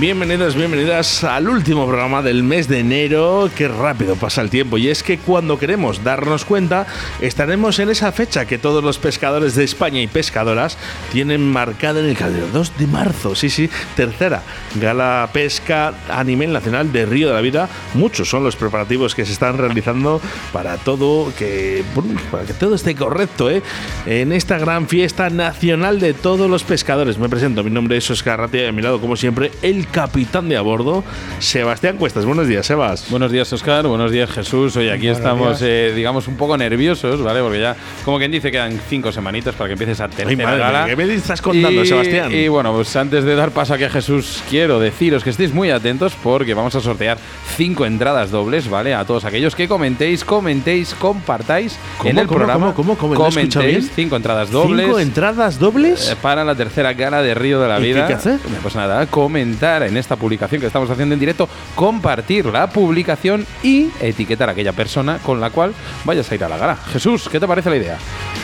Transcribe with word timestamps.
Bienvenidos, 0.00 0.54
bienvenidas 0.54 1.24
al 1.24 1.48
último 1.48 1.84
programa 1.84 2.22
del 2.22 2.44
mes 2.44 2.68
de 2.68 2.78
enero. 2.78 3.50
Qué 3.56 3.66
rápido 3.66 4.14
pasa 4.14 4.42
el 4.42 4.48
tiempo. 4.48 4.78
Y 4.78 4.86
es 4.86 5.02
que 5.02 5.18
cuando 5.18 5.58
queremos 5.58 6.04
darnos 6.04 6.44
cuenta, 6.44 6.86
estaremos 7.20 7.80
en 7.80 7.88
esa 7.88 8.12
fecha 8.12 8.46
que 8.46 8.58
todos 8.58 8.84
los 8.84 8.98
pescadores 8.98 9.56
de 9.56 9.64
España 9.64 10.00
y 10.00 10.06
pescadoras 10.06 10.78
tienen 11.10 11.44
marcada 11.50 11.98
en 11.98 12.06
el 12.06 12.16
calendario. 12.16 12.48
2 12.52 12.78
de 12.78 12.86
marzo, 12.86 13.34
sí, 13.34 13.50
sí, 13.50 13.68
tercera 13.96 14.44
gala 14.76 15.28
pesca 15.32 15.92
a 16.08 16.22
nivel 16.22 16.52
nacional 16.52 16.92
de 16.92 17.04
Río 17.04 17.26
de 17.26 17.34
la 17.34 17.40
Vida. 17.40 17.68
Muchos 17.94 18.28
son 18.28 18.44
los 18.44 18.54
preparativos 18.54 19.16
que 19.16 19.26
se 19.26 19.32
están 19.32 19.58
realizando 19.58 20.20
para 20.52 20.76
todo 20.76 21.32
que, 21.36 21.82
para 22.30 22.44
que 22.44 22.54
todo 22.54 22.76
esté 22.76 22.94
correcto, 22.94 23.50
¿eh? 23.50 23.64
En 24.06 24.30
esta 24.30 24.58
gran 24.58 24.86
fiesta 24.86 25.28
nacional 25.28 25.98
de 25.98 26.14
todos 26.14 26.48
los 26.48 26.62
pescadores. 26.62 27.18
Me 27.18 27.28
presento, 27.28 27.64
mi 27.64 27.70
nombre 27.70 27.96
es 27.96 28.08
Oscar 28.12 28.38
Ratia 28.38 28.62
y 28.62 28.68
a 28.68 28.72
mi 28.72 28.80
lado, 28.80 29.00
como 29.00 29.16
siempre, 29.16 29.50
el 29.60 29.87
capitán 29.90 30.48
de 30.48 30.56
a 30.56 30.60
bordo, 30.60 31.04
Sebastián 31.38 31.96
Cuestas. 31.96 32.24
Buenos 32.24 32.48
días, 32.48 32.66
Sebas. 32.66 33.10
Buenos 33.10 33.32
días, 33.32 33.52
Oscar. 33.52 33.86
Buenos 33.86 34.10
días, 34.10 34.30
Jesús. 34.30 34.76
Hoy 34.76 34.88
aquí 34.88 35.08
estamos, 35.08 35.60
eh, 35.62 35.92
digamos, 35.94 36.28
un 36.28 36.36
poco 36.36 36.56
nerviosos, 36.56 37.22
¿vale? 37.22 37.40
Porque 37.40 37.60
ya, 37.60 37.76
como 38.04 38.18
quien 38.18 38.30
dice, 38.30 38.50
quedan 38.50 38.78
cinco 38.88 39.12
semanitas 39.12 39.54
para 39.54 39.68
que 39.68 39.72
empieces 39.72 40.00
a 40.00 40.08
tener 40.08 40.36
gala. 40.36 40.86
¿Qué 40.86 40.96
me 40.96 41.12
estás 41.14 41.40
contando, 41.42 41.84
Sebastián? 41.84 42.32
Y 42.32 42.48
bueno, 42.48 42.72
pues 42.72 42.94
antes 42.96 43.24
de 43.24 43.34
dar 43.34 43.50
paso 43.50 43.74
aquí 43.74 43.84
a 43.84 43.90
Jesús, 43.90 44.42
quiero 44.48 44.78
deciros 44.80 45.24
que 45.24 45.30
estéis 45.30 45.52
muy 45.52 45.70
atentos 45.70 46.14
porque 46.22 46.54
vamos 46.54 46.74
a 46.74 46.80
sortear 46.80 47.18
cinco 47.56 47.86
entradas 47.86 48.30
dobles, 48.30 48.68
¿vale? 48.68 48.94
A 48.94 49.04
todos 49.04 49.24
aquellos 49.24 49.54
que 49.54 49.68
comentéis, 49.68 50.24
comentéis, 50.24 50.94
compartáis 50.94 51.78
en 52.04 52.18
el 52.18 52.26
programa. 52.26 52.74
¿Cómo, 52.74 52.96
cómo, 52.96 53.14
cómo? 53.14 53.30
Comentéis 53.30 53.90
cinco 53.94 54.16
entradas 54.16 54.50
dobles. 54.50 54.86
¿Cinco 54.86 54.98
entradas 54.98 55.58
dobles? 55.58 56.10
Eh, 56.10 56.16
para 56.20 56.44
la 56.44 56.54
tercera 56.54 56.92
gala 56.92 57.22
de 57.22 57.34
Río 57.34 57.60
de 57.60 57.68
la 57.68 57.78
Vida. 57.78 58.02
¿Qué, 58.02 58.08
qué 58.08 58.14
hacer? 58.14 58.38
Pues 58.62 58.74
nada, 58.74 59.06
comentar 59.06 59.77
en 59.82 59.96
esta 59.96 60.16
publicación 60.16 60.60
que 60.60 60.66
estamos 60.66 60.90
haciendo 60.90 61.14
en 61.14 61.20
directo, 61.20 61.48
compartir 61.74 62.46
la 62.46 62.68
publicación 62.68 63.46
y 63.62 63.88
etiquetar 64.00 64.48
a 64.48 64.52
aquella 64.52 64.72
persona 64.72 65.18
con 65.18 65.40
la 65.40 65.50
cual 65.50 65.72
vayas 66.04 66.30
a 66.30 66.34
ir 66.34 66.44
a 66.44 66.48
la 66.48 66.56
gala. 66.58 66.76
Jesús, 66.92 67.28
¿qué 67.30 67.38
te 67.40 67.46
parece 67.46 67.70
la 67.70 67.76
idea? 67.76 67.98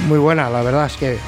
Muy 0.09 0.19
buena, 0.19 0.51
la 0.51 0.62
verdad 0.62 0.87
es 0.87 0.97
que. 0.97 1.12
Eh, 1.12 1.19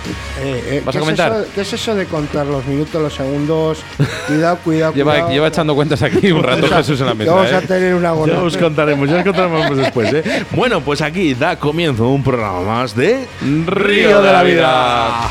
eh, 0.40 0.82
¿Vas 0.84 0.94
a 0.94 0.98
¿qué 0.98 1.00
comentar? 1.00 1.32
Es 1.32 1.38
eso, 1.38 1.50
¿Qué 1.54 1.60
es 1.60 1.72
eso 1.72 1.94
de 1.94 2.06
contar 2.06 2.46
los 2.46 2.64
minutos, 2.66 3.00
los 3.00 3.14
segundos? 3.14 3.78
Cuidado, 4.26 4.58
cuidado, 4.58 4.92
Lleva, 4.94 5.12
cuidado. 5.12 5.30
lleva 5.32 5.46
echando 5.48 5.74
cuentas 5.74 6.02
aquí 6.02 6.30
un 6.32 6.42
rato 6.42 6.66
Jesús 6.68 7.00
en 7.00 7.06
la 7.06 7.14
mesa. 7.14 7.32
Vamos 7.32 7.50
¿eh? 7.52 7.56
a 7.56 7.60
tener 7.62 7.94
una 7.94 8.08
Ya 8.08 8.12
buena. 8.12 8.40
os 8.42 8.56
contaremos, 8.56 9.08
ya 9.08 9.16
os 9.18 9.24
contaremos 9.24 9.76
después, 9.76 10.12
¿eh? 10.12 10.44
Bueno, 10.52 10.80
pues 10.80 11.00
aquí 11.02 11.34
da 11.34 11.56
comienzo 11.58 12.08
un 12.08 12.22
programa 12.22 12.60
más 12.62 12.94
de 12.96 13.26
Río 13.66 14.22
de 14.22 14.32
la 14.32 14.42
Vida. 14.42 15.30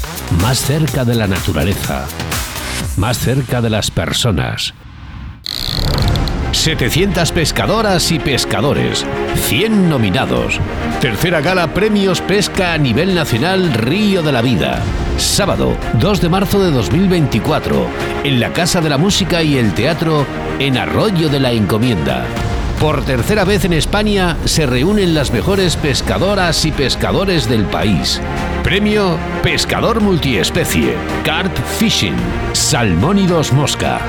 más 0.39 0.59
cerca 0.59 1.03
de 1.03 1.15
la 1.15 1.27
naturaleza, 1.27 2.05
más 2.97 3.17
cerca 3.17 3.61
de 3.61 3.69
las 3.69 3.91
personas. 3.91 4.73
700 6.51 7.31
pescadoras 7.31 8.11
y 8.11 8.19
pescadores, 8.19 9.05
100 9.47 9.89
nominados. 9.89 10.59
Tercera 10.99 11.41
gala 11.41 11.73
Premios 11.73 12.21
Pesca 12.21 12.73
a 12.73 12.77
nivel 12.77 13.15
nacional 13.15 13.73
Río 13.73 14.21
de 14.21 14.31
la 14.31 14.41
Vida. 14.41 14.81
Sábado 15.17 15.75
2 15.99 16.21
de 16.21 16.29
marzo 16.29 16.63
de 16.63 16.71
2024, 16.71 17.87
en 18.23 18.39
la 18.39 18.53
Casa 18.53 18.81
de 18.81 18.89
la 18.89 18.97
Música 18.97 19.41
y 19.41 19.57
el 19.57 19.73
Teatro 19.73 20.25
en 20.59 20.77
Arroyo 20.77 21.29
de 21.29 21.39
la 21.39 21.51
Encomienda. 21.51 22.25
Por 22.81 23.05
tercera 23.05 23.45
vez 23.45 23.63
en 23.63 23.73
España 23.73 24.37
se 24.45 24.65
reúnen 24.65 25.13
las 25.13 25.31
mejores 25.31 25.75
pescadoras 25.75 26.65
y 26.65 26.71
pescadores 26.71 27.47
del 27.47 27.65
país. 27.65 28.19
Premio 28.63 29.19
Pescador 29.43 30.01
Multiespecie, 30.01 30.95
Carp 31.23 31.55
Fishing, 31.77 32.15
Salmónidos 32.53 33.53
Mosca, 33.53 33.99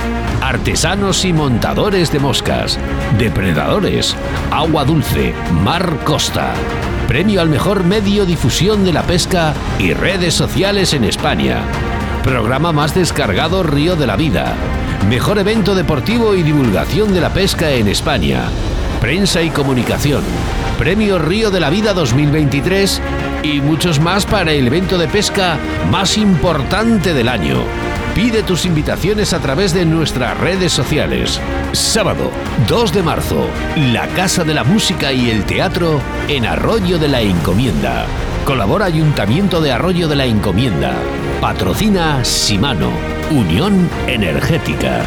Artesanos 0.41 1.27
y 1.27 1.35
Montadores 1.35 2.11
de 2.13 2.19
Moscas, 2.19 2.79
Depredadores, 3.19 4.17
Agua 4.51 4.87
Dulce, 4.87 5.35
Mar 5.63 5.99
Costa. 6.05 6.55
Premio 7.07 7.43
al 7.43 7.51
mejor 7.51 7.85
medio 7.85 8.25
difusión 8.25 8.87
de 8.87 8.95
la 8.95 9.03
pesca 9.03 9.53
y 9.79 9.93
redes 9.93 10.33
sociales 10.33 10.95
en 10.95 11.05
España. 11.05 11.63
Programa 12.23 12.71
más 12.71 12.95
descargado 12.95 13.65
Río 13.65 13.97
de 13.97 14.07
la 14.07 14.15
Vida. 14.15 14.55
Mejor 15.09 15.41
evento 15.41 15.75
deportivo 15.75 16.37
y 16.37 16.45
divulgación 16.45 17.13
de 17.13 17.21
la 17.21 17.35
pesca 17.35 17.71
en 17.73 17.89
España. 17.89 18.45
Prensa 19.01 19.43
y 19.43 19.51
comunicación. 19.51 20.23
Premio 20.79 21.19
Río 21.19 21.51
de 21.51 21.59
la 21.59 21.69
Vida 21.69 21.93
2023 21.95 23.03
y 23.43 23.61
muchos 23.61 24.01
más 24.01 24.27
para 24.27 24.53
el 24.53 24.67
evento 24.67 24.99
de 24.99 25.09
pesca 25.09 25.59
más 25.91 26.17
importante 26.17 27.15
del 27.15 27.29
año. 27.29 27.65
Pide 28.15 28.43
tus 28.43 28.67
invitaciones 28.67 29.33
a 29.33 29.41
través 29.41 29.73
de 29.73 29.87
nuestras 29.87 30.39
redes 30.39 30.73
sociales. 30.73 31.41
Sábado 31.73 32.31
2 32.69 32.93
de 32.93 33.03
marzo, 33.03 33.47
la 33.77 34.07
Casa 34.09 34.45
de 34.45 34.55
la 34.55 34.65
Música 34.65 35.13
y 35.13 35.31
el 35.31 35.45
Teatro 35.45 36.01
en 36.29 36.45
Arroyo 36.45 36.99
de 36.99 37.09
la 37.09 37.23
Encomienda. 37.23 38.07
Colabora 38.45 38.87
Ayuntamiento 38.87 39.61
de 39.61 39.73
Arroyo 39.73 40.09
de 40.09 40.17
la 40.17 40.27
Encomienda. 40.27 40.93
Patrocina 41.41 42.25
Simano, 42.25 42.91
Unión 43.31 43.89
Energética. 44.07 45.03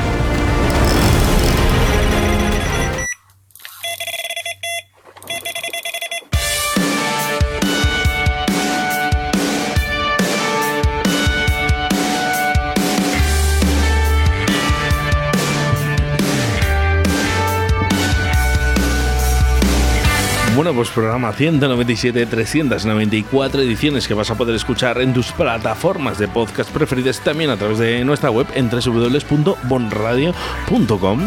Bueno, 20.66 20.78
pues 20.78 20.90
programa 20.90 21.32
197, 21.32 22.26
394 22.26 23.62
ediciones 23.62 24.08
que 24.08 24.16
vas 24.16 24.32
a 24.32 24.36
poder 24.36 24.56
escuchar 24.56 25.00
en 25.00 25.14
tus 25.14 25.32
plataformas 25.32 26.18
de 26.18 26.28
podcast 26.28 26.72
preferidas, 26.72 27.20
también 27.20 27.52
a 27.52 27.56
través 27.56 27.78
de 27.78 28.04
nuestra 28.04 28.32
web 28.32 28.48
en 28.56 28.72
www.bonradio.com. 28.72 31.20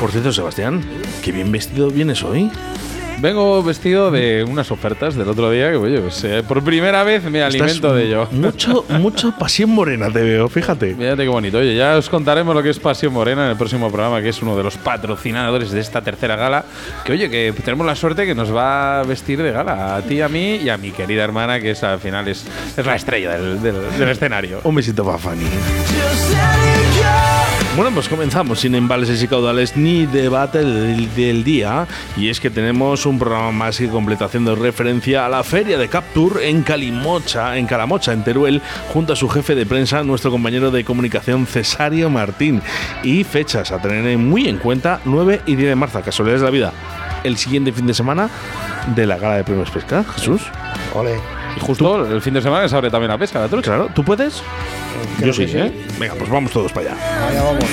Por 0.00 0.10
cierto, 0.10 0.32
Sebastián, 0.32 0.80
qué 1.22 1.32
bien 1.32 1.52
vestido 1.52 1.90
vienes 1.90 2.22
hoy. 2.22 2.50
Vengo 3.20 3.62
vestido 3.62 4.10
de 4.10 4.44
unas 4.44 4.70
ofertas 4.70 5.14
del 5.14 5.28
otro 5.28 5.50
día 5.50 5.70
que, 5.70 5.76
oye, 5.76 5.98
pues, 6.00 6.22
eh, 6.24 6.42
por 6.46 6.62
primera 6.62 7.02
vez 7.04 7.24
me 7.24 7.42
alimento 7.42 7.94
de 7.94 8.04
ello. 8.06 8.28
Mucho, 8.32 8.84
mucho 9.00 9.32
pasión 9.38 9.70
morena 9.70 10.10
te 10.12 10.20
veo, 10.20 10.48
fíjate. 10.48 10.94
Fíjate 10.94 11.22
qué 11.22 11.28
bonito. 11.28 11.58
Oye, 11.58 11.74
ya 11.74 11.96
os 11.96 12.10
contaremos 12.10 12.54
lo 12.54 12.62
que 12.62 12.68
es 12.70 12.78
Pasión 12.78 13.14
Morena 13.14 13.44
en 13.44 13.52
el 13.52 13.56
próximo 13.56 13.90
programa, 13.90 14.20
que 14.20 14.28
es 14.28 14.42
uno 14.42 14.56
de 14.56 14.62
los 14.64 14.76
patrocinadores 14.76 15.70
de 15.70 15.80
esta 15.80 16.02
tercera 16.02 16.36
gala. 16.36 16.64
Que 17.04 17.12
oye, 17.12 17.30
que 17.30 17.54
tenemos 17.64 17.86
la 17.86 17.94
suerte 17.96 18.26
que 18.26 18.34
nos 18.34 18.54
va 18.54 19.00
a 19.00 19.02
vestir 19.04 19.42
de 19.42 19.52
gala 19.52 19.96
a 19.96 20.02
ti, 20.02 20.20
a 20.20 20.28
mí 20.28 20.56
y 20.56 20.68
a 20.68 20.76
mi 20.76 20.90
querida 20.90 21.24
hermana, 21.24 21.60
que 21.60 21.70
es 21.70 21.82
al 21.82 22.00
final 22.00 22.28
es, 22.28 22.44
es 22.76 22.84
la 22.84 22.96
estrella 22.96 23.38
del, 23.38 23.62
del- 23.62 23.98
del 23.98 24.08
escenario. 24.10 24.60
Un 24.64 24.74
besito 24.74 25.02
para 25.04 25.16
Fanny. 25.18 25.44
Bueno, 27.76 27.90
pues 27.92 28.08
comenzamos 28.08 28.60
sin 28.60 28.76
embalses 28.76 29.20
y 29.20 29.26
caudales 29.26 29.76
ni 29.76 30.06
debate 30.06 30.64
del, 30.64 31.42
día. 31.42 31.88
Y 32.16 32.28
es 32.28 32.38
que 32.38 32.48
tenemos 32.48 33.04
un 33.04 33.18
programa 33.18 33.50
más 33.50 33.78
que 33.78 33.88
completo 33.88 34.24
haciendo 34.24 34.54
referencia 34.54 35.26
a 35.26 35.28
la 35.28 35.42
feria 35.42 35.76
de 35.76 35.88
Capture 35.88 36.48
en 36.48 36.62
Calimocha, 36.62 37.58
en 37.58 37.66
Calamocha, 37.66 38.12
en 38.12 38.22
Teruel, 38.22 38.62
junto 38.92 39.14
a 39.14 39.16
su 39.16 39.28
jefe 39.28 39.56
de 39.56 39.66
prensa, 39.66 40.04
nuestro 40.04 40.30
compañero 40.30 40.70
de 40.70 40.84
comunicación 40.84 41.46
Cesario 41.46 42.10
Martín. 42.10 42.62
Y 43.02 43.24
fechas 43.24 43.72
a 43.72 43.82
tener 43.82 44.16
muy 44.18 44.46
en 44.46 44.58
cuenta, 44.58 45.00
9 45.04 45.42
y 45.44 45.56
10 45.56 45.70
de 45.70 45.74
marzo, 45.74 46.00
casualidades 46.00 46.42
de 46.42 46.46
la 46.46 46.52
vida. 46.52 46.72
El 47.24 47.36
siguiente 47.36 47.72
fin 47.72 47.88
de 47.88 47.94
semana 47.94 48.30
de 48.94 49.04
la 49.04 49.18
gala 49.18 49.34
de 49.34 49.42
premios 49.42 49.72
pesca, 49.72 50.04
Jesús. 50.14 50.42
Ole. 50.94 51.43
Y 51.56 51.60
justo 51.60 52.06
el 52.06 52.20
fin 52.20 52.34
de 52.34 52.42
semana 52.42 52.68
se 52.68 52.76
abre 52.76 52.90
también 52.90 53.10
la 53.10 53.18
pesca, 53.18 53.40
la 53.40 53.48
trucha. 53.48 53.70
Claro, 53.70 53.90
¿tú 53.94 54.04
puedes? 54.04 54.42
Creo 55.18 55.28
Yo 55.28 55.32
sí, 55.32 55.48
sí. 55.48 55.58
¿eh? 55.58 55.72
Venga, 55.98 56.14
pues 56.14 56.30
vamos 56.30 56.50
todos 56.50 56.72
para 56.72 56.92
allá. 56.92 57.28
Allá 57.28 57.42
vamos. 57.42 57.64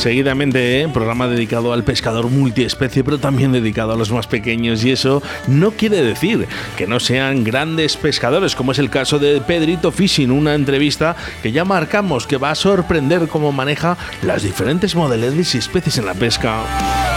Seguidamente, 0.00 0.80
¿eh? 0.80 0.88
programa 0.88 1.28
dedicado 1.28 1.74
al 1.74 1.84
pescador 1.84 2.30
multiespecie, 2.30 3.04
pero 3.04 3.18
también 3.18 3.52
dedicado 3.52 3.92
a 3.92 3.96
los 3.96 4.10
más 4.10 4.26
pequeños. 4.26 4.82
Y 4.82 4.92
eso 4.92 5.22
no 5.46 5.72
quiere 5.72 6.02
decir 6.02 6.48
que 6.78 6.86
no 6.86 7.00
sean 7.00 7.44
grandes 7.44 7.98
pescadores, 7.98 8.56
como 8.56 8.72
es 8.72 8.78
el 8.78 8.88
caso 8.88 9.18
de 9.18 9.42
Pedrito 9.42 9.92
Fishing, 9.92 10.30
una 10.30 10.54
entrevista 10.54 11.16
que 11.42 11.52
ya 11.52 11.66
marcamos 11.66 12.26
que 12.26 12.38
va 12.38 12.50
a 12.50 12.54
sorprender 12.54 13.28
cómo 13.28 13.52
maneja 13.52 13.98
las 14.22 14.42
diferentes 14.42 14.94
modalidades 14.96 15.54
y 15.54 15.58
especies 15.58 15.98
en 15.98 16.06
la 16.06 16.14
pesca. 16.14 17.09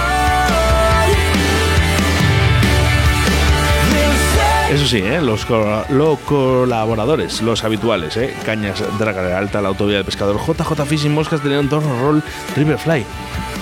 Eso 4.72 4.88
sí, 4.88 4.98
¿eh? 4.98 5.22
los, 5.22 5.46
co- 5.46 5.84
los 5.90 6.18
colaboradores, 6.20 7.42
los 7.44 7.64
habituales, 7.64 8.18
¿eh? 8.18 8.34
Cañas, 8.44 8.82
Draga 8.98 9.38
Alta, 9.38 9.62
la 9.62 9.68
autovía 9.70 9.98
del 9.98 10.06
pescador, 10.06 10.38
JJ 10.40 10.86
Fishing, 10.88 11.14
Moscas 11.14 11.44
de 11.44 11.50
León, 11.50 11.70
Torno 11.70 12.00
Roll, 12.02 12.24
Riverfly 12.56 13.06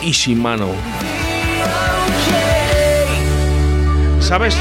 y 0.03 0.11
Shimano. 0.11 0.67
¿Sabes? 4.21 4.55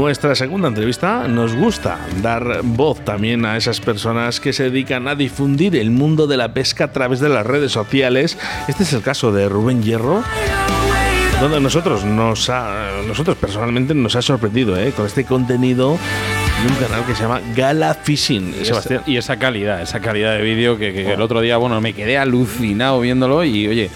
Nuestra 0.00 0.34
segunda 0.34 0.68
entrevista 0.68 1.28
nos 1.28 1.54
gusta 1.54 1.98
dar 2.22 2.62
voz 2.62 3.04
también 3.04 3.44
a 3.44 3.58
esas 3.58 3.80
personas 3.80 4.40
que 4.40 4.54
se 4.54 4.64
dedican 4.70 5.06
a 5.08 5.14
difundir 5.14 5.76
el 5.76 5.90
mundo 5.90 6.26
de 6.26 6.38
la 6.38 6.54
pesca 6.54 6.84
a 6.84 6.88
través 6.92 7.20
de 7.20 7.28
las 7.28 7.44
redes 7.46 7.72
sociales. 7.72 8.38
Este 8.66 8.84
es 8.84 8.94
el 8.94 9.02
caso 9.02 9.30
de 9.30 9.46
Rubén 9.50 9.82
Hierro, 9.82 10.24
donde 11.38 11.60
nosotros 11.60 12.02
nos 12.06 12.48
ha- 12.48 12.92
nosotros 13.06 13.36
personalmente 13.36 13.92
nos 13.94 14.16
ha 14.16 14.22
sorprendido 14.22 14.74
¿eh? 14.80 14.92
con 14.96 15.04
este 15.04 15.24
contenido 15.26 15.90
de 16.62 16.66
un 16.72 16.74
canal 16.76 17.04
que 17.04 17.14
se 17.14 17.22
llama 17.24 17.42
Gala 17.54 17.92
Fishing. 17.92 18.54
Y 18.58 18.64
Sebastián. 18.64 19.00
esa, 19.02 19.10
y 19.10 19.16
esa 19.18 19.36
calidad, 19.36 19.82
esa 19.82 20.00
calidad 20.00 20.32
de 20.32 20.40
vídeo 20.40 20.78
que, 20.78 20.94
que- 20.94 21.04
que 21.04 21.12
el 21.12 21.20
otro 21.20 21.42
día, 21.42 21.58
bueno, 21.58 21.78
me 21.82 21.92
quedé 21.92 22.16
alucinado 22.16 23.00
viéndolo 23.00 23.44
y 23.44 23.68
oye, 23.68 23.90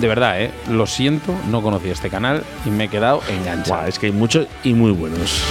de 0.00 0.08
verdad, 0.08 0.40
¿eh? 0.40 0.50
lo 0.68 0.86
siento, 0.86 1.34
no 1.50 1.62
conocía 1.62 1.92
este 1.92 2.08
canal 2.08 2.42
y 2.64 2.70
me 2.70 2.84
he 2.84 2.88
quedado 2.88 3.22
enganchado. 3.28 3.86
Es 3.86 3.98
que 3.98 4.06
hay 4.06 4.12
muchos 4.12 4.46
y 4.64 4.72
muy 4.72 4.92
buenos. 4.92 5.44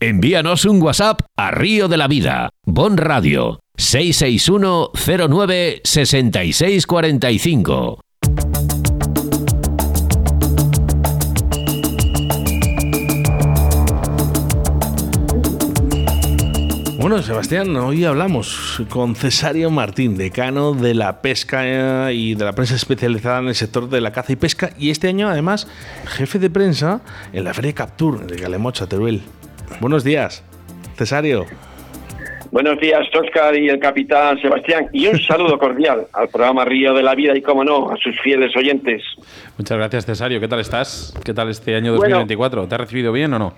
Envíanos 0.00 0.64
un 0.64 0.80
WhatsApp 0.80 1.22
a 1.36 1.50
Río 1.50 1.88
de 1.88 1.96
la 1.96 2.06
Vida, 2.06 2.50
Bon 2.64 2.96
Radio, 2.96 3.58
661 3.76 4.92
09 5.28 5.80
6645. 5.82 8.00
Bueno, 17.00 17.20
Sebastián, 17.24 17.74
hoy 17.74 18.04
hablamos 18.04 18.80
con 18.88 19.16
Cesario 19.16 19.70
Martín, 19.70 20.16
decano 20.16 20.74
de 20.74 20.94
la 20.94 21.22
pesca 21.22 22.12
y 22.12 22.36
de 22.36 22.44
la 22.44 22.52
prensa 22.52 22.76
especializada 22.76 23.40
en 23.40 23.48
el 23.48 23.56
sector 23.56 23.88
de 23.88 24.00
la 24.00 24.12
caza 24.12 24.30
y 24.30 24.36
pesca, 24.36 24.70
y 24.78 24.90
este 24.90 25.08
año 25.08 25.28
además 25.28 25.66
jefe 26.04 26.38
de 26.38 26.50
prensa 26.50 27.00
en 27.32 27.42
la 27.42 27.52
Feria 27.52 27.74
Captur 27.74 28.28
de 28.28 28.36
Galemocha, 28.36 28.86
Teruel. 28.86 29.24
Buenos 29.80 30.04
días, 30.04 30.44
Cesario. 30.96 31.46
Buenos 32.50 32.80
días, 32.80 33.00
Oscar 33.14 33.54
y 33.56 33.68
el 33.68 33.78
capitán 33.78 34.40
Sebastián. 34.40 34.88
Y 34.92 35.06
un 35.06 35.18
saludo 35.20 35.58
cordial 35.58 36.06
al 36.14 36.28
programa 36.28 36.64
Río 36.64 36.94
de 36.94 37.02
la 37.02 37.14
Vida 37.14 37.36
y, 37.36 37.42
como 37.42 37.62
no, 37.62 37.90
a 37.90 37.96
sus 37.98 38.18
fieles 38.20 38.56
oyentes. 38.56 39.02
Muchas 39.58 39.76
gracias, 39.76 40.06
Cesario. 40.06 40.40
¿Qué 40.40 40.48
tal 40.48 40.60
estás? 40.60 41.14
¿Qué 41.24 41.34
tal 41.34 41.50
este 41.50 41.74
año 41.76 41.90
Bueno. 41.96 42.16
2024? 42.16 42.66
¿Te 42.66 42.74
ha 42.74 42.78
recibido 42.78 43.12
bien 43.12 43.34
o 43.34 43.38
no? 43.38 43.54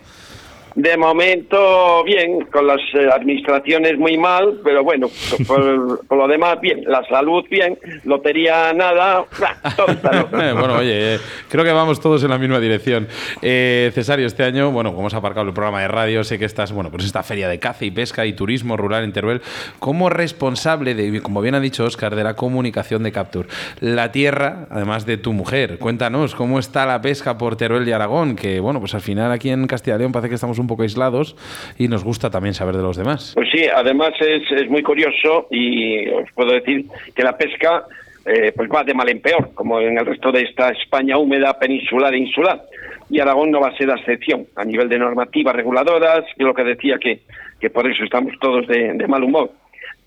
De 0.74 0.96
momento, 0.96 2.04
bien, 2.04 2.46
con 2.46 2.66
las 2.66 2.80
eh, 2.94 3.08
administraciones 3.12 3.98
muy 3.98 4.16
mal, 4.16 4.60
pero 4.62 4.84
bueno, 4.84 5.08
por, 5.46 6.16
lo 6.16 6.28
demás, 6.28 6.60
bien. 6.60 6.84
La 6.86 7.04
salud, 7.08 7.44
bien. 7.50 7.78
Lotería, 8.04 8.72
nada. 8.72 9.24
está 9.88 10.12
loco. 10.12 10.30
bueno, 10.36 10.76
oye, 10.76 11.14
eh, 11.14 11.18
creo 11.48 11.64
que 11.64 11.72
vamos 11.72 12.00
todos 12.00 12.22
en 12.22 12.30
la 12.30 12.38
misma 12.38 12.60
dirección. 12.60 13.08
Eh, 13.42 13.90
Cesario, 13.94 14.26
este 14.26 14.44
año, 14.44 14.70
bueno, 14.70 14.90
como 14.90 15.02
hemos 15.02 15.14
aparcado 15.14 15.46
el 15.46 15.52
programa 15.52 15.80
de 15.80 15.88
radio, 15.88 16.22
sé 16.22 16.38
que 16.38 16.44
estás, 16.44 16.72
bueno, 16.72 16.90
pues 16.90 17.04
esta 17.04 17.22
feria 17.22 17.48
de 17.48 17.58
caza 17.58 17.84
y 17.84 17.90
pesca 17.90 18.24
y 18.24 18.32
turismo 18.32 18.76
rural 18.76 19.02
en 19.02 19.12
Teruel, 19.12 19.42
como 19.80 20.08
responsable 20.08 20.94
de, 20.94 21.20
como 21.20 21.40
bien 21.40 21.56
ha 21.56 21.60
dicho 21.60 21.84
Oscar, 21.84 22.14
de 22.14 22.22
la 22.22 22.34
comunicación 22.34 23.02
de 23.02 23.10
Capture. 23.10 23.48
La 23.80 24.12
tierra, 24.12 24.66
además 24.70 25.04
de 25.04 25.16
tu 25.16 25.32
mujer. 25.32 25.78
Cuéntanos, 25.78 26.34
¿cómo 26.36 26.58
está 26.58 26.86
la 26.86 27.00
pesca 27.00 27.36
por 27.36 27.56
Teruel 27.56 27.88
y 27.88 27.92
Aragón? 27.92 28.36
Que, 28.36 28.60
bueno, 28.60 28.78
pues 28.78 28.94
al 28.94 29.00
final 29.00 29.32
aquí 29.32 29.50
en 29.50 29.66
Castilla 29.66 29.96
y 29.96 29.98
León 29.98 30.12
parece 30.12 30.28
que 30.28 30.36
estamos 30.36 30.59
un 30.60 30.66
poco 30.66 30.82
aislados 30.82 31.36
y 31.78 31.88
nos 31.88 32.04
gusta 32.04 32.30
también 32.30 32.54
saber 32.54 32.76
de 32.76 32.82
los 32.82 32.96
demás. 32.96 33.32
Pues 33.34 33.48
sí, 33.52 33.64
además 33.74 34.12
es, 34.20 34.42
es 34.52 34.68
muy 34.68 34.82
curioso 34.82 35.46
y 35.50 36.08
os 36.08 36.30
puedo 36.32 36.52
decir 36.52 36.86
que 37.14 37.22
la 37.22 37.36
pesca 37.36 37.84
eh, 38.26 38.52
pues 38.54 38.68
va 38.68 38.84
de 38.84 38.94
mal 38.94 39.08
en 39.08 39.20
peor, 39.20 39.50
como 39.54 39.80
en 39.80 39.98
el 39.98 40.04
resto 40.04 40.30
de 40.30 40.42
esta 40.42 40.68
España 40.70 41.16
húmeda, 41.16 41.58
peninsular 41.58 42.12
e 42.14 42.18
insular. 42.18 42.62
Y 43.08 43.18
Aragón 43.18 43.50
no 43.50 43.60
va 43.60 43.68
a 43.68 43.76
ser 43.76 43.88
la 43.88 43.96
excepción 43.96 44.46
a 44.56 44.64
nivel 44.64 44.88
de 44.88 44.98
normativas 44.98 45.56
reguladoras, 45.56 46.24
y 46.36 46.42
lo 46.44 46.54
que 46.54 46.62
decía 46.62 46.98
que, 46.98 47.20
que 47.58 47.70
por 47.70 47.90
eso 47.90 48.04
estamos 48.04 48.34
todos 48.40 48.66
de, 48.66 48.92
de 48.92 49.08
mal 49.08 49.24
humor, 49.24 49.50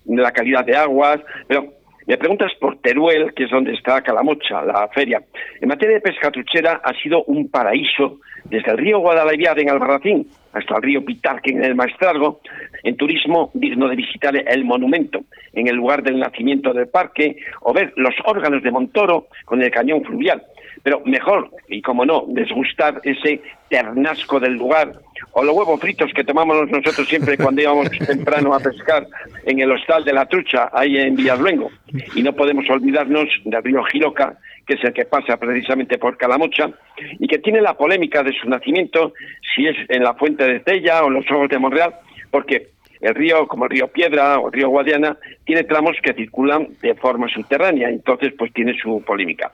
de 0.04 0.22
la 0.22 0.32
calidad 0.32 0.64
de 0.64 0.76
aguas, 0.76 1.20
pero 1.48 1.72
me 2.06 2.18
preguntas 2.18 2.52
por 2.60 2.76
Teruel, 2.78 3.32
que 3.34 3.44
es 3.44 3.50
donde 3.50 3.72
está 3.72 4.02
Calamocha, 4.02 4.62
la 4.62 4.88
feria. 4.88 5.22
En 5.60 5.68
materia 5.68 5.96
de 5.96 6.00
pesca 6.00 6.30
truchera 6.30 6.80
ha 6.84 6.92
sido 7.02 7.24
un 7.24 7.48
paraíso 7.48 8.20
desde 8.44 8.72
el 8.72 8.78
río 8.78 8.98
Guadalaviar 8.98 9.58
en 9.58 9.70
Albarracín 9.70 10.26
hasta 10.52 10.76
el 10.76 10.82
río 10.82 11.04
Pitarque 11.04 11.50
en 11.50 11.64
el 11.64 11.74
Maestrazgo, 11.74 12.40
en 12.82 12.96
turismo 12.96 13.50
digno 13.54 13.88
de 13.88 13.96
visitar 13.96 14.36
el 14.36 14.64
monumento 14.64 15.20
en 15.54 15.68
el 15.68 15.76
lugar 15.76 16.02
del 16.02 16.18
nacimiento 16.18 16.72
del 16.72 16.88
parque 16.88 17.36
o 17.62 17.72
ver 17.72 17.92
los 17.96 18.14
órganos 18.26 18.62
de 18.62 18.70
Montoro 18.70 19.28
con 19.44 19.62
el 19.62 19.70
cañón 19.70 20.04
fluvial. 20.04 20.42
Pero 20.84 21.00
mejor, 21.06 21.50
y 21.68 21.80
como 21.80 22.04
no, 22.04 22.26
desgustar 22.28 23.00
ese 23.04 23.40
ternasco 23.70 24.38
del 24.38 24.52
lugar 24.52 24.92
o 25.32 25.42
los 25.42 25.56
huevos 25.56 25.80
fritos 25.80 26.12
que 26.14 26.24
tomamos 26.24 26.70
nosotros 26.70 27.08
siempre 27.08 27.38
cuando 27.38 27.62
íbamos 27.62 27.90
temprano 28.06 28.54
a 28.54 28.60
pescar 28.60 29.06
en 29.46 29.60
el 29.60 29.72
hostal 29.72 30.04
de 30.04 30.12
la 30.12 30.26
trucha, 30.26 30.68
ahí 30.72 30.98
en 30.98 31.16
Villarluengo. 31.16 31.70
Y 32.14 32.22
no 32.22 32.34
podemos 32.34 32.68
olvidarnos 32.68 33.28
del 33.46 33.64
río 33.64 33.82
Giroca, 33.84 34.36
que 34.66 34.74
es 34.74 34.84
el 34.84 34.92
que 34.92 35.06
pasa 35.06 35.38
precisamente 35.38 35.96
por 35.96 36.18
Calamocha, 36.18 36.70
y 37.18 37.26
que 37.28 37.38
tiene 37.38 37.62
la 37.62 37.74
polémica 37.74 38.22
de 38.22 38.34
su 38.34 38.46
nacimiento, 38.48 39.14
si 39.54 39.66
es 39.66 39.76
en 39.88 40.04
la 40.04 40.12
fuente 40.14 40.44
de 40.44 40.60
Tella 40.60 41.02
o 41.02 41.08
en 41.08 41.14
los 41.14 41.30
ojos 41.30 41.48
de 41.48 41.58
Monreal, 41.58 41.94
porque 42.30 42.73
el 43.04 43.14
río, 43.14 43.46
como 43.46 43.64
el 43.64 43.70
río 43.70 43.88
Piedra 43.88 44.38
o 44.38 44.46
el 44.46 44.52
río 44.52 44.70
Guadiana, 44.70 45.16
tiene 45.44 45.64
tramos 45.64 45.96
que 46.02 46.14
circulan 46.14 46.68
de 46.80 46.94
forma 46.94 47.28
subterránea, 47.28 47.90
entonces 47.90 48.32
pues 48.36 48.52
tiene 48.52 48.74
su 48.80 49.02
polémica. 49.02 49.52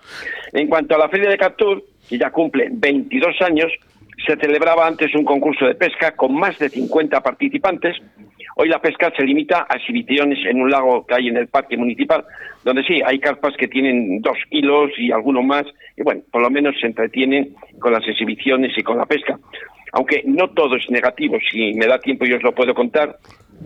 En 0.52 0.68
cuanto 0.68 0.94
a 0.94 0.98
la 0.98 1.08
Feria 1.08 1.28
de 1.28 1.36
Captur, 1.36 1.82
que 2.08 2.16
ya 2.16 2.30
cumple 2.30 2.68
22 2.70 3.42
años, 3.42 3.72
se 4.26 4.36
celebraba 4.36 4.86
antes 4.86 5.14
un 5.14 5.24
concurso 5.24 5.66
de 5.66 5.74
pesca 5.74 6.12
con 6.12 6.34
más 6.34 6.58
de 6.58 6.68
50 6.68 7.20
participantes. 7.22 7.96
Hoy 8.56 8.68
la 8.68 8.80
pesca 8.80 9.10
se 9.16 9.24
limita 9.24 9.66
a 9.68 9.76
exhibiciones 9.76 10.38
en 10.44 10.60
un 10.60 10.70
lago 10.70 11.06
que 11.06 11.14
hay 11.14 11.28
en 11.28 11.36
el 11.36 11.48
parque 11.48 11.76
municipal, 11.76 12.24
donde 12.62 12.84
sí, 12.84 13.00
hay 13.04 13.18
carpas 13.18 13.56
que 13.56 13.68
tienen 13.68 14.20
dos 14.20 14.36
kilos 14.50 14.90
y 14.98 15.10
algunos 15.10 15.44
más, 15.44 15.64
y 15.96 16.02
bueno, 16.02 16.22
por 16.30 16.42
lo 16.42 16.50
menos 16.50 16.74
se 16.80 16.86
entretienen 16.86 17.54
con 17.80 17.92
las 17.92 18.06
exhibiciones 18.06 18.76
y 18.76 18.82
con 18.82 18.98
la 18.98 19.06
pesca. 19.06 19.38
Aunque 19.92 20.22
no 20.24 20.50
todo 20.50 20.76
es 20.76 20.88
negativo, 20.90 21.38
si 21.50 21.74
me 21.74 21.86
da 21.86 21.98
tiempo 21.98 22.24
yo 22.24 22.36
os 22.36 22.42
lo 22.42 22.54
puedo 22.54 22.74
contar, 22.74 23.18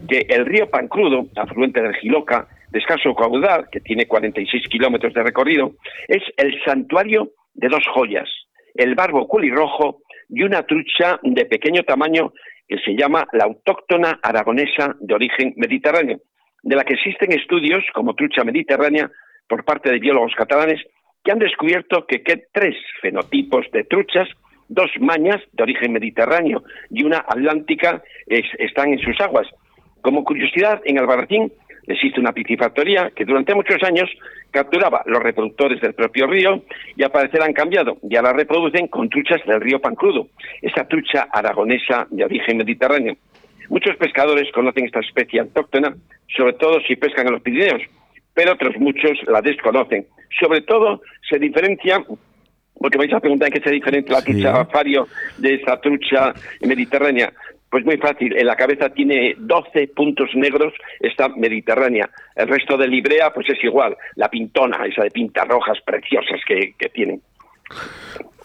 que 0.09 0.27
el 0.29 0.47
río 0.47 0.71
Pancrudo, 0.71 1.27
afluente 1.37 1.81
del 1.81 1.95
Giloca, 1.97 2.49
de 2.71 2.79
escaso 2.79 3.15
caudal, 3.15 3.69
que 3.71 3.81
tiene 3.81 4.07
46 4.07 4.69
kilómetros 4.69 5.15
de 5.15 5.23
recorrido, 5.23 5.73
es 6.09 6.23
el 6.37 6.61
santuario 6.65 7.31
de 7.55 7.69
dos 7.69 7.85
joyas, 7.93 8.29
el 8.75 8.95
barbo 8.95 9.29
culirrojo 9.29 10.03
y 10.29 10.43
una 10.43 10.65
trucha 10.65 11.21
de 11.23 11.47
pequeño 11.47 11.83
tamaño 11.85 12.33
que 12.67 12.79
se 12.79 12.97
llama 12.97 13.27
la 13.33 13.45
autóctona 13.45 14.19
aragonesa 14.23 14.97
de 14.99 15.15
origen 15.15 15.55
mediterráneo, 15.57 16.19
de 16.63 16.77
la 16.77 16.85
que 16.85 16.95
existen 16.95 17.33
estudios 17.33 17.85
como 17.93 18.15
trucha 18.15 18.43
mediterránea 18.43 19.11
por 19.49 19.65
parte 19.65 19.91
de 19.91 19.99
biólogos 19.99 20.35
catalanes 20.35 20.81
que 21.23 21.33
han 21.33 21.39
descubierto 21.39 22.07
que, 22.07 22.23
que 22.23 22.47
tres 22.53 22.75
fenotipos 23.01 23.67
de 23.73 23.85
truchas, 23.85 24.29
dos 24.69 24.91
mañas 25.01 25.41
de 25.53 25.63
origen 25.63 25.93
mediterráneo 25.93 26.63
y 26.91 27.05
una 27.05 27.19
atlántica 27.19 28.03
están 28.27 28.93
en 28.93 28.99
sus 28.99 29.21
aguas. 29.21 29.47
Como 30.01 30.25
curiosidad, 30.25 30.81
en 30.85 30.99
Albarracín 30.99 31.53
existe 31.87 32.21
una 32.21 32.33
piscifactoría 32.33 33.11
que 33.15 33.25
durante 33.25 33.55
muchos 33.55 33.83
años 33.83 34.11
capturaba 34.51 35.03
los 35.07 35.23
reproductores 35.23 35.81
del 35.81 35.95
propio 35.95 36.27
río 36.27 36.63
y 36.97 37.03
al 37.03 37.11
parecer 37.11 37.43
han 37.43 37.53
cambiado. 37.53 37.99
Ya 38.03 38.23
la 38.23 38.33
reproducen 38.33 38.89
con 38.89 39.09
truchas 39.09 39.41
del 39.47 39.61
río 39.61 39.81
Pancrudo, 39.81 40.29
esa 40.63 40.87
trucha 40.87 41.29
aragonesa 41.33 42.07
de 42.11 42.25
origen 42.25 42.59
mediterráneo. 42.59 43.17
Muchos 43.69 43.97
pescadores 43.97 44.51
conocen 44.53 44.87
esta 44.87 45.01
especie 45.01 45.41
autóctona, 45.41 45.95
sobre 46.37 46.53
todo 46.55 46.81
si 46.81 46.97
pescan 46.97 47.27
en 47.27 47.33
los 47.33 47.43
Pirineos, 47.43 47.83
pero 48.35 48.53
otros 48.53 48.77
muchos 48.77 49.19
la 49.27 49.41
desconocen. 49.41 50.07
Sobre 50.39 50.63
todo 50.63 51.01
se 51.29 51.39
diferencia 51.39 52.05
porque 52.79 52.99
vais 52.99 53.13
a 53.13 53.21
preguntar 53.21 53.49
en 53.49 53.55
qué 53.55 53.61
se 53.61 53.71
diferencia 53.71 54.13
la 54.13 54.23
trucha 54.23 54.65
fario 54.67 55.09
de 55.39 55.55
esa 55.55 55.81
trucha 55.81 56.35
mediterránea. 56.61 57.33
Pues 57.71 57.85
muy 57.85 57.97
fácil, 57.97 58.37
en 58.37 58.47
la 58.47 58.55
cabeza 58.55 58.91
tiene 58.91 59.35
12 59.37 59.89
puntos 59.89 60.31
negros, 60.35 60.73
está 61.01 61.29
mediterránea. 61.29 62.09
El 62.37 62.47
resto 62.47 62.77
de 62.77 62.87
Librea, 62.87 63.33
pues 63.33 63.49
es 63.51 63.65
igual, 63.65 63.97
la 64.15 64.29
pintona, 64.29 64.87
esa 64.87 65.03
de 65.03 65.11
pintas 65.11 65.49
rojas 65.49 65.79
preciosas 65.85 66.41
que, 66.47 66.75
tienen. 66.93 67.21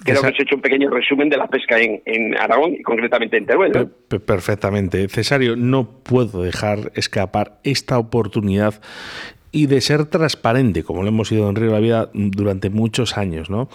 Creo 0.04 0.22
que 0.22 0.28
os 0.30 0.40
he 0.40 0.44
hecho 0.44 0.56
un 0.56 0.62
pequeño 0.62 0.90
resumen 0.90 1.30
de 1.30 1.38
la 1.38 1.46
pesca 1.46 1.78
en, 1.80 2.36
Aragón 2.38 2.74
y 2.74 2.82
concretamente 2.82 3.38
en 3.38 3.46
Teruel. 3.46 3.90
Perfectamente. 4.26 5.08
Cesario, 5.10 5.56
no 5.56 6.02
puedo 6.02 6.42
dejar 6.42 6.92
escapar 6.96 7.60
esta 7.64 8.00
oportunidad 8.00 8.82
y 9.52 9.66
de 9.66 9.82
ser 9.82 10.06
transparente, 10.06 10.84
como 10.84 11.02
lo 11.02 11.10
hemos 11.10 11.30
sido 11.30 11.50
en 11.50 11.56
Río 11.56 11.68
de 11.68 11.74
la 11.74 11.80
Vida 11.80 12.10
durante 12.14 12.70
muchos 12.70 13.18
años, 13.18 13.50
¿no? 13.50 13.70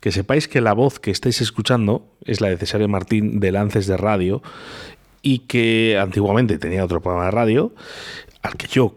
Que 0.00 0.12
sepáis 0.12 0.48
que 0.48 0.60
la 0.60 0.72
voz 0.72 0.98
que 0.98 1.10
estáis 1.10 1.40
escuchando 1.40 2.06
es 2.24 2.40
la 2.40 2.48
de 2.48 2.56
Cesario 2.56 2.88
Martín 2.88 3.40
de 3.40 3.52
Lances 3.52 3.86
de 3.86 3.96
Radio 3.96 4.42
y 5.22 5.40
que 5.40 5.98
antiguamente 6.00 6.58
tenía 6.58 6.84
otro 6.84 7.00
programa 7.00 7.26
de 7.26 7.30
radio, 7.30 7.74
al 8.42 8.56
que 8.56 8.66
yo 8.66 8.94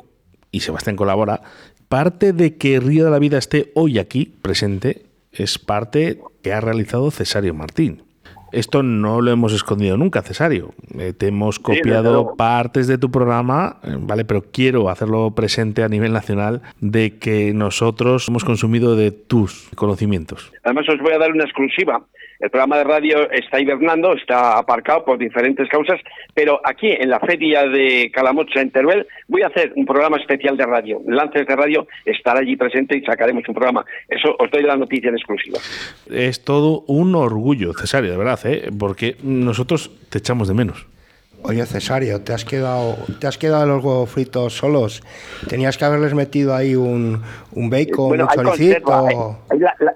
y 0.52 0.62
Sebastián 0.62 0.96
colabora, 0.96 1.42
parte 1.90 2.34
de 2.34 2.58
que 2.58 2.80
Río 2.80 3.06
de 3.06 3.12
la 3.12 3.20
Vida 3.20 3.38
esté 3.38 3.72
hoy 3.75 4.00
aquí 4.00 4.25
presente 4.42 5.06
es 5.32 5.60
parte 5.60 6.20
que 6.42 6.54
ha 6.54 6.62
realizado 6.62 7.12
Cesario 7.12 7.54
Martín. 7.54 8.04
Esto 8.53 8.83
no 8.83 9.19
lo 9.19 9.31
hemos 9.31 9.51
escondido 9.51 9.98
nunca, 9.98 10.22
Cesario. 10.22 10.74
Eh, 10.98 11.13
te 11.17 11.27
hemos 11.27 11.57
copiado 11.57 12.36
partes 12.38 12.88
de 12.88 13.00
tu 13.00 13.10
programa, 13.10 13.77
eh, 13.83 13.98
¿vale? 14.00 14.25
Pero 14.25 14.43
quiero 14.51 14.89
hacerlo 14.89 15.31
presente 15.31 15.83
a 15.83 15.89
nivel 15.89 16.13
nacional 16.13 16.62
de 16.79 17.17
que 17.17 17.51
nosotros 17.53 18.27
hemos 18.27 18.45
consumido 18.45 18.95
de 18.95 19.10
tus 19.10 19.69
conocimientos. 19.75 20.51
Además, 20.63 20.88
os 20.88 21.00
voy 21.00 21.13
a 21.13 21.17
dar 21.17 21.31
una 21.31 21.45
exclusiva. 21.45 22.05
El 22.40 22.50
programa 22.50 22.78
de 22.78 22.84
radio 22.84 23.32
está 23.32 23.60
hibernando, 23.60 24.13
está 24.13 24.58
aparcado 24.58 25.06
por 25.06 25.18
diferentes 25.18 25.68
causas, 25.70 26.00
pero 26.34 26.60
aquí 26.63 26.92
en 26.92 27.10
la 27.10 27.20
feria 27.20 27.68
de 27.68 28.12
Calamocha 28.13 28.62
en 28.62 28.72
Teruel 28.72 29.08
voy 29.28 29.44
a 29.44 29.48
hacer 29.48 29.74
un 29.75 29.86
programa 29.86 30.18
especial 30.18 30.58
de 30.58 30.66
radio. 30.66 31.02
Lances 31.08 31.48
de 31.48 31.56
radio 31.56 31.88
estará 32.06 32.40
allí 32.40 32.56
presente 32.56 32.98
y 32.98 33.02
sacaremos 33.02 33.44
un 33.48 33.54
programa. 33.54 33.86
Eso 34.08 34.36
os 34.38 34.52
doy 34.52 34.63
la 34.63 34.75
noticia 34.75 35.10
en 35.10 35.16
exclusiva. 35.16 35.60
Es 36.10 36.44
todo 36.44 36.84
un 36.88 37.16
orgullo, 37.16 37.74
Cesario, 37.74 38.12
de 38.12 38.18
verdad, 38.18 38.40
¿eh? 38.46 38.70
porque 38.78 39.16
nosotros 39.24 39.92
te 40.10 40.18
echamos 40.20 40.48
de 40.48 40.54
menos. 40.54 40.92
Oye, 41.45 41.65
Cesario, 41.65 42.21
te 42.21 42.31
has 42.31 42.45
quedado, 42.45 42.95
te 43.19 43.27
has 43.27 43.38
quedado 43.38 43.65
los 43.65 43.83
huevos 43.83 44.09
fritos 44.09 44.53
solos. 44.53 45.03
Tenías 45.50 45.77
que 45.77 45.83
haberles 45.83 46.13
metido 46.13 46.55
ahí 46.55 46.73
un, 46.75 47.21
un 47.51 47.69
bacon, 47.69 48.21
un 48.21 48.27
choricito. 48.29 49.39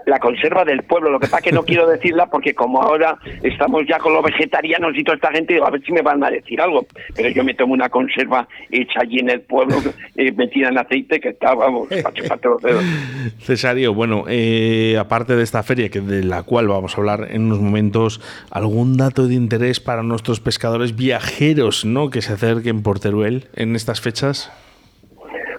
la, 0.05 0.19
conserva 0.19 0.65
del 0.65 0.83
pueblo. 0.83 1.09
Lo 1.09 1.19
que 1.19 1.27
pasa 1.27 1.37
es 1.37 1.43
que 1.43 1.51
no 1.53 1.63
quiero 1.63 1.87
decirla 1.87 2.25
porque 2.25 2.53
como 2.53 2.81
ahora 2.81 3.17
estamos 3.43 3.85
ya 3.87 3.97
con 3.97 4.13
los 4.13 4.23
vegetarianos 4.23 4.91
y 4.97 5.05
toda 5.05 5.15
esta 5.15 5.31
gente, 5.31 5.57
a 5.63 5.69
ver 5.69 5.81
si 5.85 5.93
me 5.93 6.01
van 6.01 6.21
a 6.21 6.29
decir 6.29 6.59
algo. 6.59 6.85
Pero 7.15 7.29
yo 7.29 7.45
me 7.45 7.53
tomo 7.53 7.73
una 7.73 7.87
conserva 7.87 8.45
hecha 8.69 8.99
allí 9.01 9.19
en 9.19 9.29
el 9.29 9.39
pueblo, 9.39 9.77
eh, 10.17 10.33
metida 10.33 10.67
en 10.67 10.77
aceite, 10.77 11.21
que 11.21 11.29
está, 11.29 11.53
vamos, 11.53 11.87
para 11.87 12.39
los 12.43 12.61
dedos. 12.61 12.83
Cesario, 13.39 13.93
bueno, 13.93 14.25
eh, 14.27 14.97
aparte 14.99 15.37
de 15.37 15.43
esta 15.43 15.63
feria, 15.63 15.87
que 15.87 16.01
de 16.01 16.25
la 16.25 16.43
cual 16.43 16.67
vamos 16.67 16.95
a 16.95 16.97
hablar 16.97 17.27
en 17.31 17.43
unos 17.43 17.61
momentos, 17.61 18.19
¿algún 18.51 18.97
dato 18.97 19.27
de 19.27 19.35
interés 19.35 19.79
para 19.79 20.03
nuestros 20.03 20.41
pescadores 20.41 20.93
viajeros? 20.93 21.36
¿No? 21.85 22.09
que 22.09 22.21
se 22.21 22.33
acerquen 22.33 22.81
por 22.81 22.99
Teruel 22.99 23.45
en 23.55 23.75
estas 23.75 24.01
fechas? 24.01 24.51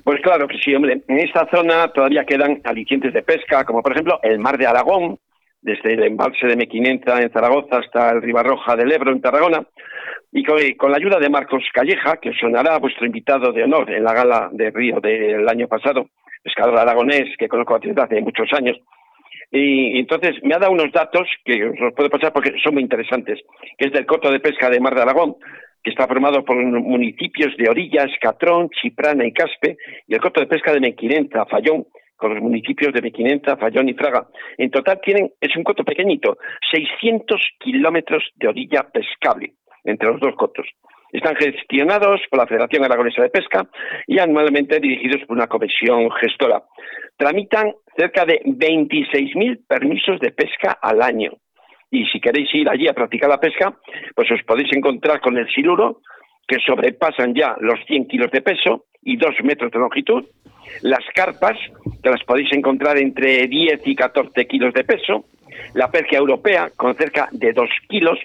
Pues 0.02 0.20
claro 0.22 0.48
que 0.48 0.58
sí, 0.58 0.74
hombre. 0.74 1.02
En 1.06 1.18
esta 1.18 1.46
zona 1.54 1.88
todavía 1.92 2.24
quedan 2.24 2.60
alicientes 2.64 3.12
de 3.12 3.22
pesca, 3.22 3.64
como 3.64 3.82
por 3.82 3.92
ejemplo 3.92 4.18
el 4.22 4.38
mar 4.40 4.58
de 4.58 4.66
Aragón, 4.66 5.18
desde 5.62 5.94
el 5.94 6.02
embalse 6.02 6.46
de 6.46 6.56
Mequinenza 6.56 7.20
en 7.20 7.30
Zaragoza 7.30 7.78
hasta 7.78 8.10
el 8.10 8.22
Ribarroja 8.22 8.74
del 8.74 8.90
Ebro 8.90 9.12
en 9.12 9.20
Tarragona, 9.20 9.64
y 10.32 10.42
con, 10.44 10.90
la 10.90 10.96
ayuda 10.96 11.20
de 11.20 11.30
Marcos 11.30 11.62
Calleja, 11.72 12.16
que 12.16 12.32
sonará 12.32 12.78
vuestro 12.78 13.06
invitado 13.06 13.52
de 13.52 13.62
honor 13.62 13.90
en 13.90 14.02
la 14.02 14.14
gala 14.14 14.48
de 14.52 14.70
Río 14.70 15.00
del 15.00 15.48
año 15.48 15.68
pasado, 15.68 16.08
pescador 16.42 16.76
aragonés 16.76 17.36
que 17.38 17.48
conozco 17.48 17.78
desde 17.78 18.02
hace 18.02 18.20
muchos 18.20 18.52
años, 18.52 18.76
y 19.50 19.98
entonces 19.98 20.36
me 20.42 20.54
ha 20.54 20.58
dado 20.58 20.72
unos 20.72 20.92
datos 20.92 21.28
que 21.44 21.64
os 21.64 21.78
los 21.78 21.94
puedo 21.94 22.10
pasar 22.10 22.32
porque 22.32 22.52
son 22.62 22.74
muy 22.74 22.82
interesantes, 22.82 23.38
que 23.78 23.86
es 23.86 23.92
del 23.92 24.06
coto 24.06 24.30
de 24.30 24.40
pesca 24.40 24.68
de 24.68 24.80
Mar 24.80 24.94
de 24.94 25.02
Aragón, 25.02 25.36
está 25.88 26.06
formado 26.06 26.44
por 26.44 26.56
municipios 26.56 27.56
de 27.56 27.68
Orillas, 27.68 28.10
Catrón, 28.20 28.68
Chiprana 28.70 29.26
y 29.26 29.32
Caspe, 29.32 29.76
y 30.06 30.14
el 30.14 30.20
coto 30.20 30.40
de 30.40 30.46
pesca 30.46 30.72
de 30.72 30.80
Mequinenza, 30.80 31.46
Fallón, 31.46 31.86
con 32.16 32.34
los 32.34 32.42
municipios 32.42 32.92
de 32.92 33.02
Mequinenza, 33.02 33.56
Fallón 33.56 33.88
y 33.88 33.94
Fraga. 33.94 34.26
En 34.56 34.70
total 34.70 35.00
tienen, 35.02 35.30
es 35.40 35.56
un 35.56 35.64
coto 35.64 35.84
pequeñito, 35.84 36.38
600 36.72 37.40
kilómetros 37.60 38.24
de 38.36 38.48
orilla 38.48 38.88
pescable 38.92 39.54
entre 39.84 40.10
los 40.10 40.20
dos 40.20 40.34
cotos. 40.36 40.66
Están 41.12 41.36
gestionados 41.36 42.20
por 42.28 42.38
la 42.38 42.46
Federación 42.46 42.84
Aragonesa 42.84 43.22
de 43.22 43.30
Pesca 43.30 43.66
y 44.06 44.18
anualmente 44.18 44.78
dirigidos 44.80 45.22
por 45.26 45.36
una 45.36 45.46
comisión 45.46 46.10
gestora. 46.20 46.64
Tramitan 47.16 47.72
cerca 47.96 48.26
de 48.26 48.40
26.000 48.44 49.66
permisos 49.66 50.20
de 50.20 50.32
pesca 50.32 50.78
al 50.82 51.00
año 51.02 51.32
y 51.90 52.04
si 52.06 52.20
queréis 52.20 52.54
ir 52.54 52.68
allí 52.68 52.88
a 52.88 52.92
practicar 52.92 53.30
la 53.30 53.40
pesca, 53.40 53.74
pues 54.14 54.30
os 54.30 54.42
podéis 54.44 54.72
encontrar 54.72 55.20
con 55.20 55.36
el 55.36 55.48
siluro, 55.48 56.00
que 56.46 56.58
sobrepasan 56.66 57.34
ya 57.34 57.56
los 57.60 57.78
100 57.86 58.08
kilos 58.08 58.30
de 58.30 58.40
peso 58.40 58.86
y 59.02 59.16
2 59.16 59.34
metros 59.44 59.70
de 59.70 59.78
longitud, 59.78 60.24
las 60.82 61.04
carpas, 61.14 61.58
que 62.02 62.10
las 62.10 62.22
podéis 62.24 62.52
encontrar 62.52 62.98
entre 62.98 63.46
10 63.46 63.86
y 63.86 63.94
14 63.94 64.46
kilos 64.46 64.74
de 64.74 64.84
peso, 64.84 65.24
la 65.74 65.90
perca 65.90 66.16
europea, 66.16 66.70
con 66.76 66.94
cerca 66.96 67.28
de 67.32 67.52
2 67.52 67.68
kilos, 67.88 68.18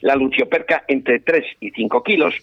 la 0.00 0.14
lucioperca 0.14 0.84
entre 0.88 1.20
3 1.20 1.44
y 1.60 1.70
5 1.70 2.02
kilos, 2.02 2.34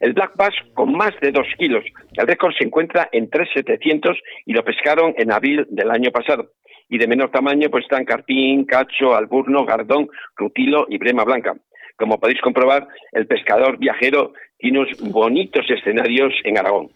el 0.00 0.14
black 0.14 0.36
bass 0.36 0.54
con 0.74 0.92
más 0.92 1.12
de 1.20 1.30
2 1.30 1.46
kilos. 1.58 1.84
El 2.16 2.26
récord 2.26 2.52
se 2.58 2.64
encuentra 2.64 3.08
en 3.12 3.30
3,700 3.30 4.18
y 4.46 4.52
lo 4.52 4.64
pescaron 4.64 5.14
en 5.16 5.30
abril 5.30 5.66
del 5.70 5.90
año 5.90 6.10
pasado 6.10 6.50
y 6.92 6.98
de 6.98 7.06
menor 7.06 7.30
tamaño 7.30 7.70
pues 7.70 7.84
están 7.84 8.04
carpín, 8.04 8.66
cacho, 8.66 9.16
alburno, 9.16 9.64
gardón, 9.64 10.10
rutilo 10.36 10.84
y 10.90 10.98
brema 10.98 11.24
blanca. 11.24 11.54
Como 11.96 12.20
podéis 12.20 12.42
comprobar, 12.42 12.86
el 13.12 13.26
pescador 13.26 13.78
viajero 13.78 14.34
tiene 14.58 14.80
unos 14.80 14.98
bonitos 15.00 15.64
escenarios 15.70 16.34
en 16.44 16.58
Aragón. 16.58 16.90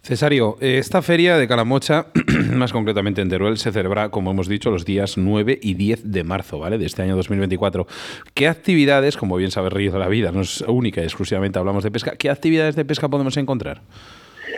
Cesario, 0.00 0.56
eh, 0.60 0.78
esta 0.78 1.02
feria 1.02 1.36
de 1.38 1.48
Calamocha, 1.48 2.06
más 2.54 2.72
concretamente 2.72 3.20
en 3.20 3.28
Teruel, 3.28 3.56
se 3.56 3.72
celebra, 3.72 4.10
como 4.10 4.30
hemos 4.30 4.46
dicho, 4.46 4.70
los 4.70 4.84
días 4.84 5.18
9 5.18 5.58
y 5.60 5.74
10 5.74 6.12
de 6.12 6.22
marzo, 6.22 6.60
¿vale? 6.60 6.78
De 6.78 6.86
este 6.86 7.02
año 7.02 7.16
2024. 7.16 7.84
¿Qué 8.32 8.46
actividades, 8.46 9.16
como 9.16 9.36
bien 9.36 9.50
sabe 9.50 9.70
Río 9.70 9.90
de 9.90 9.98
la 9.98 10.06
Vida, 10.06 10.30
no 10.30 10.42
es 10.42 10.60
única 10.60 11.00
y 11.00 11.04
exclusivamente 11.04 11.58
hablamos 11.58 11.82
de 11.82 11.90
pesca, 11.90 12.12
¿qué 12.16 12.30
actividades 12.30 12.76
de 12.76 12.84
pesca 12.84 13.08
podemos 13.08 13.36
encontrar? 13.36 13.80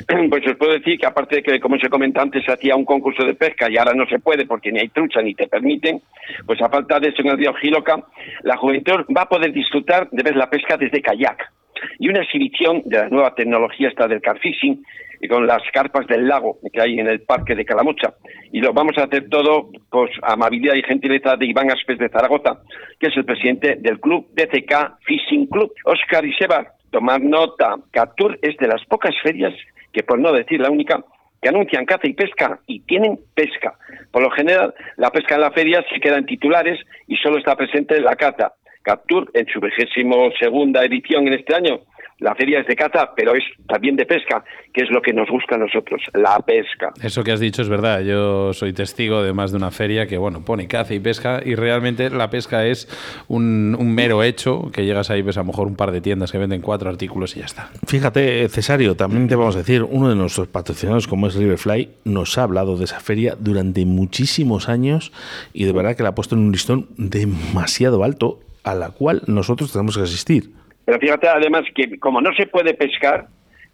Pues 0.30 0.47
os 0.47 0.57
puedo 0.57 0.73
decir 0.73 0.99
que 0.99 1.07
aparte 1.07 1.37
de 1.37 1.42
que, 1.42 1.61
como 1.61 1.78
se 1.78 1.88
comenta 1.88 2.23
antes, 2.23 2.45
se 2.45 2.52
hacía 2.52 2.76
un 2.76 2.85
concurso 2.85 3.25
de 3.25 3.35
pesca 3.35 3.71
y 3.71 3.76
ahora 3.76 3.95
no 3.95 4.07
se 4.07 4.18
puede 4.18 4.47
porque 4.47 4.73
ni 4.73 4.80
hay 4.80 4.88
trucha 4.88 5.23
ni 5.23 5.35
te 5.35 5.49
permiten, 5.49 6.00
pues 6.47 6.61
a 6.61 6.68
falta 6.68 7.00
de 7.00 7.09
eso 7.09 7.23
en 7.23 7.28
el 7.28 7.38
río 7.38 7.54
Giloca, 7.54 8.04
la 8.42 8.57
juventud 8.57 9.04
va 9.16 9.23
a 9.23 9.28
poder 9.28 9.52
disfrutar 9.52 10.09
de 10.11 10.23
ver 10.23 10.37
la 10.37 10.50
pesca 10.50 10.76
desde 10.76 11.00
kayak 11.00 11.52
y 11.99 12.09
una 12.09 12.23
exhibición 12.23 12.83
de 12.85 12.99
la 12.99 13.09
nueva 13.09 13.35
tecnología 13.35 13.88
esta 13.88 14.09
del 14.09 14.21
carfishing 14.21 14.83
y 15.21 15.28
con 15.28 15.47
las 15.47 15.62
carpas 15.73 16.07
del 16.07 16.28
lago 16.28 16.59
que 16.73 16.80
hay 16.80 16.99
en 16.99 17.09
el 17.09 17.21
parque 17.23 17.54
de 17.54 17.64
Calamocha. 17.64 18.14
Y 18.52 18.61
lo 18.61 18.73
vamos 18.73 18.97
a 18.99 19.04
hacer 19.04 19.28
todo 19.28 19.71
con 19.88 20.09
amabilidad 20.23 20.75
y 20.75 20.83
gentileza 20.83 21.37
de 21.37 21.47
Iván 21.47 21.71
Aspes 21.71 21.99
de 21.99 22.09
Zaragoza, 22.09 22.61
que 23.00 23.09
es 23.09 23.16
el 23.16 23.25
presidente 23.25 23.76
del 23.80 24.00
club 24.00 24.28
DCK 24.35 24.99
Fishing 25.04 25.47
Club. 25.47 25.73
Oscar 25.85 26.25
y 26.25 26.33
Seba, 26.35 26.73
tomar 26.90 27.21
nota, 27.21 27.76
Captur 27.90 28.38
es 28.42 28.57
de 28.59 28.68
las 28.68 28.85
pocas 28.85 29.14
ferias, 29.23 29.54
que 29.99 30.05
por 30.05 30.21
no 30.21 30.33
decir 30.33 30.61
la 30.61 30.71
única, 30.71 31.05
que 31.43 31.49
anuncian 31.49 31.85
caza 31.85 32.07
y 32.07 32.12
pesca 32.12 32.61
y 32.69 32.78
tienen 32.83 33.19
pesca. 33.35 33.75
Por 34.12 34.23
lo 34.23 34.31
general, 34.31 34.73
la 34.97 35.11
pesca 35.11 35.35
en 35.35 35.40
la 35.40 35.50
feria 35.50 35.85
se 35.93 35.99
queda 35.99 36.19
en 36.19 36.25
titulares 36.25 36.78
y 37.09 37.17
solo 37.17 37.37
está 37.37 37.57
presente 37.57 38.00
la 38.00 38.14
caza. 38.14 38.52
Captur, 38.83 39.28
en 39.35 39.45
su 39.47 39.59
vigésimo 39.59 40.31
segunda 40.38 40.85
edición 40.85 41.26
en 41.26 41.35
este 41.35 41.52
año, 41.52 41.81
la 42.18 42.34
feria 42.34 42.60
es 42.60 42.66
de 42.66 42.75
caza, 42.75 43.10
pero 43.14 43.34
es 43.34 43.44
también 43.68 43.96
de 43.96 44.04
pesca, 44.04 44.44
que 44.72 44.82
es 44.82 44.90
lo 44.90 45.00
que 45.00 45.12
nos 45.12 45.28
gusta 45.28 45.54
a 45.54 45.58
nosotros, 45.58 46.02
la 46.14 46.38
pesca. 46.40 46.92
Eso 47.02 47.22
que 47.22 47.32
has 47.32 47.40
dicho 47.40 47.62
es 47.62 47.68
verdad. 47.68 48.00
Yo 48.00 48.52
soy 48.52 48.72
testigo 48.72 49.22
de 49.22 49.32
más 49.32 49.52
de 49.52 49.58
una 49.58 49.70
feria 49.70 50.06
que, 50.06 50.18
bueno, 50.18 50.44
pone 50.44 50.66
caza 50.66 50.94
y 50.94 51.00
pesca 51.00 51.40
y 51.44 51.54
realmente 51.54 52.10
la 52.10 52.28
pesca 52.30 52.66
es 52.66 52.88
un, 53.28 53.76
mero 53.94 54.22
hecho, 54.22 54.70
que 54.72 54.84
llegas 54.84 55.10
ahí, 55.10 55.22
ves 55.22 55.37
a 55.37 55.40
lo 55.40 55.46
mejor 55.46 55.66
un 55.66 55.76
par 55.76 55.92
de 55.92 56.00
tiendas 56.00 56.32
que 56.32 56.38
venden 56.38 56.60
cuatro 56.60 56.90
artículos 56.90 57.37
y 57.37 57.40
ya 57.40 57.46
está. 57.46 57.70
Fíjate, 57.87 58.48
Cesario, 58.48 58.96
también 58.96 59.28
te 59.28 59.37
vamos 59.37 59.54
a 59.54 59.58
decir, 59.58 59.82
uno 59.82 60.08
de 60.08 60.16
nuestros 60.16 60.48
patrocinadores, 60.48 61.06
como 61.06 61.28
es 61.28 61.34
Riverfly, 61.34 61.90
nos 62.04 62.37
ha 62.38 62.42
hablado 62.42 62.76
de 62.76 62.84
esa 62.84 63.00
feria 63.00 63.37
durante 63.38 63.84
muchísimos 63.84 64.68
años 64.68 65.12
y 65.52 65.64
de 65.64 65.72
verdad 65.72 65.96
que 65.96 66.02
la 66.02 66.10
ha 66.10 66.14
puesto 66.14 66.34
en 66.34 66.42
un 66.42 66.52
listón 66.52 66.88
demasiado 66.96 68.02
alto 68.02 68.40
a 68.64 68.75
la 68.75 68.90
cual 68.90 69.22
nosotros 69.26 69.72
tenemos 69.72 69.96
que 69.96 70.02
asistir. 70.02 70.50
Pero 70.88 71.00
fíjate 71.00 71.28
además 71.28 71.64
que 71.75 71.99
como 71.99 72.23
no 72.23 72.33
se 72.33 72.47
puede 72.47 72.73
pescar, 72.73 73.26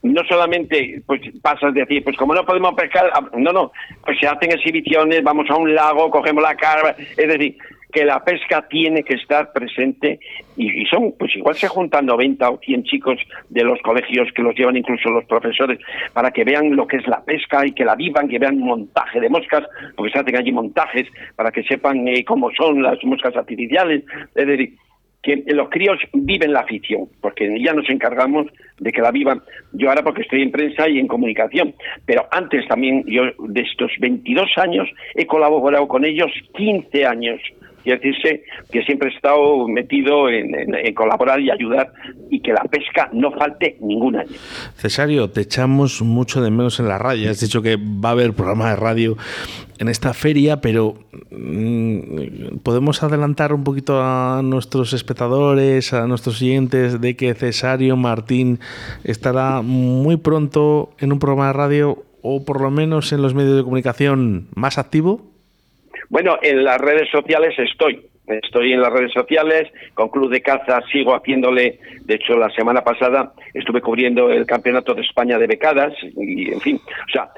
no 0.03 0.25
solamente 0.25 1.01
pues 1.07 1.21
pasas 1.41 1.73
de 1.73 1.83
decir, 1.83 2.03
pues 2.03 2.17
como 2.17 2.35
no 2.35 2.45
podemos 2.45 2.75
pescar, 2.75 3.09
ah, 3.15 3.25
no, 3.39 3.53
no, 3.53 3.71
pues 4.05 4.19
se 4.19 4.27
hacen 4.27 4.51
exhibiciones, 4.51 5.23
vamos 5.23 5.49
a 5.49 5.55
un 5.55 5.73
lago, 5.73 6.11
cogemos 6.11 6.43
la 6.43 6.57
carga, 6.57 6.97
es 6.99 7.29
decir, 7.29 7.57
que 7.93 8.05
la 8.05 8.25
pesca 8.25 8.67
tiene 8.69 9.05
que 9.05 9.15
estar 9.15 9.53
presente 9.53 10.19
y, 10.57 10.85
son, 10.87 11.15
pues 11.17 11.37
igual 11.37 11.55
se 11.55 11.69
juntan 11.69 12.07
90 12.07 12.51
o 12.51 12.59
100 12.59 12.83
chicos 12.83 13.21
de 13.49 13.63
los 13.63 13.81
colegios 13.83 14.27
que 14.35 14.43
los 14.43 14.57
llevan 14.57 14.77
incluso 14.77 15.09
los 15.11 15.25
profesores 15.27 15.79
para 16.13 16.33
que 16.33 16.43
vean 16.43 16.75
lo 16.75 16.89
que 16.89 16.97
es 16.97 17.07
la 17.07 17.23
pesca 17.23 17.65
y 17.65 17.71
que 17.71 17.85
la 17.85 17.95
vivan, 17.95 18.29
que 18.29 18.41
vean 18.41 18.59
montaje 18.59 19.21
de 19.21 19.29
moscas, 19.29 19.63
porque 19.95 20.11
se 20.11 20.19
hacen 20.19 20.37
allí 20.37 20.51
montajes 20.51 21.07
para 21.37 21.53
que 21.53 21.63
sepan 21.63 22.09
eh, 22.09 22.25
cómo 22.25 22.51
son 22.51 22.83
las 22.83 22.99
moscas 23.05 23.37
artificiales, 23.37 24.03
es 24.35 24.47
decir, 24.49 24.75
que 25.25 25.43
los 25.47 25.71
críos 25.71 25.99
viven 26.13 26.53
la 26.53 26.61
afición, 26.61 27.09
porque 27.21 27.59
ya 27.61 27.73
nos 27.73 27.89
encargamos 27.89 28.47
de 28.79 28.93
que 28.93 29.01
la 29.01 29.11
vivan. 29.11 29.41
Yo 29.73 29.89
ahora 29.89 30.03
porque 30.03 30.23
estoy 30.23 30.43
en 30.43 30.53
prensa 30.53 30.89
y 30.89 30.99
en 30.99 31.09
comunicación, 31.09 31.75
pero 32.05 32.27
antes 32.31 32.67
también 32.69 33.05
yo 33.07 33.23
de 33.39 33.63
estos 33.63 33.91
22 34.01 34.51
años 34.57 34.89
he 35.15 35.27
colaborado 35.27 35.89
con 35.89 36.05
ellos 36.05 36.31
15 36.55 37.07
años 37.07 37.41
Quiere 37.85 38.01
decirse 38.01 38.45
que 38.73 38.83
siempre 38.83 39.11
he 39.11 39.15
estado 39.15 39.69
metido 39.69 40.31
en, 40.31 40.55
colaborar 40.95 41.39
y 41.39 41.51
ayudar 41.51 41.93
y 42.31 42.41
que 42.41 42.53
la 42.53 42.65
pesca 42.65 43.11
no 43.13 43.31
falte 43.33 43.77
ningún 43.83 44.17
año. 44.17 44.31
Cesario, 44.77 45.29
te 45.29 45.43
echamos 45.43 46.01
mucho 46.01 46.41
de 46.41 46.51
menos 46.51 46.81
en 46.81 46.89
la 46.89 46.97
radio. 46.97 47.31
Has 47.31 47.41
dicho 47.41 47.61
que 47.61 47.77
va 47.77 48.09
a 48.09 48.13
haber 48.13 48.33
programa 48.33 48.71
de 48.71 48.77
radio 48.77 49.17
en 49.79 49.89
esta 49.89 50.15
feria, 50.15 50.63
pero 50.63 50.95
mm, 51.31 52.59
podemos 52.63 53.03
adelantar 53.03 53.53
un 53.53 53.65
poquito 53.65 54.01
a 54.03 54.41
nuestros 54.43 54.95
espectadores, 54.95 55.93
a 55.93 56.07
nuestros 56.07 56.41
oyentes, 56.41 57.03
de 57.03 57.17
que 57.17 57.35
Cesario 57.35 57.97
Martín 57.97 58.61
estará 59.05 59.61
muy 59.61 60.17
pronto 60.17 60.95
en 60.99 61.13
un 61.13 61.19
programa 61.19 61.49
de 61.49 61.53
radio 61.53 62.05
o 62.23 62.47
por 62.47 62.63
lo 62.63 62.71
menos 62.71 63.13
en 63.13 63.21
los 63.21 63.35
medios 63.35 63.57
de 63.57 63.63
comunicación 63.63 64.49
más 64.55 64.79
activo. 64.79 65.34
Bueno, 66.09 66.39
en 66.43 66.65
las 66.65 66.79
redes 66.81 67.09
sociales 67.11 67.59
estoy. 67.59 68.05
Estoy 68.27 68.73
en 68.73 68.81
las 68.81 68.91
redes 68.91 69.13
sociales, 69.13 69.71
con 69.93 70.09
Club 70.09 70.31
de 70.31 70.41
Caza 70.41 70.81
sigo 70.91 71.15
haciéndole, 71.15 71.79
de 72.07 72.15
hecho 72.15 72.39
la 72.39 72.49
semana 72.51 72.83
pasada 72.83 73.35
estuve 73.53 73.83
cubriendo 73.83 74.31
el 74.31 74.47
Campeonato 74.47 74.95
de 74.95 75.03
España 75.03 75.39
de 75.39 75.47
becadas 75.47 75.93
y 76.17 76.51
en 76.51 76.61
fin, 76.61 76.81
o 76.87 77.13
sea, 77.13 77.29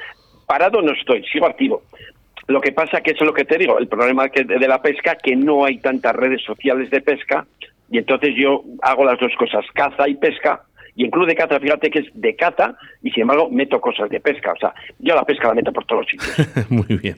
parado 0.47 0.81
no 0.83 0.93
estoy, 0.93 1.25
sigo 1.25 1.47
activo. 1.47 1.83
Lo 2.47 2.61
que 2.61 2.71
pasa 2.71 3.01
que 3.01 3.11
eso 3.11 3.25
es 3.25 3.27
lo 3.27 3.35
que 3.35 3.45
te 3.45 3.59
digo, 3.59 3.81
el 3.81 3.89
problema 3.89 4.29
de 4.29 4.69
la 4.69 4.81
pesca 4.81 5.17
que 5.17 5.35
no 5.35 5.65
hay 5.65 5.79
tantas 5.79 6.15
redes 6.15 6.43
sociales 6.45 6.89
de 6.91 7.01
pesca 7.01 7.45
y 7.91 7.99
entonces 7.99 8.37
yo 8.37 8.63
hago 8.83 9.05
las 9.05 9.19
dos 9.19 9.33
cosas, 9.37 9.65
caza 9.75 10.09
y 10.09 10.15
pesca, 10.15 10.63
y 10.97 11.05
en 11.05 11.11
Club 11.11 11.27
de 11.27 11.35
Caza, 11.35 11.61
fíjate 11.61 11.91
que 11.91 11.99
es 11.99 12.07
de 12.15 12.35
caza 12.35 12.75
y 13.03 13.11
sin 13.11 13.23
embargo 13.23 13.51
meto 13.51 13.81
cosas 13.81 14.09
de 14.09 14.19
pesca. 14.19 14.53
O 14.53 14.57
sea, 14.57 14.75
yo 14.99 15.15
la 15.15 15.25
pesca 15.25 15.49
la 15.49 15.55
meto 15.55 15.71
por 15.71 15.85
todos 15.85 16.03
los 16.03 16.11
sitios. 16.11 16.71
Muy 16.71 16.97
bien. 16.97 17.17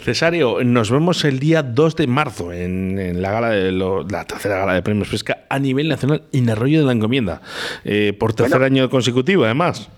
Cesario, 0.00 0.64
nos 0.64 0.90
vemos 0.90 1.24
el 1.24 1.38
día 1.38 1.62
2 1.62 1.94
de 1.94 2.06
marzo 2.08 2.52
en, 2.52 3.22
la 3.22 3.30
gala 3.30 3.50
de 3.50 3.70
la 3.70 4.24
tercera 4.24 4.58
gala 4.58 4.74
de 4.74 4.82
premios 4.82 5.08
pesca 5.08 5.44
a 5.48 5.60
nivel 5.60 5.88
nacional 5.88 6.22
en 6.32 6.50
Arroyo 6.50 6.80
de 6.80 6.86
la 6.86 6.92
Encomienda. 6.92 7.40
Eh, 7.84 8.12
por 8.18 8.34
tercer 8.34 8.62
año 8.64 8.90
consecutivo, 8.90 9.44
además. 9.44 9.88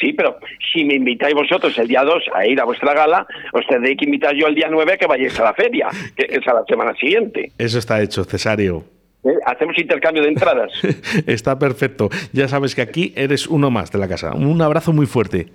Sí, 0.00 0.12
pero 0.12 0.38
si 0.72 0.84
me 0.84 0.94
invitáis 0.94 1.34
vosotros 1.34 1.76
el 1.78 1.86
día 1.86 2.02
2 2.02 2.24
a 2.34 2.46
ir 2.46 2.60
a 2.60 2.64
vuestra 2.64 2.92
gala, 2.92 3.26
os 3.52 3.66
tendré 3.68 3.96
que 3.96 4.04
invitar 4.04 4.34
yo 4.34 4.48
el 4.48 4.54
día 4.56 4.68
9 4.68 4.92
a 4.92 4.96
que 4.96 5.06
vayáis 5.06 5.38
a 5.38 5.44
la 5.44 5.54
feria, 5.54 5.88
que 6.16 6.26
es 6.28 6.46
a 6.46 6.54
la 6.54 6.64
semana 6.68 6.92
siguiente. 6.94 7.52
Eso 7.56 7.78
está 7.78 8.02
hecho, 8.02 8.24
Cesario. 8.24 8.97
¿Eh? 9.24 9.30
Hacemos 9.46 9.78
intercambio 9.78 10.22
de 10.22 10.28
entradas. 10.28 10.70
Está 11.26 11.58
perfecto. 11.58 12.08
Ya 12.32 12.48
sabes 12.48 12.74
que 12.74 12.82
aquí 12.82 13.12
eres 13.16 13.46
uno 13.46 13.70
más 13.70 13.90
de 13.90 13.98
la 13.98 14.08
casa. 14.08 14.32
Un 14.34 14.60
abrazo 14.62 14.92
muy 14.92 15.06
fuerte. 15.06 15.48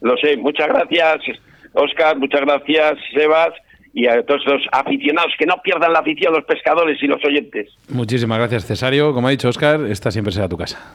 Lo 0.00 0.16
sé. 0.16 0.36
Muchas 0.36 0.68
gracias, 0.68 1.38
Oscar. 1.72 2.16
Muchas 2.18 2.40
gracias, 2.42 2.98
Sebas. 3.14 3.50
Y 3.94 4.06
a 4.06 4.22
todos 4.22 4.44
los 4.46 4.62
aficionados, 4.70 5.32
que 5.38 5.46
no 5.46 5.56
pierdan 5.62 5.92
la 5.92 6.00
afición, 6.00 6.32
los 6.32 6.44
pescadores 6.44 7.02
y 7.02 7.06
los 7.06 7.24
oyentes. 7.24 7.70
Muchísimas 7.88 8.38
gracias, 8.38 8.66
Cesario. 8.66 9.12
Como 9.12 9.28
ha 9.28 9.30
dicho 9.30 9.48
Oscar, 9.48 9.80
esta 9.88 10.10
siempre 10.10 10.32
será 10.32 10.48
tu 10.48 10.56
casa. 10.56 10.94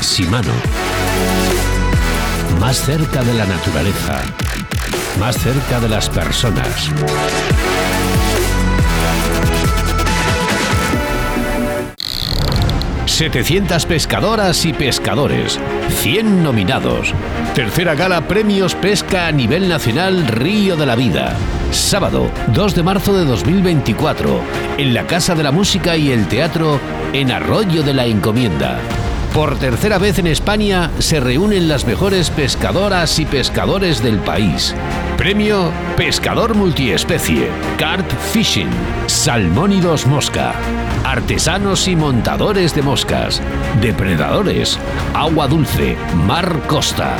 Simano. 0.00 0.52
Más 2.60 2.76
cerca 2.76 3.22
de 3.22 3.34
la 3.34 3.46
naturaleza. 3.46 4.22
Más 5.18 5.36
cerca 5.36 5.80
de 5.80 5.88
las 5.88 6.08
personas. 6.08 6.90
700 13.18 13.84
pescadoras 13.86 14.64
y 14.64 14.72
pescadores, 14.72 15.58
100 16.02 16.44
nominados. 16.44 17.12
Tercera 17.52 17.96
gala 17.96 18.28
Premios 18.28 18.76
Pesca 18.76 19.26
a 19.26 19.32
nivel 19.32 19.68
nacional 19.68 20.28
Río 20.28 20.76
de 20.76 20.86
la 20.86 20.94
Vida. 20.94 21.36
Sábado 21.72 22.30
2 22.54 22.76
de 22.76 22.82
marzo 22.84 23.18
de 23.18 23.24
2024, 23.24 24.40
en 24.78 24.94
la 24.94 25.04
Casa 25.08 25.34
de 25.34 25.42
la 25.42 25.50
Música 25.50 25.96
y 25.96 26.12
el 26.12 26.28
Teatro 26.28 26.78
en 27.12 27.32
Arroyo 27.32 27.82
de 27.82 27.94
la 27.94 28.06
Encomienda. 28.06 28.78
Por 29.34 29.58
tercera 29.58 29.98
vez 29.98 30.18
en 30.18 30.26
España 30.26 30.90
se 30.98 31.20
reúnen 31.20 31.68
las 31.68 31.86
mejores 31.86 32.30
pescadoras 32.30 33.18
y 33.18 33.26
pescadores 33.26 34.02
del 34.02 34.18
país. 34.18 34.74
Premio 35.16 35.70
Pescador 35.96 36.54
Multiespecie, 36.54 37.48
Carp 37.76 38.10
Fishing, 38.32 38.70
Salmónidos 39.06 40.06
Mosca, 40.06 40.54
Artesanos 41.04 41.86
y 41.88 41.94
Montadores 41.94 42.74
de 42.74 42.82
Moscas, 42.82 43.40
Depredadores, 43.80 44.78
Agua 45.14 45.46
Dulce, 45.46 45.96
Mar 46.26 46.60
Costa. 46.66 47.16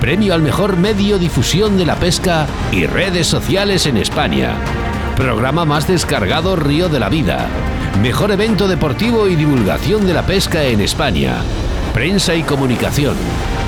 Premio 0.00 0.34
al 0.34 0.42
mejor 0.42 0.76
medio 0.76 1.18
difusión 1.18 1.76
de 1.76 1.86
la 1.86 1.96
pesca 1.96 2.46
y 2.72 2.86
redes 2.86 3.26
sociales 3.26 3.86
en 3.86 3.96
España. 3.96 4.54
Programa 5.16 5.64
más 5.64 5.88
descargado 5.88 6.54
Río 6.54 6.88
de 6.88 7.00
la 7.00 7.08
Vida. 7.08 7.48
Mejor 8.02 8.30
evento 8.30 8.68
deportivo 8.68 9.26
y 9.26 9.34
divulgación 9.34 10.06
de 10.06 10.14
la 10.14 10.24
pesca 10.24 10.62
en 10.62 10.80
España. 10.80 11.42
Prensa 11.92 12.36
y 12.36 12.44
comunicación. 12.44 13.16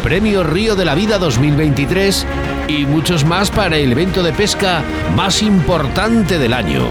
Premio 0.04 0.44
Río 0.44 0.76
de 0.76 0.84
la 0.84 0.94
Vida 0.94 1.18
2023 1.18 2.26
y 2.68 2.86
muchos 2.86 3.24
más 3.24 3.50
para 3.50 3.76
el 3.76 3.90
evento 3.90 4.22
de 4.22 4.32
pesca 4.32 4.84
más 5.16 5.42
importante 5.42 6.38
del 6.38 6.52
año. 6.52 6.86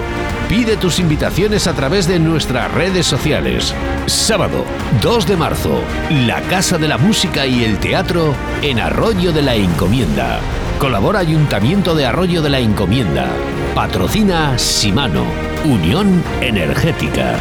Pide 0.50 0.76
tus 0.76 1.00
invitaciones 1.00 1.66
a 1.68 1.74
través 1.74 2.10
de 2.10 2.20
nuestras 2.20 2.74
redes 2.74 3.06
sociales. 3.06 3.74
Sábado 4.06 4.66
2 5.02 5.26
de 5.26 5.38
marzo, 5.38 5.82
la 6.26 6.42
Casa 6.42 6.78
de 6.78 6.90
la 6.90 6.98
Música 6.98 7.46
y 7.46 7.64
el 7.64 7.78
Teatro 7.78 8.36
en 8.62 8.82
Arroyo 8.82 9.32
de 9.32 9.44
la 9.44 9.56
Encomienda. 9.56 10.42
Colabora 10.80 11.20
Ayuntamiento 11.20 11.94
de 11.94 12.06
Arroyo 12.06 12.42
de 12.42 12.50
la 12.50 12.60
Encomienda. 12.62 13.28
Patrocina 13.76 14.58
Simano, 14.58 15.26
Unión 15.66 16.24
Energética. 16.40 17.38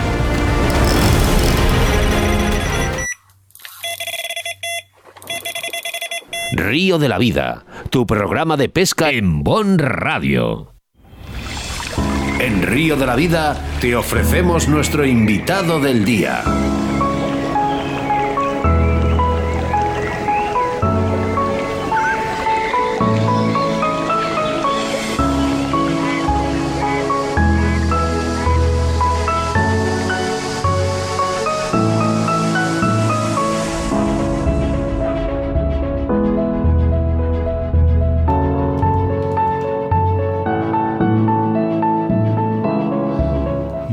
Río 6.50 6.98
de 6.98 7.08
la 7.08 7.18
Vida, 7.18 7.64
tu 7.90 8.06
programa 8.06 8.56
de 8.56 8.68
pesca 8.68 9.10
en 9.10 9.44
Bon 9.44 9.78
Radio. 9.78 10.74
En 12.40 12.62
Río 12.62 12.96
de 12.96 13.06
la 13.06 13.14
Vida 13.14 13.56
te 13.80 13.94
ofrecemos 13.94 14.66
nuestro 14.66 15.06
invitado 15.06 15.78
del 15.78 16.04
día. 16.04 16.42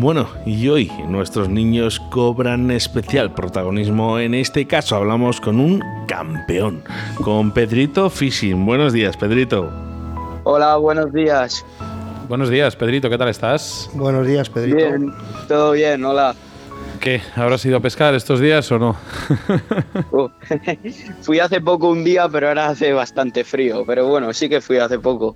Bueno, 0.06 0.28
y 0.46 0.68
hoy 0.68 0.92
nuestros 1.08 1.50
niños 1.50 2.00
cobran 2.12 2.70
especial 2.70 3.34
protagonismo. 3.34 4.20
En 4.20 4.36
este 4.36 4.68
caso 4.68 4.98
hablamos 4.98 5.42
con 5.42 5.60
un 5.60 5.82
campeón, 6.08 6.84
con 7.24 7.50
Pedrito 7.50 8.12
Fishing. 8.12 8.68
Buenos 8.68 8.94
días, 8.94 9.18
Pedrito. 9.18 9.68
Hola, 10.44 10.76
buenos 10.76 11.12
días. 11.12 11.66
Buenos 12.30 12.52
días, 12.52 12.76
Pedrito, 12.76 13.10
¿qué 13.10 13.18
tal 13.18 13.30
estás? 13.30 13.90
Buenos 13.96 14.28
días, 14.28 14.48
Pedrito. 14.48 14.78
Bien, 14.78 15.12
todo 15.48 15.72
bien, 15.72 16.06
hola. 16.06 16.36
¿Qué? 17.00 17.24
¿Habrás 17.36 17.66
ido 17.66 17.78
a 17.78 17.80
pescar 17.80 18.14
estos 18.14 18.40
días 18.40 18.72
o 18.72 18.78
no? 18.78 18.96
Uh, 20.12 20.30
fui 21.22 21.40
hace 21.40 21.62
poco 21.62 21.90
un 21.90 22.04
día, 22.04 22.30
pero 22.30 22.50
ahora 22.50 22.68
hace 22.68 22.94
bastante 22.94 23.44
frío. 23.44 23.84
Pero 23.88 24.08
bueno, 24.08 24.32
sí 24.34 24.50
que 24.50 24.62
fui 24.62 24.78
hace 24.78 25.00
poco. 25.00 25.36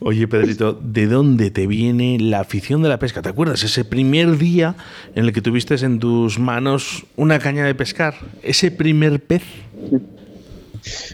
Oye, 0.00 0.28
Pedrito, 0.28 0.78
¿de 0.82 1.06
dónde 1.06 1.50
te 1.50 1.66
viene 1.66 2.18
la 2.20 2.40
afición 2.40 2.82
de 2.82 2.88
la 2.88 2.98
pesca? 2.98 3.22
¿Te 3.22 3.28
acuerdas 3.28 3.62
ese 3.62 3.84
primer 3.84 4.38
día 4.38 4.76
en 5.14 5.24
el 5.24 5.32
que 5.32 5.40
tuviste 5.40 5.74
en 5.84 5.98
tus 5.98 6.38
manos 6.38 7.06
una 7.16 7.38
caña 7.38 7.64
de 7.64 7.74
pescar? 7.74 8.14
¿Ese 8.42 8.70
primer 8.70 9.20
pez? 9.20 9.42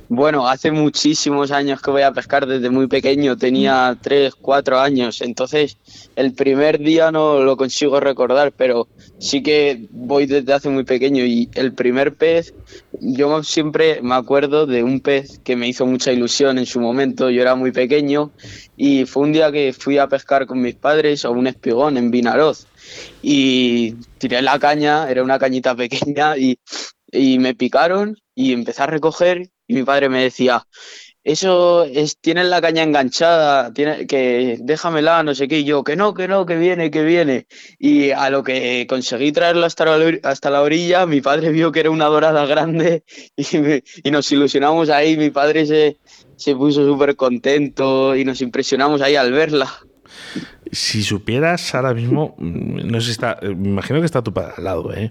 Bueno, 0.08 0.48
hace 0.48 0.70
muchísimos 0.70 1.50
años 1.50 1.80
que 1.80 1.90
voy 1.90 2.02
a 2.02 2.12
pescar. 2.12 2.46
Desde 2.46 2.70
muy 2.70 2.86
pequeño, 2.88 3.36
tenía 3.36 3.96
3, 4.00 4.34
4 4.34 4.80
años, 4.80 5.20
entonces 5.20 5.78
el 6.16 6.32
primer 6.34 6.78
día 6.78 7.10
no 7.10 7.40
lo 7.40 7.56
consigo 7.56 8.00
recordar, 8.00 8.52
pero 8.52 8.88
sí 9.18 9.42
que 9.42 9.86
voy 9.90 10.26
desde 10.26 10.52
hace 10.52 10.68
muy 10.68 10.84
pequeño. 10.84 11.24
Y 11.24 11.48
el 11.54 11.72
primer 11.72 12.14
pez, 12.14 12.54
yo 13.00 13.42
siempre 13.42 14.00
me 14.02 14.14
acuerdo 14.14 14.66
de 14.66 14.82
un 14.82 15.00
pez 15.00 15.38
que 15.42 15.56
me 15.56 15.68
hizo 15.68 15.86
mucha 15.86 16.12
ilusión 16.12 16.58
en 16.58 16.66
su 16.66 16.80
momento, 16.80 17.30
yo 17.30 17.40
era 17.42 17.54
muy 17.54 17.72
pequeño 17.72 18.30
y 18.76 19.04
fue 19.06 19.24
un 19.24 19.32
día 19.32 19.52
que 19.52 19.72
fui 19.72 19.98
a 19.98 20.08
pescar 20.08 20.46
con 20.46 20.60
mis 20.60 20.74
padres 20.74 21.24
a 21.24 21.30
un 21.30 21.46
espigón 21.46 21.96
en 21.96 22.10
Vinaroz 22.10 22.66
y 23.22 23.94
tiré 24.18 24.42
la 24.42 24.58
caña, 24.58 25.10
era 25.10 25.22
una 25.22 25.38
cañita 25.38 25.74
pequeña 25.74 26.36
y, 26.36 26.58
y 27.10 27.38
me 27.38 27.54
picaron 27.54 28.16
y 28.34 28.52
empecé 28.52 28.82
a 28.82 28.86
recoger 28.86 29.50
y 29.66 29.74
mi 29.74 29.82
padre 29.82 30.08
me 30.08 30.22
decía, 30.22 30.66
eso 31.24 31.84
es, 31.84 32.18
tienes 32.20 32.46
la 32.46 32.60
caña 32.60 32.82
enganchada, 32.82 33.72
tiene, 33.72 34.06
que 34.06 34.58
déjamela, 34.60 35.22
no 35.22 35.34
sé 35.34 35.48
qué, 35.48 35.60
y 35.60 35.64
yo, 35.64 35.82
que 35.82 35.96
no, 35.96 36.12
que 36.12 36.28
no, 36.28 36.44
que 36.44 36.56
viene, 36.56 36.90
que 36.90 37.02
viene. 37.02 37.46
Y 37.78 38.10
a 38.10 38.28
lo 38.28 38.44
que 38.44 38.86
conseguí 38.86 39.32
traerlo 39.32 39.64
hasta 39.64 39.86
la, 39.86 40.18
hasta 40.22 40.50
la 40.50 40.60
orilla, 40.60 41.06
mi 41.06 41.22
padre 41.22 41.50
vio 41.50 41.72
que 41.72 41.80
era 41.80 41.90
una 41.90 42.06
dorada 42.06 42.44
grande 42.44 43.04
y, 43.36 43.46
y 44.06 44.10
nos 44.10 44.30
ilusionamos 44.32 44.90
ahí, 44.90 45.16
mi 45.16 45.30
padre 45.30 45.64
se, 45.64 45.96
se 46.36 46.54
puso 46.54 46.84
súper 46.84 47.16
contento 47.16 48.14
y 48.14 48.24
nos 48.26 48.42
impresionamos 48.42 49.00
ahí 49.00 49.16
al 49.16 49.32
verla. 49.32 49.72
Si 50.74 51.02
supieras 51.02 51.74
ahora 51.74 51.94
mismo, 51.94 52.34
mm, 52.38 52.86
no 52.86 53.00
sé, 53.00 53.12
está, 53.12 53.38
me 53.42 53.68
imagino 53.68 54.00
que 54.00 54.06
está 54.06 54.22
tu 54.22 54.32
padre 54.32 54.52
al 54.58 54.64
lado, 54.64 54.92
¿eh? 54.94 55.10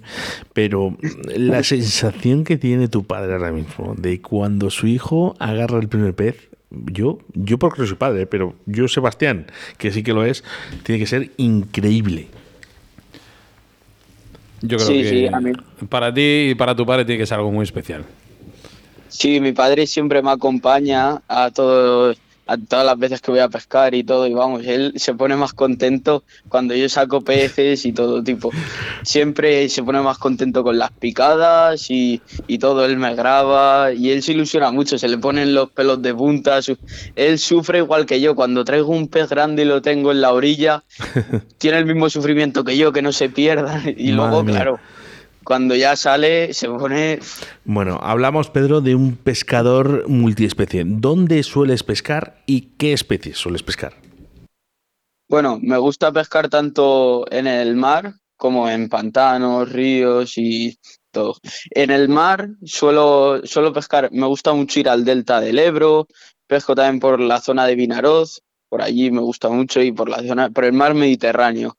pero 0.54 0.98
la 1.36 1.64
sensación 1.64 2.44
que 2.44 2.58
tiene 2.58 2.88
tu 2.88 3.06
padre 3.06 3.34
ahora 3.34 3.52
mismo 3.52 3.96
de 3.98 4.22
cuando 4.22 4.70
su 4.70 4.88
hijo 4.88 5.36
agarra 5.40 5.80
el 5.80 5.88
primer 5.88 6.14
pez, 6.14 6.50
yo, 6.70 7.20
yo 7.34 7.60
porque 7.60 7.78
soy 7.78 7.88
su 7.88 7.98
padre, 7.98 8.26
pero 8.26 8.56
yo, 8.66 8.88
Sebastián, 8.88 9.48
que 9.78 9.92
sí 9.92 10.04
que 10.04 10.14
lo 10.14 10.26
es, 10.26 10.44
tiene 10.84 11.00
que 11.00 11.08
ser 11.08 11.32
increíble. 11.38 12.28
Yo 14.62 14.78
creo 14.78 14.88
que 14.88 15.54
para 15.90 16.14
ti 16.14 16.50
y 16.52 16.56
para 16.56 16.76
tu 16.76 16.86
padre 16.86 17.04
tiene 17.06 17.20
que 17.20 17.26
ser 17.26 17.38
algo 17.38 17.52
muy 17.52 17.64
especial. 17.64 18.06
Sí, 19.10 19.40
mi 19.40 19.52
padre 19.52 19.86
siempre 19.86 20.22
me 20.24 20.32
acompaña 20.32 21.22
a 21.28 21.52
todo 21.52 22.16
a 22.46 22.58
todas 22.58 22.86
las 22.86 22.98
veces 22.98 23.22
que 23.22 23.32
voy 23.32 23.40
a 23.40 23.50
pescar 23.50 23.94
y 23.94 24.04
todo, 24.04 24.28
y 24.28 24.34
vamos, 24.34 24.64
él 24.66 24.94
se 24.96 25.14
pone 25.14 25.36
más 25.36 25.54
contento 25.54 26.24
cuando 26.50 26.76
yo 26.76 26.90
saco 26.90 27.22
peces 27.22 27.86
y 27.86 27.94
todo 27.94 28.24
tipo. 28.24 28.52
Siempre 29.04 29.70
se 29.70 29.84
pone 29.84 30.02
más 30.02 30.18
contento 30.18 30.64
con 30.64 30.78
las 30.78 30.92
picadas 30.92 31.90
y, 31.90 32.22
y 32.48 32.58
todo, 32.58 32.86
él 32.86 32.98
me 32.98 33.16
graba 33.16 33.94
y 33.94 34.12
él 34.12 34.24
se 34.24 34.34
ilusiona 34.34 34.72
mucho, 34.72 34.98
se 34.98 35.08
le 35.08 35.18
ponen 35.18 35.54
los 35.54 35.70
pelos 35.70 36.02
de 36.02 36.14
punta, 36.14 36.60
él 37.16 37.40
sufre 37.40 37.80
igual 37.80 38.06
que 38.06 38.20
yo, 38.20 38.36
cuando 38.36 38.66
traigo 38.66 38.92
un 38.92 39.08
pez 39.08 39.30
grande 39.30 39.64
y 39.64 39.66
lo 39.66 39.82
tengo 39.82 40.12
en 40.12 40.22
la 40.22 40.34
orilla, 40.34 40.84
tiene 41.58 41.78
el 41.78 41.86
mismo 41.86 42.10
sufrimiento 42.10 42.64
que 42.64 42.78
yo, 42.78 42.92
que 42.92 43.02
no 43.02 43.12
se 43.12 43.30
pierda, 43.30 43.82
y 43.86 44.12
luego, 44.12 44.44
claro 44.44 44.80
cuando 45.44 45.76
ya 45.76 45.96
sale 45.96 46.54
se 46.54 46.68
pone... 46.68 47.20
Bueno, 47.66 48.00
hablamos, 48.02 48.50
Pedro, 48.50 48.82
de 48.82 48.96
un 48.96 49.16
pescador 49.16 50.08
multiespecie. 50.08 50.84
¿Dónde 50.86 51.44
sueles 51.44 51.84
pescar 51.84 52.42
y 52.46 52.76
qué 52.78 52.94
especies 52.94 53.38
sueles 53.38 53.64
pescar? 53.64 53.94
Bueno, 55.30 55.60
me 55.62 55.78
gusta 55.78 56.12
pescar 56.12 56.50
tanto 56.50 57.26
en 57.32 57.48
el 57.48 57.76
mar 57.76 58.14
como 58.38 58.70
en 58.70 58.90
pantanos, 58.90 59.72
ríos 59.72 60.38
y 60.38 60.78
todo. 61.12 61.38
En 61.72 61.92
el 61.92 62.10
mar 62.10 62.50
suelo, 62.66 63.42
suelo 63.46 63.72
pescar, 63.72 64.10
me 64.12 64.28
gusta 64.28 64.54
mucho 64.54 64.80
ir 64.80 64.90
al 64.90 65.06
delta 65.06 65.40
del 65.40 65.60
Ebro, 65.60 66.08
pesco 66.48 66.76
también 66.76 67.00
por 67.00 67.20
la 67.20 67.40
zona 67.40 67.66
de 67.66 67.76
Vinaroz, 67.76 68.42
por 68.70 68.82
allí 68.82 69.12
me 69.12 69.22
gusta 69.22 69.50
mucho 69.50 69.82
y 69.82 69.92
por 69.92 70.10
la 70.10 70.22
zona, 70.24 70.50
por 70.50 70.66
el 70.66 70.74
mar 70.74 70.94
Mediterráneo. 70.94 71.78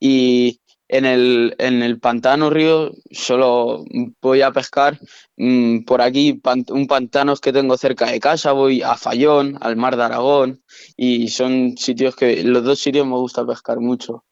Y 0.00 0.60
en 0.88 1.04
el, 1.04 1.54
en 1.58 1.82
el 1.82 1.98
pantano 1.98 2.50
río 2.50 2.92
solo 3.10 3.84
voy 4.20 4.42
a 4.42 4.52
pescar 4.52 4.98
mm, 5.36 5.80
por 5.80 6.00
aquí, 6.00 6.40
un 6.68 6.86
pantanos 6.86 7.40
que 7.40 7.52
tengo 7.52 7.76
cerca 7.76 8.10
de 8.10 8.20
casa, 8.20 8.52
voy 8.52 8.82
a 8.82 8.96
Fallón, 8.96 9.58
al 9.60 9.76
mar 9.76 9.96
de 9.96 10.04
Aragón, 10.04 10.62
y 10.96 11.28
son 11.28 11.76
sitios 11.76 12.14
que, 12.14 12.44
los 12.44 12.64
dos 12.64 12.78
sitios 12.78 13.06
me 13.06 13.16
gusta 13.16 13.46
pescar 13.46 13.80
mucho. 13.80 14.24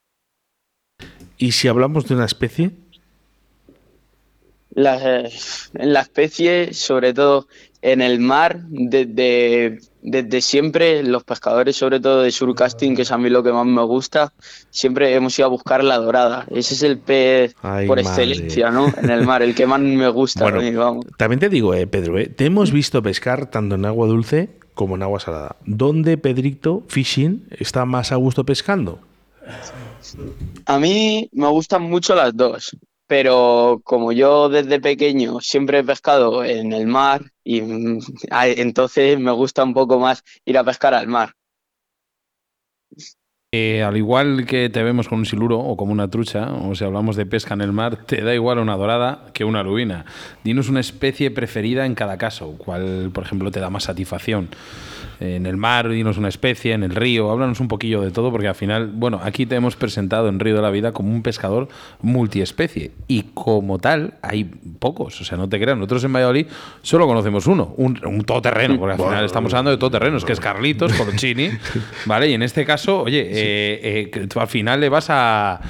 ¿Y 1.38 1.52
si 1.52 1.68
hablamos 1.68 2.06
de 2.06 2.14
una 2.14 2.26
especie? 2.26 2.70
en 4.76 5.92
la 5.92 6.00
especie, 6.00 6.74
sobre 6.74 7.14
todo 7.14 7.46
en 7.80 8.00
el 8.02 8.18
mar, 8.18 8.60
desde, 8.68 9.78
desde 10.06 10.42
siempre, 10.42 11.02
los 11.02 11.24
pescadores, 11.24 11.76
sobre 11.76 11.98
todo 11.98 12.20
de 12.20 12.30
surcasting, 12.30 12.94
que 12.94 13.02
es 13.02 13.10
a 13.10 13.16
mí 13.16 13.30
lo 13.30 13.42
que 13.42 13.52
más 13.52 13.64
me 13.64 13.82
gusta, 13.84 14.34
siempre 14.68 15.14
hemos 15.14 15.38
ido 15.38 15.46
a 15.46 15.48
buscar 15.48 15.82
la 15.82 15.96
dorada. 15.96 16.44
Ese 16.50 16.74
es 16.74 16.82
el 16.82 16.98
pez 16.98 17.56
por 17.86 17.98
excelencia, 17.98 18.70
¿no? 18.70 18.92
En 18.98 19.08
el 19.08 19.24
mar, 19.24 19.42
el 19.42 19.54
que 19.54 19.66
más 19.66 19.80
me 19.80 20.08
gusta. 20.10 20.44
También 21.16 21.40
te 21.40 21.48
digo, 21.48 21.72
eh, 21.72 21.86
Pedro, 21.86 22.18
eh, 22.18 22.26
te 22.26 22.44
hemos 22.44 22.70
visto 22.70 23.02
pescar 23.02 23.46
tanto 23.50 23.76
en 23.76 23.86
agua 23.86 24.06
dulce 24.06 24.50
como 24.74 24.96
en 24.96 25.02
agua 25.02 25.20
salada. 25.20 25.56
¿Dónde, 25.64 26.18
Pedrito, 26.18 26.82
Fishing, 26.88 27.46
está 27.58 27.86
más 27.86 28.12
a 28.12 28.16
gusto 28.16 28.44
pescando? 28.44 28.98
A 30.66 30.78
mí 30.78 31.30
me 31.32 31.48
gustan 31.48 31.82
mucho 31.82 32.14
las 32.14 32.36
dos 32.36 32.76
pero 33.14 33.80
como 33.84 34.10
yo 34.10 34.48
desde 34.48 34.80
pequeño 34.80 35.38
siempre 35.40 35.78
he 35.78 35.84
pescado 35.84 36.44
en 36.44 36.72
el 36.72 36.88
mar 36.88 37.22
y 37.44 37.62
mm, 37.62 38.00
entonces 38.56 39.20
me 39.20 39.30
gusta 39.30 39.62
un 39.62 39.72
poco 39.72 40.00
más 40.00 40.24
ir 40.44 40.58
a 40.58 40.64
pescar 40.64 40.94
al 40.94 41.06
mar. 41.06 41.32
Eh, 43.56 43.84
al 43.84 43.96
igual 43.96 44.46
que 44.46 44.68
te 44.68 44.82
vemos 44.82 45.06
con 45.06 45.20
un 45.20 45.26
siluro 45.26 45.60
o 45.60 45.76
como 45.76 45.92
una 45.92 46.08
trucha, 46.08 46.52
o 46.52 46.74
si 46.74 46.82
hablamos 46.82 47.14
de 47.14 47.24
pesca 47.24 47.54
en 47.54 47.60
el 47.60 47.70
mar, 47.70 47.98
te 48.04 48.20
da 48.20 48.34
igual 48.34 48.58
una 48.58 48.76
dorada 48.76 49.26
que 49.32 49.44
una 49.44 49.62
lubina. 49.62 50.06
Dinos 50.42 50.68
una 50.68 50.80
especie 50.80 51.30
preferida 51.30 51.86
en 51.86 51.94
cada 51.94 52.18
caso, 52.18 52.56
cuál, 52.58 53.10
por 53.14 53.22
ejemplo, 53.22 53.52
te 53.52 53.60
da 53.60 53.70
más 53.70 53.84
satisfacción 53.84 54.48
en 55.20 55.46
el 55.46 55.56
mar, 55.56 55.88
dinos 55.88 56.18
una 56.18 56.28
especie, 56.28 56.72
en 56.72 56.82
el 56.82 56.94
río, 56.94 57.30
háblanos 57.30 57.60
un 57.60 57.68
poquillo 57.68 58.00
de 58.00 58.10
todo, 58.10 58.30
porque 58.30 58.48
al 58.48 58.54
final, 58.54 58.90
bueno, 58.92 59.20
aquí 59.22 59.46
te 59.46 59.54
hemos 59.54 59.76
presentado 59.76 60.28
en 60.28 60.40
Río 60.40 60.56
de 60.56 60.62
la 60.62 60.70
Vida 60.70 60.92
como 60.92 61.12
un 61.12 61.22
pescador 61.22 61.68
multiespecie 62.02 62.92
y 63.08 63.22
como 63.34 63.78
tal 63.78 64.14
hay 64.22 64.44
pocos, 64.44 65.20
o 65.20 65.24
sea, 65.24 65.38
no 65.38 65.48
te 65.48 65.60
creas, 65.60 65.76
nosotros 65.76 66.04
en 66.04 66.12
Valladolid 66.12 66.46
solo 66.82 67.06
conocemos 67.06 67.46
uno, 67.46 67.74
un, 67.76 67.94
todoterreno, 68.24 68.78
porque 68.78 68.94
al 68.94 69.08
final 69.08 69.24
estamos 69.24 69.52
hablando 69.52 69.70
de 69.70 69.76
todoterrenos, 69.76 70.24
que 70.24 70.32
es 70.32 70.40
Carlitos, 70.40 70.92
Porcini, 70.92 71.50
¿vale? 72.06 72.30
Y 72.30 72.34
en 72.34 72.42
este 72.42 72.64
caso, 72.64 73.02
oye, 73.02 73.20
eh, 73.20 73.43
eh, 73.46 74.28
al 74.34 74.48
final 74.48 74.80
le 74.80 74.88
vas 74.88 75.06
a 75.08 75.60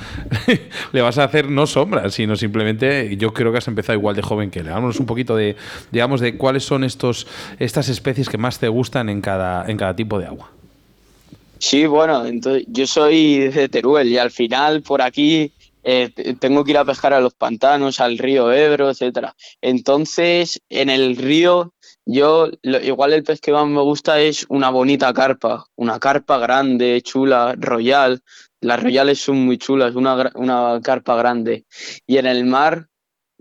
le 0.92 1.02
vas 1.02 1.18
a 1.18 1.24
hacer 1.24 1.48
no 1.50 1.66
sombras, 1.66 2.14
sino 2.14 2.36
simplemente, 2.36 3.16
yo 3.16 3.32
creo 3.32 3.52
que 3.52 3.58
has 3.58 3.68
empezado 3.68 3.98
igual 3.98 4.16
de 4.16 4.22
joven 4.22 4.50
que 4.50 4.60
él. 4.60 4.68
Háblanos 4.68 5.00
un 5.00 5.06
poquito 5.06 5.36
de, 5.36 5.56
digamos, 5.90 6.20
de 6.20 6.36
cuáles 6.36 6.64
son 6.64 6.84
estos, 6.84 7.26
estas 7.58 7.88
especies 7.88 8.28
que 8.28 8.38
más 8.38 8.58
te 8.58 8.68
gustan 8.68 9.08
en 9.08 9.20
cada 9.20 9.64
en 9.68 9.76
cada 9.76 9.94
tipo 9.96 10.18
de 10.18 10.26
agua. 10.26 10.50
Sí, 11.58 11.86
bueno, 11.86 12.26
entonces 12.26 12.64
yo 12.68 12.86
soy 12.86 13.48
de 13.48 13.68
Teruel 13.68 14.08
y 14.08 14.18
al 14.18 14.30
final 14.30 14.82
por 14.82 15.00
aquí 15.00 15.52
eh, 15.84 16.10
tengo 16.40 16.64
que 16.64 16.70
ir 16.70 16.78
a 16.78 16.84
pescar 16.84 17.12
a 17.12 17.20
los 17.20 17.34
pantanos, 17.34 18.00
al 18.00 18.16
río 18.16 18.50
Ebro, 18.50 18.90
etcétera. 18.90 19.34
Entonces, 19.60 20.60
en 20.70 20.88
el 20.88 21.16
río, 21.16 21.73
yo 22.06 22.50
igual 22.62 23.12
el 23.12 23.24
pez 23.24 23.40
que 23.40 23.52
más 23.52 23.66
me 23.66 23.80
gusta 23.80 24.20
es 24.20 24.44
una 24.48 24.70
bonita 24.70 25.12
carpa, 25.12 25.66
una 25.76 25.98
carpa 25.98 26.38
grande, 26.38 27.00
chula, 27.02 27.54
royal. 27.58 28.22
Las 28.60 28.82
royales 28.82 29.20
son 29.20 29.44
muy 29.44 29.58
chulas, 29.58 29.94
una, 29.94 30.30
una 30.34 30.80
carpa 30.82 31.16
grande. 31.16 31.64
Y 32.06 32.18
en 32.18 32.26
el 32.26 32.44
mar, 32.44 32.88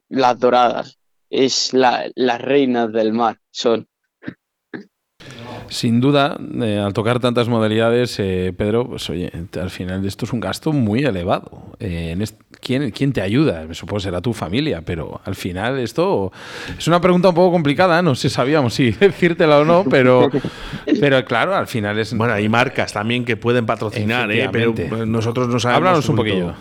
las 0.10 0.40
doradas. 0.40 1.00
Es 1.30 1.74
la, 1.74 2.12
las 2.16 2.42
reinas 2.42 2.92
del 2.92 3.12
mar, 3.12 3.40
son. 3.52 3.88
Sin 5.70 6.00
duda, 6.00 6.38
eh, 6.62 6.78
al 6.78 6.94
tocar 6.94 7.20
tantas 7.20 7.48
modalidades, 7.48 8.20
eh, 8.20 8.54
Pedro, 8.56 8.88
pues 8.88 9.10
oye, 9.10 9.32
al 9.60 9.70
final 9.72 10.06
esto 10.06 10.26
es 10.26 10.34
un 10.34 10.40
gasto 10.40 10.72
muy 10.72 11.04
elevado. 11.04 11.50
Eh, 11.80 12.16
¿quién, 12.60 12.92
¿quién, 12.92 13.12
te 13.12 13.22
ayuda? 13.22 13.66
Eso 13.70 13.88
puede 13.88 14.02
ser 14.02 14.14
a 14.14 14.22
tu 14.22 14.34
familia, 14.34 14.82
pero 14.86 15.20
al 15.26 15.36
final 15.36 15.80
esto 15.80 16.32
es 16.78 16.88
una 16.88 17.02
pregunta 17.02 17.30
un 17.30 17.36
poco 17.36 17.52
complicada, 17.52 18.02
no 18.02 18.14
sé 18.14 18.30
sabíamos 18.30 18.76
si 18.76 18.92
decírtela 19.00 19.60
o 19.60 19.66
no, 19.66 19.84
pero, 19.90 20.30
pero 21.00 21.26
claro, 21.26 21.56
al 21.56 21.68
final 21.68 21.98
es... 21.98 22.16
Bueno, 22.16 22.34
hay 22.34 22.48
marcas 22.50 22.94
también 22.94 23.26
que 23.26 23.36
pueden 23.36 23.66
patrocinar, 23.66 24.30
pero 24.52 24.74
nosotros 25.06 25.48
no 25.48 25.60
sabemos... 25.60 25.88
Háblanos 25.88 26.10
un 26.10 26.16
poquillo. 26.16 26.54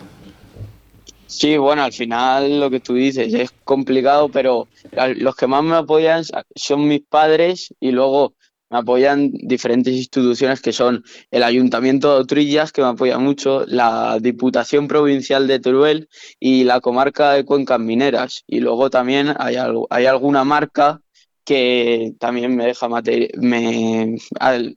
Sí, 1.27 1.57
bueno, 1.57 1.83
al 1.83 1.93
final 1.93 2.61
lo 2.61 2.71
que 2.71 2.81
tú 2.81 2.95
dices 2.95 3.33
es 3.33 3.51
complicado, 3.65 4.29
pero 4.29 4.69
los 5.17 5.35
que 5.35 5.47
más 5.47 5.63
me 5.63 5.77
apoyan 5.77 6.25
son 6.55 6.87
mis 6.87 7.01
padres 7.01 7.75
y 7.81 7.91
luego 7.91 8.35
me 8.73 8.79
apoyan 8.79 9.31
diferentes 9.33 9.95
instituciones 9.95 10.63
que 10.63 10.73
son 10.73 11.05
el 11.31 11.43
Ayuntamiento 11.43 12.15
de 12.15 12.21
Otrillas, 12.23 12.73
que 12.73 12.81
me 12.81 12.89
apoya 12.89 13.19
mucho, 13.19 13.65
la 13.67 14.19
Diputación 14.19 14.89
Provincial 14.89 15.47
de 15.47 15.61
Teruel 15.61 16.09
y 16.41 16.65
la 16.65 16.81
comarca 16.81 17.33
de 17.33 17.45
Cuencas 17.45 17.81
Mineras. 17.81 18.45
Y 18.47 18.61
luego 18.61 18.89
también 18.89 19.35
hay, 19.39 19.57
hay 19.91 20.07
alguna 20.07 20.45
marca 20.45 21.03
que 21.45 22.15
también 22.19 22.57
me 22.57 22.67
deja 22.67 22.89
me, 22.89 24.17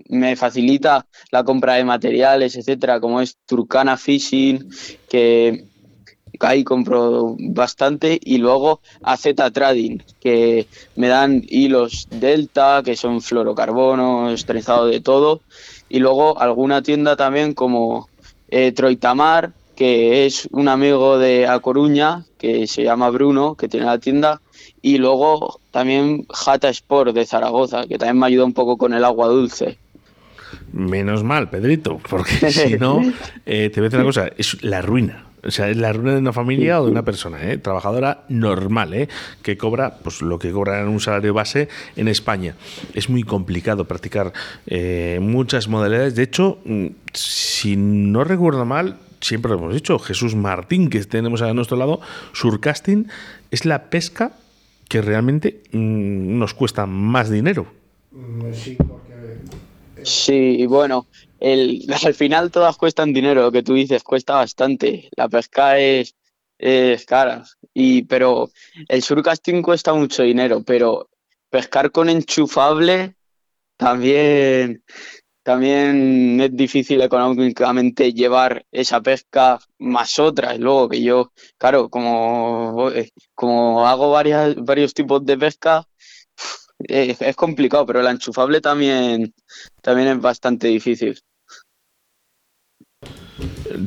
me 0.10 0.36
facilita 0.36 1.08
la 1.32 1.44
compra 1.46 1.76
de 1.76 1.86
materiales, 1.86 2.58
etcétera, 2.58 3.00
como 3.00 3.22
es 3.22 3.38
Turcana 3.46 3.96
Fishing, 3.96 4.68
que 5.08 5.66
ahí 6.41 6.63
compro 6.63 7.36
bastante 7.39 8.19
y 8.24 8.38
luego 8.38 8.82
a 9.04 9.17
Z 9.17 9.52
Trading 9.52 10.00
que 10.19 10.67
me 10.95 11.08
dan 11.08 11.43
hilos 11.48 12.08
Delta 12.10 12.82
que 12.84 12.95
son 12.95 13.21
fluorocarbono 13.21 14.32
estrezado 14.32 14.88
de 14.88 15.02
todo. 15.02 15.41
Y 15.89 16.00
luego 16.00 16.39
alguna 16.39 16.82
tienda 16.82 17.15
también 17.15 17.54
como 17.54 18.10
eh, 18.50 18.71
Troitamar 18.71 19.54
que 19.76 20.26
es 20.26 20.48
un 20.52 20.69
amigo 20.69 21.17
de 21.17 21.48
A 21.48 21.60
Coruña 21.60 22.24
que 22.38 22.65
se 22.65 22.84
llama 22.84 23.10
Bruno 23.10 23.56
que 23.56 23.67
tiene 23.67 23.86
la 23.86 24.00
tienda. 24.00 24.41
Y 24.82 24.98
luego 24.98 25.60
también 25.71 26.26
Jata 26.30 26.69
Sport 26.69 27.13
de 27.13 27.26
Zaragoza 27.26 27.86
que 27.88 27.98
también 27.98 28.19
me 28.19 28.28
ayuda 28.28 28.45
un 28.45 28.54
poco 28.54 28.78
con 28.78 28.93
el 28.93 29.04
agua 29.04 29.28
dulce. 29.28 29.78
Menos 30.71 31.24
mal, 31.24 31.50
Pedrito, 31.50 32.00
porque 32.10 32.52
si 32.52 32.76
no, 32.76 33.02
eh, 33.45 33.69
te 33.69 33.80
voy 33.80 33.88
a 33.88 33.89
decir 33.89 34.00
una 34.00 34.06
cosa, 34.06 34.30
es 34.38 34.62
la 34.63 34.82
ruina. 34.82 35.25
O 35.46 35.52
sea, 35.52 35.70
es 35.70 35.78
la 35.78 35.94
ruina 35.94 36.14
de 36.14 36.20
una 36.20 36.34
familia 36.34 36.82
o 36.82 36.86
de 36.86 36.92
una 36.92 37.04
persona, 37.04 37.52
¿eh? 37.52 37.58
trabajadora 37.58 38.24
normal, 38.30 38.94
¿eh? 38.94 39.08
que 39.44 39.58
cobra 39.58 39.98
pues 40.04 40.22
lo 40.22 40.40
que 40.40 40.52
cobra 40.52 40.82
en 40.82 40.88
un 40.88 41.00
salario 41.00 41.34
base 41.34 41.70
en 41.96 42.08
España. 42.08 42.56
Es 42.94 43.10
muy 43.10 43.24
complicado 43.24 43.86
practicar 43.86 44.34
eh, 44.66 45.20
muchas 45.22 45.68
modalidades. 45.68 46.16
De 46.16 46.24
hecho, 46.24 46.60
mm, 46.66 46.88
si 47.14 47.76
no 47.76 48.24
recuerdo 48.24 48.66
mal, 48.66 48.98
siempre 49.22 49.52
lo 49.52 49.58
hemos 49.58 49.74
dicho, 49.74 50.00
Jesús 50.00 50.36
Martín, 50.36 50.90
que 50.90 51.04
tenemos 51.04 51.42
a 51.42 51.54
nuestro 51.54 51.78
lado, 51.78 52.02
surcasting 52.34 53.08
es 53.52 53.66
la 53.66 53.90
pesca 53.90 54.34
que 54.90 55.02
realmente 55.02 55.62
mm, 55.72 56.38
nos 56.40 56.54
cuesta 56.54 56.86
más 56.86 57.30
dinero. 57.30 57.68
Sí, 58.54 58.78
porque... 58.78 59.16
Sí, 60.04 60.66
bueno, 60.68 61.08
al 62.06 62.14
final 62.14 62.52
todas 62.52 62.78
cuestan 62.78 63.14
dinero, 63.14 63.44
lo 63.44 63.52
que 63.52 63.64
tú 63.64 63.74
dices 63.74 64.04
cuesta 64.04 64.36
bastante. 64.36 65.10
La 65.16 65.30
pesca 65.30 65.78
es, 65.80 66.16
cara, 67.06 67.44
y, 67.74 68.04
pero 68.04 68.50
el 68.88 69.02
surcasting 69.02 69.62
cuesta 69.62 69.94
mucho 69.94 70.24
dinero, 70.24 70.64
pero 70.64 71.10
pescar 71.50 71.92
con 71.92 72.10
enchufable 72.10 73.16
también, 73.78 74.84
también 75.44 76.42
es 76.42 76.56
difícil 76.56 77.02
económicamente 77.02 78.14
llevar 78.14 78.66
esa 78.72 79.02
pesca 79.02 79.60
más 79.78 80.18
otras. 80.20 80.60
Luego 80.60 80.90
que 80.90 81.04
yo, 81.04 81.32
claro, 81.58 81.90
como, 81.90 82.90
como 83.36 83.88
hago 83.88 84.12
varios 84.12 84.94
tipos 84.94 85.26
de 85.26 85.38
pesca, 85.38 85.88
es, 86.80 87.36
complicado, 87.36 87.86
pero 87.86 88.02
la 88.02 88.12
enchufable 88.12 88.62
también, 88.62 89.34
también 89.82 90.10
es 90.10 90.20
bastante 90.20 90.68
difícil. 90.68 91.20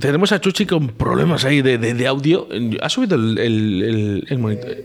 Tenemos 0.01 0.33
a 0.33 0.41
Chuchi 0.41 0.67
con 0.67 0.89
problemas 0.89 1.45
ahí 1.45 1.63
de, 1.63 2.07
audio. 2.07 2.49
¿Ha 2.83 2.89
subido 2.89 3.17
el, 3.17 4.39
monitor? 4.39 4.77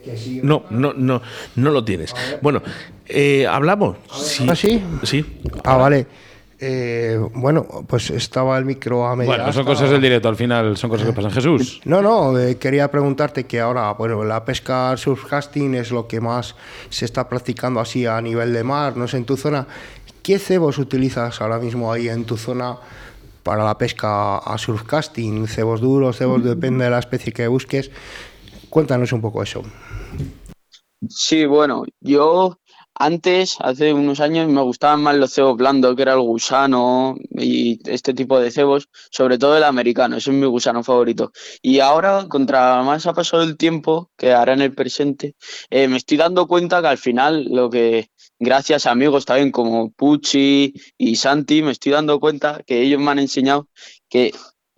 No, 0.41 0.63
no, 0.69 0.93
no, 0.93 1.21
no 1.56 1.71
lo 1.71 1.84
tienes. 1.84 2.15
Bueno, 2.41 2.62
eh, 3.08 3.45
hablamos. 3.47 3.97
Sí. 4.13 4.45
¿Ah, 4.49 4.56
sí? 4.56 4.82
Sí. 5.04 5.26
Ah, 5.63 5.78
vale. 5.78 6.08
Eh, 6.65 7.19
bueno, 7.34 7.67
pues 7.86 8.10
estaba 8.12 8.58
el 8.58 8.63
micro 8.63 9.06
a 9.06 9.17
media. 9.17 9.36
Bueno, 9.36 9.52
son 9.52 9.65
cosas 9.65 9.89
del 9.89 10.02
directo, 10.02 10.30
al 10.30 10.38
final 10.38 10.78
son 10.78 10.89
cosas 10.89 11.08
que 11.08 11.13
pasan. 11.13 11.32
Jesús. 11.32 11.82
No, 11.84 12.02
no, 12.02 12.39
eh, 12.39 12.56
quería 12.56 12.89
preguntarte 12.89 13.43
que 13.43 13.60
ahora, 13.60 13.91
bueno, 13.91 14.23
la 14.23 14.45
pesca 14.45 14.95
surfcasting 14.95 15.76
es 15.76 15.91
lo 15.91 16.08
que 16.08 16.21
más 16.21 16.56
se 16.89 17.04
está 17.04 17.28
practicando 17.28 17.82
así 17.82 18.06
a 18.06 18.21
nivel 18.21 18.54
de 18.54 18.63
mar, 18.63 18.95
no 18.95 19.10
sé, 19.10 19.17
en 19.17 19.26
tu 19.26 19.36
zona. 19.36 19.67
¿Qué 20.21 20.39
cebos 20.39 20.78
utilizas 20.78 21.41
ahora 21.41 21.60
mismo 21.60 21.91
ahí 21.91 22.08
en 22.08 22.23
tu 22.23 22.38
zona 22.38 22.78
para 23.43 23.63
la 23.63 23.77
pesca 23.77 24.38
a 24.38 24.58
surfcasting? 24.58 25.47
Cebos 25.47 25.82
duros, 25.82 26.17
cebos, 26.17 26.43
depende 26.43 26.86
de 26.86 26.91
la 26.91 26.99
especie 26.99 27.32
que 27.34 27.47
busques. 27.47 27.91
Cuéntanos 28.69 29.12
un 29.13 29.21
poco 29.21 29.43
eso. 29.43 29.62
Sí, 31.10 31.45
bueno, 31.45 31.84
yo 31.99 32.58
antes, 32.95 33.58
hace 33.60 33.91
unos 33.91 34.19
años, 34.19 34.47
me 34.47 34.62
gustaban 34.62 35.01
más 35.01 35.15
los 35.15 35.34
cebos 35.34 35.58
blandos, 35.58 35.95
que 35.95 36.03
era 36.03 36.13
el 36.13 36.21
gusano 36.21 37.15
y 37.32 37.79
este 37.89 38.13
tipo 38.13 38.39
de 38.39 38.51
cebos, 38.51 38.88
sobre 39.10 39.39
todo 39.39 39.58
el 39.58 39.63
americano, 39.63 40.17
ese 40.17 40.29
es 40.29 40.38
mi 40.38 40.45
gusano 40.45 40.84
favorito. 40.84 41.32
Y 41.62 41.79
ahora, 41.79 42.27
contra 42.29 42.84
más 42.84 43.08
ha 43.08 43.13
pasado 43.13 43.41
el 43.43 43.58
tiempo, 43.58 44.12
que 44.15 44.34
ahora 44.34 44.53
en 44.53 44.62
el 44.62 44.75
presente, 44.75 45.36
eh, 45.71 45.88
me 45.88 45.97
estoy 45.97 46.17
dando 46.17 46.47
cuenta 46.47 46.82
que 46.82 46.88
al 46.88 46.99
final 46.99 47.45
lo 47.49 47.69
que, 47.69 48.10
gracias 48.39 48.86
a 48.86 48.91
amigos 48.91 49.26
también 49.26 49.52
como 49.52 49.91
Pucci 49.91 50.74
y 50.98 51.15
Santi, 51.15 51.62
me 51.62 51.72
estoy 51.72 51.91
dando 51.91 52.19
cuenta 52.19 52.62
que 52.65 52.82
ellos 52.82 53.02
me 53.02 53.12
han 53.12 53.19
enseñado 53.19 53.67
que 54.10 54.34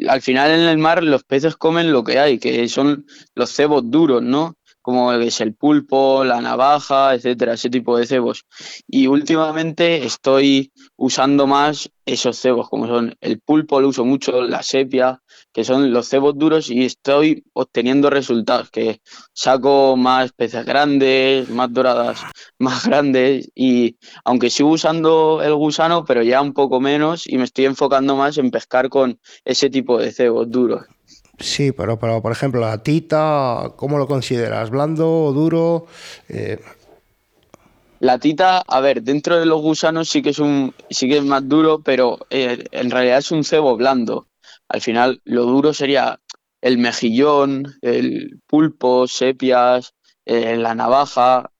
al 0.08 0.22
final 0.22 0.52
en 0.52 0.62
el 0.62 0.78
mar 0.78 1.04
los 1.04 1.24
peces 1.24 1.56
comen 1.56 1.92
lo 1.92 2.04
que 2.04 2.20
hay, 2.20 2.40
que 2.40 2.68
son 2.68 3.06
los 3.34 3.52
cebos 3.52 3.84
duros, 3.90 4.22
¿no? 4.22 4.58
Como 4.86 5.12
es 5.14 5.42
el 5.42 5.56
pulpo, 5.56 6.24
la 6.24 6.42
navaja, 6.42 7.16
etcétera, 7.16 7.54
ese 7.54 7.72
tipo 7.72 7.98
de 7.98 8.06
cebos. 8.06 8.46
Y 8.88 9.08
últimamente 9.08 10.06
estoy 10.06 10.72
usando 10.96 11.48
más 11.48 11.90
esos 12.06 12.38
cebos, 12.38 12.70
como 12.70 12.86
son 12.86 13.16
el 13.20 13.40
pulpo, 13.40 13.82
lo 13.82 13.88
uso 13.88 14.06
mucho, 14.06 14.44
la 14.44 14.62
sepia, 14.62 15.24
que 15.52 15.64
son 15.64 15.92
los 15.92 16.08
cebos 16.08 16.38
duros 16.38 16.70
y 16.70 16.86
estoy 16.86 17.44
obteniendo 17.54 18.12
resultados, 18.12 18.70
que 18.70 19.02
saco 19.34 19.98
más 19.98 20.34
peces 20.34 20.64
grandes, 20.68 21.50
más 21.50 21.74
doradas, 21.74 22.22
más 22.60 22.86
grandes 22.86 23.50
y 23.56 23.98
aunque 24.24 24.52
sigo 24.52 24.70
usando 24.70 25.42
el 25.42 25.56
gusano, 25.56 26.06
pero 26.06 26.22
ya 26.22 26.44
un 26.44 26.54
poco 26.54 26.80
menos 26.80 27.28
y 27.28 27.40
me 27.40 27.46
estoy 27.46 27.66
enfocando 27.66 28.16
más 28.16 28.38
en 28.38 28.52
pescar 28.52 28.90
con 28.90 29.20
ese 29.46 29.72
tipo 29.72 29.98
de 29.98 30.12
cebos 30.12 30.52
duros. 30.52 30.86
Sí, 31.40 31.72
pero, 31.72 32.00
pero 32.00 32.22
por 32.22 32.32
ejemplo, 32.32 32.62
la 32.62 32.82
tita, 32.84 33.74
¿cómo 33.76 33.98
lo 33.98 34.08
consideras? 34.08 34.70
¿Blando 34.70 35.26
o 35.26 35.34
duro? 35.34 35.88
Eh, 36.30 36.60
La 38.00 38.20
tita, 38.20 38.60
a 38.60 38.80
ver, 38.82 39.02
dentro 39.04 39.40
de 39.40 39.46
los 39.46 39.62
gusanos 39.62 40.10
sí 40.10 40.22
que 40.22 40.30
es 40.30 40.40
un, 40.40 40.74
sí 40.90 41.08
que 41.10 41.18
es 41.18 41.24
más 41.24 41.48
duro, 41.48 41.80
pero 41.80 42.20
eh, 42.30 42.64
en 42.72 42.92
realidad 42.92 43.18
es 43.20 43.32
un 43.32 43.44
cebo 43.44 43.76
blando. 43.76 44.28
Al 44.70 44.82
final, 44.82 45.22
lo 45.26 45.44
duro 45.46 45.74
sería 45.74 46.20
el 46.62 46.78
mejillón, 46.78 47.76
el 47.82 48.40
pulpo, 48.48 49.08
sepias, 49.08 49.94
eh, 50.26 50.56
la 50.58 50.76
navaja. 50.76 51.52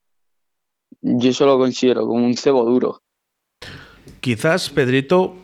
Yo 1.02 1.30
eso 1.30 1.46
lo 1.46 1.58
considero 1.58 2.08
como 2.08 2.26
un 2.26 2.36
cebo 2.36 2.66
duro. 2.66 3.02
Quizás, 4.22 4.70
Pedrito, 4.70 5.36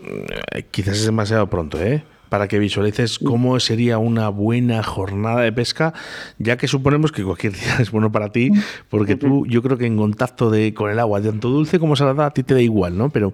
eh, 0.53 0.63
quizás 0.71 0.97
es 0.97 1.05
demasiado 1.05 1.47
pronto, 1.49 1.79
¿eh? 1.81 2.03
Para 2.31 2.47
que 2.47 2.59
visualices 2.59 3.19
cómo 3.19 3.59
sería 3.59 3.97
una 3.97 4.29
buena 4.29 4.83
jornada 4.83 5.41
de 5.41 5.51
pesca, 5.51 5.93
ya 6.37 6.55
que 6.55 6.69
suponemos 6.69 7.11
que 7.11 7.25
cualquier 7.25 7.51
día 7.59 7.75
es 7.81 7.91
bueno 7.91 8.09
para 8.09 8.31
ti, 8.31 8.51
porque 8.89 9.17
tú, 9.17 9.45
yo 9.47 9.61
creo 9.61 9.77
que 9.77 9.85
en 9.85 9.97
contacto 9.97 10.49
de, 10.49 10.73
con 10.73 10.89
el 10.89 10.99
agua, 10.99 11.21
tanto 11.21 11.49
dulce 11.49 11.77
como 11.77 11.97
salada, 11.97 12.27
a 12.27 12.31
ti 12.31 12.43
te 12.43 12.53
da 12.53 12.61
igual, 12.61 12.97
¿no? 12.97 13.09
Pero, 13.09 13.33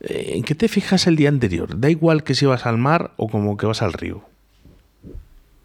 eh, 0.00 0.32
¿en 0.36 0.44
qué 0.44 0.54
te 0.54 0.68
fijas 0.68 1.06
el 1.06 1.16
día 1.16 1.28
anterior? 1.28 1.78
¿Da 1.78 1.90
igual 1.90 2.24
que 2.24 2.34
si 2.34 2.46
vas 2.46 2.64
al 2.64 2.78
mar 2.78 3.10
o 3.18 3.28
como 3.28 3.58
que 3.58 3.66
vas 3.66 3.82
al 3.82 3.92
río? 3.92 4.22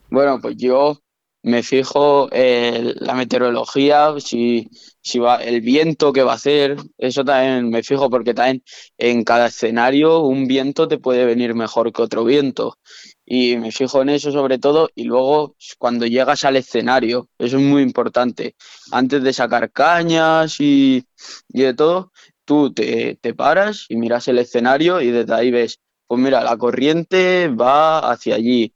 Bueno, 0.09 0.41
pues 0.41 0.57
yo 0.57 0.99
me 1.41 1.63
fijo 1.63 2.27
en 2.33 2.95
la 2.99 3.13
meteorología, 3.13 4.13
si, 4.19 4.69
si 5.03 5.19
va 5.19 5.35
el 5.43 5.61
viento 5.61 6.13
que 6.13 6.23
va 6.23 6.31
a 6.31 6.35
hacer, 6.35 6.77
eso 6.97 7.25
también 7.25 7.69
me 7.69 7.83
fijo 7.83 8.09
porque 8.09 8.33
también 8.33 8.63
en 8.97 9.23
cada 9.23 9.47
escenario 9.47 10.21
un 10.21 10.47
viento 10.47 10.87
te 10.87 10.97
puede 10.97 11.25
venir 11.25 11.53
mejor 11.55 11.91
que 11.91 12.01
otro 12.01 12.23
viento. 12.23 12.77
Y 13.25 13.57
me 13.57 13.71
fijo 13.71 14.01
en 14.01 14.09
eso 14.09 14.31
sobre 14.31 14.59
todo 14.59 14.89
y 14.95 15.03
luego 15.03 15.55
cuando 15.77 16.05
llegas 16.07 16.45
al 16.45 16.55
escenario, 16.55 17.27
eso 17.37 17.57
es 17.57 17.63
muy 17.63 17.81
importante. 17.81 18.55
Antes 18.91 19.23
de 19.23 19.33
sacar 19.33 19.71
cañas 19.71 20.59
y, 20.61 21.05
y 21.49 21.61
de 21.61 21.73
todo, 21.73 22.13
tú 22.45 22.73
te, 22.73 23.17
te 23.21 23.33
paras 23.33 23.85
y 23.89 23.97
miras 23.97 24.27
el 24.29 24.39
escenario 24.39 25.01
y 25.01 25.11
desde 25.11 25.33
ahí 25.33 25.51
ves, 25.51 25.79
pues 26.07 26.21
mira, 26.21 26.43
la 26.43 26.57
corriente 26.57 27.49
va 27.49 28.11
hacia 28.11 28.35
allí 28.35 28.73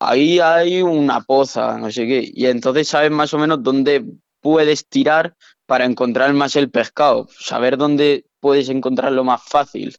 ahí 0.00 0.38
hay 0.40 0.80
una 0.82 1.20
poza, 1.20 1.76
no 1.78 1.90
sé 1.90 2.06
qué, 2.06 2.28
y 2.32 2.46
entonces 2.46 2.88
sabes 2.88 3.10
más 3.10 3.34
o 3.34 3.38
menos 3.38 3.62
dónde 3.62 4.02
puedes 4.40 4.86
tirar 4.86 5.34
para 5.66 5.84
encontrar 5.84 6.32
más 6.32 6.56
el 6.56 6.70
pescado, 6.70 7.28
saber 7.38 7.76
dónde 7.76 8.24
puedes 8.40 8.68
encontrarlo 8.68 9.24
más 9.24 9.42
fácil. 9.42 9.96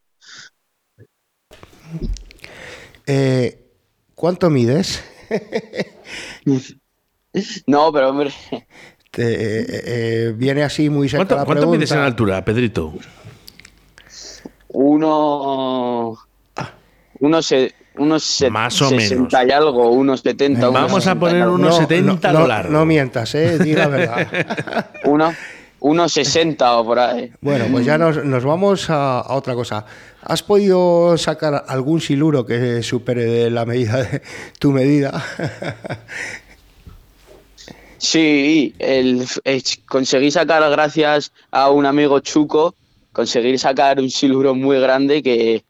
eh, 3.07 3.57
¿Cuánto 4.15 4.49
mides? 4.49 5.03
No, 7.67 7.91
pero 7.93 8.09
hombre, 8.09 8.31
Te- 9.11 9.23
eh, 9.23 9.65
eh, 9.69 10.33
viene 10.35 10.63
así 10.63 10.89
muy 10.89 11.07
cerca 11.09 11.25
¿Cuánto, 11.25 11.35
la 11.35 11.45
cuánto 11.45 11.67
mides 11.67 11.91
en 11.91 11.99
altura, 11.99 12.43
Pedrito? 12.43 12.93
uno, 14.69 16.17
unos, 17.19 17.45
se- 17.45 17.73
unos 17.97 18.43
Más 18.49 18.81
o 18.81 18.89
60 18.89 19.23
menos. 19.25 19.33
y 19.33 19.51
algo, 19.51 19.91
unos 19.91 20.21
70, 20.21 20.69
unos 20.69 20.73
Vamos 20.81 21.07
a 21.07 21.11
60 21.11 21.15
y 21.15 21.19
poner 21.19 21.47
unos 21.47 21.69
No, 21.75 21.77
70 21.87 22.31
no, 22.33 22.39
a 22.45 22.63
lo 22.63 22.69
no, 22.69 22.85
mientas, 22.85 23.35
¿eh? 23.35 23.57
Di 23.59 23.73
la 23.73 23.87
verdad. 23.87 24.89
Uno- 25.05 25.33
unos 25.83 26.13
60 26.13 26.77
o 26.77 26.85
por 26.85 26.99
ahí. 26.99 27.31
Bueno, 27.41 27.65
pues 27.71 27.83
ya 27.85 27.97
nos, 27.97 28.23
nos 28.23 28.43
vamos 28.45 28.89
a, 28.91 29.19
a 29.21 29.33
otra 29.33 29.55
cosa. 29.55 29.83
¿Has 30.23 30.43
podido 30.43 31.17
sacar 31.17 31.65
algún 31.67 31.99
siluro 32.01 32.45
que 32.45 32.83
supere 32.83 33.25
de 33.25 33.49
la 33.49 33.65
medida 33.65 34.03
de 34.03 34.21
tu 34.59 34.71
medida? 34.71 35.11
Sí, 37.97 38.73
el, 38.79 39.25
el- 39.43 39.63
conseguí 39.87 40.31
sacar, 40.31 40.67
gracias 40.71 41.31
a 41.51 41.69
un 41.69 41.85
amigo 41.85 42.19
Chuco, 42.19 42.73
conseguir 43.13 43.59
sacar 43.59 43.99
un 43.99 44.09
siluro 44.09 44.55
muy 44.55 44.79
grande 44.79 45.21
que 45.21 45.63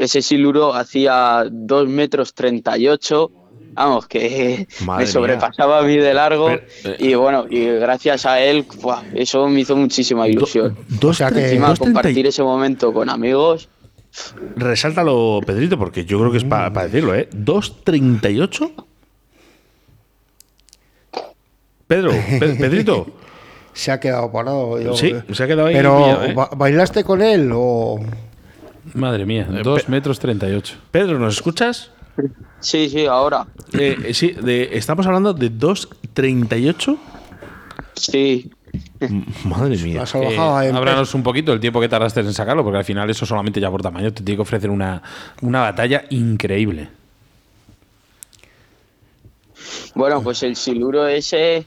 ese 0.00 0.22
siluro 0.22 0.74
hacía 0.74 1.44
2 1.50 1.88
metros 1.88 2.34
38, 2.34 3.30
vamos, 3.74 4.06
que 4.06 4.66
Madre 4.84 5.04
me 5.06 5.10
sobrepasaba 5.10 5.78
a 5.78 5.82
mí 5.82 5.96
de 5.96 6.12
largo 6.14 6.46
Pero, 6.46 6.62
eh, 6.84 6.96
y 6.98 7.14
bueno, 7.14 7.46
y 7.48 7.64
gracias 7.66 8.26
a 8.26 8.40
él, 8.40 8.66
buah, 8.80 9.02
eso 9.14 9.48
me 9.48 9.60
hizo 9.60 9.74
muchísima 9.76 10.28
ilusión. 10.28 10.76
O 11.02 11.12
sea 11.14 11.30
que- 11.30 11.44
Encima 11.44 11.68
dos 11.68 11.78
y- 11.78 11.84
compartir 11.84 12.26
ese 12.26 12.42
momento 12.42 12.92
con 12.92 13.08
amigos, 13.10 13.68
Resáltalo, 14.56 15.40
Pedrito, 15.46 15.78
porque 15.78 16.04
yo 16.04 16.18
creo 16.18 16.30
que 16.30 16.36
es 16.36 16.44
para 16.44 16.68
decirlo, 16.84 17.14
¿eh? 17.14 17.30
¿2.38? 17.32 18.70
Pedro, 21.86 22.10
Pe- 22.38 22.54
Pedrito. 22.60 23.06
Se 23.72 23.90
ha 23.90 23.98
quedado 23.98 24.30
parado. 24.30 24.78
yo- 24.80 24.94
Sí, 24.94 25.14
se 25.32 25.44
ha 25.44 25.46
quedado 25.46 25.68
ahí 25.68 25.74
Pero, 25.74 25.96
pillado, 25.96 26.24
¿eh? 26.26 26.34
¿ba- 26.34 26.50
¿bailaste 26.54 27.04
con 27.04 27.22
él 27.22 27.50
o...? 27.54 28.00
Madre 28.94 29.24
mía, 29.26 29.46
2 29.62 29.88
metros 29.88 30.18
38. 30.18 30.74
Pedro, 30.90 31.18
¿nos 31.18 31.34
escuchas? 31.36 31.90
sí, 32.60 32.88
sí, 32.90 33.06
ahora, 33.06 33.46
Eh, 33.72 33.96
eh, 34.06 34.14
sí, 34.14 34.32
de- 34.32 34.70
estamos 34.76 35.06
hablando 35.06 35.32
de 35.32 35.50
2.38. 35.50 36.98
sí. 37.94 38.50
Madre 39.44 39.76
mía. 39.78 40.04
Háblanos 40.74 41.14
un 41.14 41.22
poquito 41.22 41.50
del 41.52 41.60
tiempo 41.60 41.80
que 41.80 41.88
tardaste 41.88 42.20
en 42.20 42.32
sacarlo, 42.32 42.62
porque 42.64 42.78
al 42.78 42.84
final 42.84 43.10
eso 43.10 43.26
solamente 43.26 43.60
ya 43.60 43.70
por 43.70 43.82
tamaño 43.82 44.12
te 44.12 44.22
tiene 44.22 44.36
que 44.36 44.42
ofrecer 44.42 44.70
una, 44.70 45.02
una 45.42 45.60
batalla 45.60 46.04
increíble. 46.10 46.88
Bueno, 49.94 50.22
pues 50.22 50.42
el 50.42 50.56
siluro 50.56 51.06
ese 51.06 51.66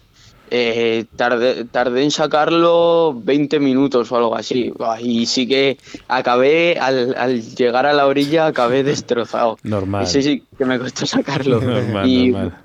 eh, 0.51 1.05
tardé, 1.15 1.65
tardé 1.65 2.03
en 2.03 2.12
sacarlo 2.12 3.13
20 3.23 3.60
minutos 3.60 4.12
o 4.12 4.17
algo 4.17 4.36
así. 4.36 4.71
Y 5.01 5.25
sí 5.25 5.47
que 5.47 5.77
acabé, 6.08 6.77
al, 6.79 7.15
al 7.17 7.41
llegar 7.41 7.86
a 7.86 7.93
la 7.93 8.08
orilla, 8.08 8.47
acabé 8.47 8.84
destrozado. 8.84 9.58
Normal. 9.63 10.03
Ese 10.03 10.21
sí 10.21 10.43
que 10.58 10.65
me 10.65 10.79
costó 10.79 11.05
sacarlo. 11.05 11.62
Normal, 11.65 12.08
y 12.08 12.31
normal. 12.31 12.58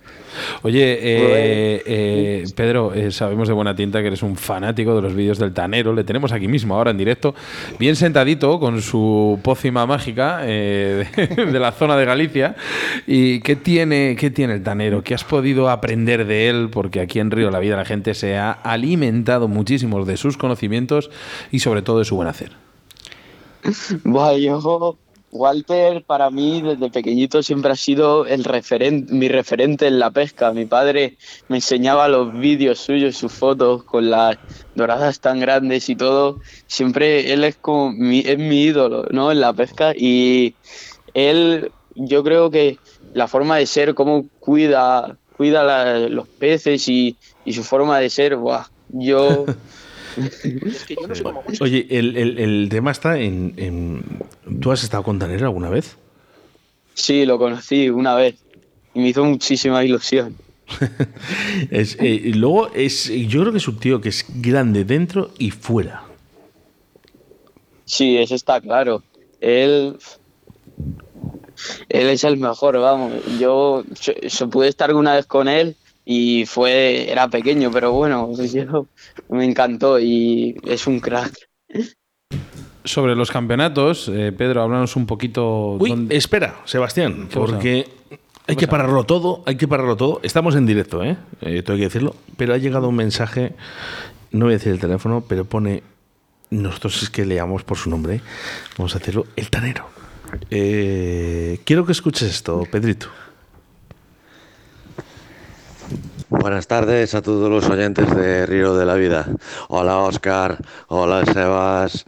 Oye, 0.62 0.98
eh, 1.00 1.82
eh, 1.86 2.44
Pedro, 2.54 2.92
eh, 2.94 3.10
sabemos 3.10 3.48
de 3.48 3.54
buena 3.54 3.74
tinta 3.74 4.00
que 4.00 4.08
eres 4.08 4.22
un 4.22 4.36
fanático 4.36 4.94
de 4.94 5.02
los 5.02 5.14
vídeos 5.14 5.38
del 5.38 5.52
Tanero. 5.52 5.92
Le 5.92 6.04
tenemos 6.04 6.32
aquí 6.32 6.48
mismo, 6.48 6.74
ahora 6.74 6.90
en 6.90 6.98
directo, 6.98 7.34
bien 7.78 7.96
sentadito 7.96 8.58
con 8.60 8.82
su 8.82 9.38
pócima 9.42 9.86
mágica 9.86 10.40
eh, 10.44 11.06
de, 11.16 11.46
de 11.46 11.60
la 11.60 11.72
zona 11.72 11.96
de 11.96 12.04
Galicia. 12.04 12.56
¿Y 13.06 13.40
qué 13.40 13.56
tiene, 13.56 14.16
qué 14.18 14.30
tiene 14.30 14.54
el 14.54 14.62
Tanero? 14.62 15.02
¿Qué 15.02 15.14
has 15.14 15.24
podido 15.24 15.70
aprender 15.70 16.26
de 16.26 16.48
él? 16.48 16.68
Porque 16.70 17.00
aquí 17.00 17.18
en 17.18 17.30
Río 17.30 17.46
de 17.46 17.52
la 17.52 17.58
Vida 17.58 17.76
la 17.76 17.84
gente 17.84 18.14
se 18.14 18.36
ha 18.36 18.52
alimentado 18.52 19.48
muchísimo 19.48 20.04
de 20.04 20.16
sus 20.16 20.36
conocimientos 20.36 21.10
y 21.50 21.60
sobre 21.60 21.82
todo 21.82 21.98
de 21.98 22.04
su 22.04 22.16
buen 22.16 22.28
hacer. 22.28 22.52
Buah, 24.04 24.36
yo, 24.36 24.96
Walter, 25.32 26.04
para 26.04 26.30
mí 26.30 26.60
desde 26.60 26.90
pequeñito 26.90 27.42
siempre 27.42 27.70
ha 27.72 27.76
sido 27.76 28.26
el 28.26 28.44
referen- 28.44 29.06
mi 29.10 29.28
referente 29.28 29.86
en 29.86 29.98
la 30.00 30.10
pesca. 30.10 30.52
Mi 30.52 30.66
padre 30.66 31.16
me 31.48 31.56
enseñaba 31.58 32.08
los 32.08 32.32
vídeos 32.32 32.80
suyos, 32.80 33.16
sus 33.16 33.32
fotos 33.32 33.84
con 33.84 34.10
las 34.10 34.38
doradas 34.74 35.20
tan 35.20 35.38
grandes 35.40 35.88
y 35.88 35.96
todo. 35.96 36.38
Siempre 36.66 37.32
él 37.32 37.44
es 37.44 37.56
como 37.58 37.92
mi, 37.92 38.20
es 38.20 38.38
mi 38.38 38.62
ídolo, 38.64 39.06
¿no? 39.10 39.30
En 39.30 39.40
la 39.40 39.52
pesca 39.52 39.92
y 39.96 40.58
él, 41.14 41.72
yo 41.94 42.22
creo 42.24 42.50
que 42.50 42.78
la 43.12 43.28
forma 43.28 43.56
de 43.58 43.66
ser, 43.66 43.94
cómo 43.94 44.28
cuida, 44.38 45.18
cuida 45.32 45.62
la- 45.64 45.98
los 46.08 46.28
peces 46.38 46.88
y, 46.88 47.18
y 47.44 47.52
su 47.52 47.64
forma 47.64 47.98
de 48.00 48.10
ser, 48.10 48.36
buah, 48.36 48.66
yo 48.88 49.46
Oye, 51.60 51.86
el, 51.90 52.16
el- 52.16 52.38
el 52.38 52.68
tema 52.70 52.90
está 52.90 53.18
en, 53.18 53.54
en- 53.56 54.02
¿Tú 54.60 54.72
has 54.72 54.82
estado 54.82 55.02
con 55.02 55.18
Tanero 55.18 55.46
alguna 55.46 55.70
vez? 55.70 55.96
sí 56.94 57.24
lo 57.24 57.38
conocí 57.38 57.88
una 57.88 58.14
vez 58.14 58.34
y 58.92 59.00
me 59.00 59.08
hizo 59.08 59.24
muchísima 59.24 59.82
ilusión. 59.84 60.36
Es, 61.70 61.96
eh, 61.98 62.06
y 62.08 62.32
luego 62.34 62.70
es, 62.74 63.04
yo 63.28 63.40
creo 63.40 63.52
que 63.52 63.58
es 63.58 63.68
un 63.68 63.78
tío 63.78 64.00
que 64.00 64.10
es 64.10 64.24
grande 64.40 64.84
dentro 64.84 65.30
y 65.38 65.50
fuera. 65.50 66.02
Sí, 67.84 68.16
eso 68.18 68.34
está 68.34 68.60
claro. 68.60 69.02
Él, 69.40 69.96
él 71.88 72.08
es 72.08 72.24
el 72.24 72.36
mejor, 72.36 72.78
vamos. 72.78 73.12
Yo 73.38 73.84
se, 73.94 74.28
se 74.30 74.46
pude 74.46 74.68
estar 74.68 74.94
una 74.94 75.14
vez 75.14 75.26
con 75.26 75.48
él 75.48 75.76
y 76.04 76.44
fue, 76.46 77.10
era 77.10 77.28
pequeño, 77.28 77.70
pero 77.70 77.92
bueno, 77.92 78.30
yo, 78.52 78.86
me 79.28 79.44
encantó 79.44 79.98
y 79.98 80.56
es 80.64 80.86
un 80.86 81.00
crack. 81.00 81.32
Sobre 82.84 83.14
los 83.14 83.30
campeonatos, 83.30 84.08
eh, 84.08 84.32
Pedro, 84.36 84.62
háblanos 84.62 84.96
un 84.96 85.06
poquito. 85.06 85.72
Uy, 85.78 85.90
dónde- 85.90 86.16
espera, 86.16 86.60
Sebastián, 86.64 87.28
porque 87.32 87.86
hay 88.46 88.56
que 88.56 88.66
pararlo 88.66 89.04
todo, 89.04 89.42
hay 89.46 89.56
que 89.56 89.68
pararlo 89.68 89.96
todo. 89.96 90.20
Estamos 90.22 90.56
en 90.56 90.66
directo, 90.66 91.04
¿eh? 91.04 91.16
Eh, 91.42 91.62
tengo 91.62 91.76
que 91.76 91.84
decirlo, 91.84 92.16
pero 92.36 92.54
ha 92.54 92.58
llegado 92.58 92.88
un 92.88 92.96
mensaje, 92.96 93.52
no 94.32 94.46
voy 94.46 94.54
a 94.54 94.56
decir 94.56 94.72
el 94.72 94.80
teléfono, 94.80 95.22
pero 95.28 95.44
pone, 95.44 95.82
nosotros 96.48 97.02
es 97.02 97.10
que 97.10 97.26
le 97.26 97.34
llamamos 97.36 97.64
por 97.64 97.76
su 97.76 97.90
nombre, 97.90 98.16
¿eh? 98.16 98.20
vamos 98.78 98.94
a 98.94 98.98
hacerlo, 98.98 99.26
el 99.36 99.50
tanero. 99.50 99.86
Eh, 100.50 101.60
quiero 101.64 101.84
que 101.84 101.92
escuches 101.92 102.28
esto, 102.30 102.66
Pedrito. 102.70 103.08
Buenas 106.30 106.68
tardes 106.68 107.16
a 107.16 107.22
todos 107.22 107.50
los 107.50 107.68
oyentes 107.68 108.14
de 108.14 108.46
Río 108.46 108.76
de 108.76 108.86
la 108.86 108.94
Vida. 108.94 109.26
Hola 109.68 109.98
Oscar, 109.98 110.58
hola 110.86 111.26
Sebas. 111.26 112.06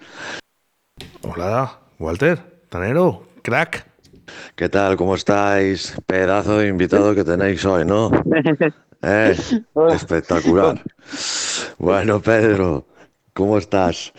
Hola, 1.23 1.81
Walter, 1.99 2.39
tanero, 2.69 3.27
crack. 3.43 3.85
¿Qué 4.55 4.69
tal? 4.69 4.97
¿Cómo 4.97 5.17
estáis? 5.17 5.97
Pedazo 6.07 6.59
de 6.59 6.69
invitado 6.69 7.17
que 7.17 7.25
tenéis 7.25 7.65
hoy, 7.65 7.85
¿no? 7.85 8.11
Eh, 9.05 9.35
espectacular. 9.91 10.81
Bueno, 11.77 12.23
Pedro, 12.23 12.87
¿cómo 13.33 13.59
estás? 13.59 14.13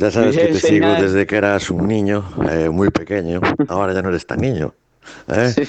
Ya 0.00 0.10
sabes 0.10 0.36
que 0.36 0.48
te 0.48 0.58
sigo 0.58 0.88
desde 0.94 1.28
que 1.28 1.36
eras 1.36 1.70
un 1.70 1.86
niño, 1.86 2.24
eh, 2.50 2.68
muy 2.68 2.90
pequeño. 2.90 3.40
Ahora 3.68 3.92
ya 3.92 4.02
no 4.02 4.08
eres 4.08 4.26
tan 4.26 4.40
niño. 4.40 4.74
¿Eh? 5.28 5.68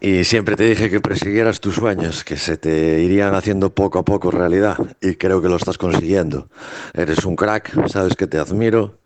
Y 0.00 0.24
siempre 0.24 0.56
te 0.56 0.64
dije 0.64 0.90
que 0.90 1.00
persiguieras 1.00 1.60
tus 1.60 1.76
sueños, 1.76 2.24
que 2.24 2.36
se 2.36 2.56
te 2.56 3.00
irían 3.00 3.34
haciendo 3.34 3.74
poco 3.74 3.98
a 3.98 4.04
poco 4.04 4.30
realidad. 4.30 4.76
Y 5.00 5.16
creo 5.16 5.42
que 5.42 5.48
lo 5.48 5.56
estás 5.56 5.78
consiguiendo. 5.78 6.48
Eres 6.94 7.24
un 7.24 7.36
crack, 7.36 7.88
sabes 7.88 8.14
que 8.14 8.26
te 8.26 8.38
admiro. 8.38 8.98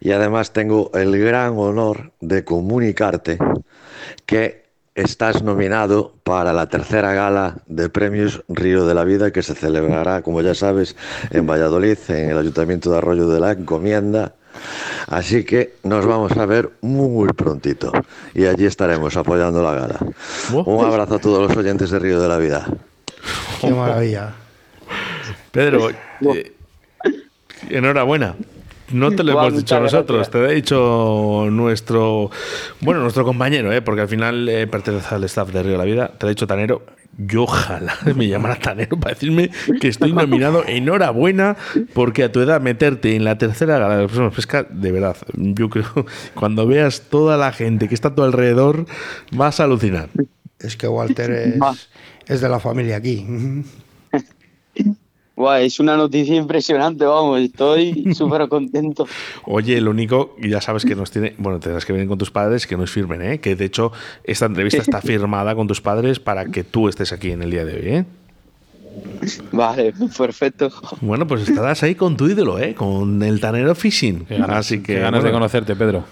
Y 0.00 0.12
además 0.12 0.52
tengo 0.52 0.90
el 0.94 1.18
gran 1.18 1.58
honor 1.58 2.12
de 2.20 2.44
comunicarte 2.44 3.38
que 4.26 4.66
estás 4.94 5.42
nominado 5.42 6.14
para 6.24 6.52
la 6.52 6.68
tercera 6.68 7.12
gala 7.12 7.58
de 7.66 7.88
premios 7.90 8.42
Río 8.48 8.86
de 8.86 8.94
la 8.94 9.04
Vida 9.04 9.30
que 9.30 9.42
se 9.42 9.54
celebrará, 9.54 10.22
como 10.22 10.40
ya 10.40 10.54
sabes, 10.54 10.96
en 11.30 11.46
Valladolid, 11.46 11.98
en 12.08 12.30
el 12.30 12.38
Ayuntamiento 12.38 12.90
de 12.90 12.98
Arroyo 12.98 13.28
de 13.28 13.40
la 13.40 13.52
Encomienda. 13.52 14.35
Así 15.08 15.44
que 15.44 15.74
nos 15.82 16.06
vamos 16.06 16.32
a 16.36 16.46
ver 16.46 16.70
muy 16.80 17.28
prontito 17.32 17.92
y 18.34 18.46
allí 18.46 18.66
estaremos 18.66 19.16
apoyando 19.16 19.62
la 19.62 19.74
gala. 19.74 19.98
Un 20.52 20.84
abrazo 20.84 21.16
a 21.16 21.18
todos 21.18 21.48
los 21.48 21.56
oyentes 21.56 21.90
de 21.90 21.98
Río 21.98 22.20
de 22.20 22.28
la 22.28 22.38
Vida. 22.38 22.66
Qué 23.60 23.70
maravilla. 23.70 24.34
Pedro, 25.50 25.90
eh, 25.90 26.52
enhorabuena. 27.70 28.34
No 28.92 29.10
te 29.10 29.24
lo 29.24 29.32
hemos 29.32 29.56
dicho 29.56 29.80
nosotros, 29.80 30.18
gracias. 30.18 30.30
te 30.30 30.38
lo 30.38 30.46
ha 30.46 30.50
dicho 30.50 31.48
nuestro, 31.50 32.30
bueno, 32.80 33.00
nuestro 33.00 33.24
compañero, 33.24 33.72
¿eh? 33.72 33.82
porque 33.82 34.02
al 34.02 34.08
final 34.08 34.48
eh, 34.48 34.66
pertenece 34.68 35.12
al 35.14 35.24
staff 35.24 35.50
de 35.50 35.62
Río 35.62 35.72
de 35.72 35.78
la 35.78 35.84
Vida. 35.84 36.08
Te 36.08 36.26
lo 36.26 36.28
ha 36.28 36.30
dicho 36.30 36.46
Tanero. 36.46 36.82
Yo 37.18 37.44
ojalá 37.44 37.96
me 38.16 38.28
llamara 38.28 38.56
Tanero 38.56 38.98
para 38.98 39.14
decirme 39.14 39.50
que 39.80 39.88
estoy 39.88 40.12
nominado. 40.12 40.64
Enhorabuena, 40.66 41.56
porque 41.94 42.24
a 42.24 42.32
tu 42.32 42.40
edad 42.40 42.60
meterte 42.60 43.16
en 43.16 43.24
la 43.24 43.38
tercera 43.38 43.78
gala 43.78 43.96
de 43.96 44.02
los 44.02 44.12
próximos 44.12 44.34
pesca, 44.34 44.66
de 44.68 44.92
verdad, 44.92 45.16
yo 45.34 45.70
creo, 45.70 46.06
cuando 46.34 46.66
veas 46.66 47.02
toda 47.08 47.36
la 47.36 47.52
gente 47.52 47.88
que 47.88 47.94
está 47.94 48.08
a 48.08 48.14
tu 48.14 48.22
alrededor, 48.22 48.86
vas 49.32 49.60
a 49.60 49.64
alucinar. 49.64 50.08
Es 50.58 50.76
que 50.76 50.88
Walter 50.88 51.30
es, 51.30 51.88
es 52.26 52.40
de 52.40 52.48
la 52.48 52.60
familia 52.60 52.96
aquí. 52.96 53.26
Guau, 55.36 55.60
es 55.60 55.78
una 55.80 55.98
noticia 55.98 56.34
impresionante, 56.34 57.04
vamos, 57.04 57.40
estoy 57.40 58.08
súper 58.14 58.48
contento. 58.48 59.06
Oye, 59.44 59.80
lo 59.82 59.90
único, 59.90 60.34
y 60.38 60.48
ya 60.48 60.62
sabes 60.62 60.86
que 60.86 60.96
nos 60.96 61.10
tiene, 61.10 61.34
bueno, 61.36 61.60
tendrás 61.60 61.84
que 61.84 61.92
venir 61.92 62.08
con 62.08 62.16
tus 62.16 62.30
padres, 62.30 62.66
que 62.66 62.78
nos 62.78 62.90
firmen, 62.90 63.20
¿eh? 63.20 63.38
Que 63.38 63.54
de 63.54 63.66
hecho 63.66 63.92
esta 64.24 64.46
entrevista 64.46 64.80
está 64.80 65.00
firmada 65.02 65.54
con 65.54 65.68
tus 65.68 65.82
padres 65.82 66.20
para 66.20 66.46
que 66.46 66.64
tú 66.64 66.88
estés 66.88 67.12
aquí 67.12 67.32
en 67.32 67.42
el 67.42 67.50
día 67.50 67.66
de 67.66 67.74
hoy, 67.74 67.88
¿eh? 67.88 68.04
Vale, 69.52 69.92
perfecto. 70.16 70.70
Bueno, 71.02 71.26
pues 71.26 71.46
estarás 71.46 71.82
ahí 71.82 71.94
con 71.94 72.16
tu 72.16 72.28
ídolo, 72.28 72.58
¿eh? 72.58 72.74
Con 72.74 73.22
el 73.22 73.38
Tanero 73.40 73.74
Fishing. 73.74 74.24
Qué 74.24 74.38
ganas, 74.38 74.58
Así 74.58 74.78
que 74.78 74.94
qué 74.94 75.00
ganas 75.00 75.22
de 75.22 75.32
conocerte, 75.32 75.76
Pedro, 75.76 76.04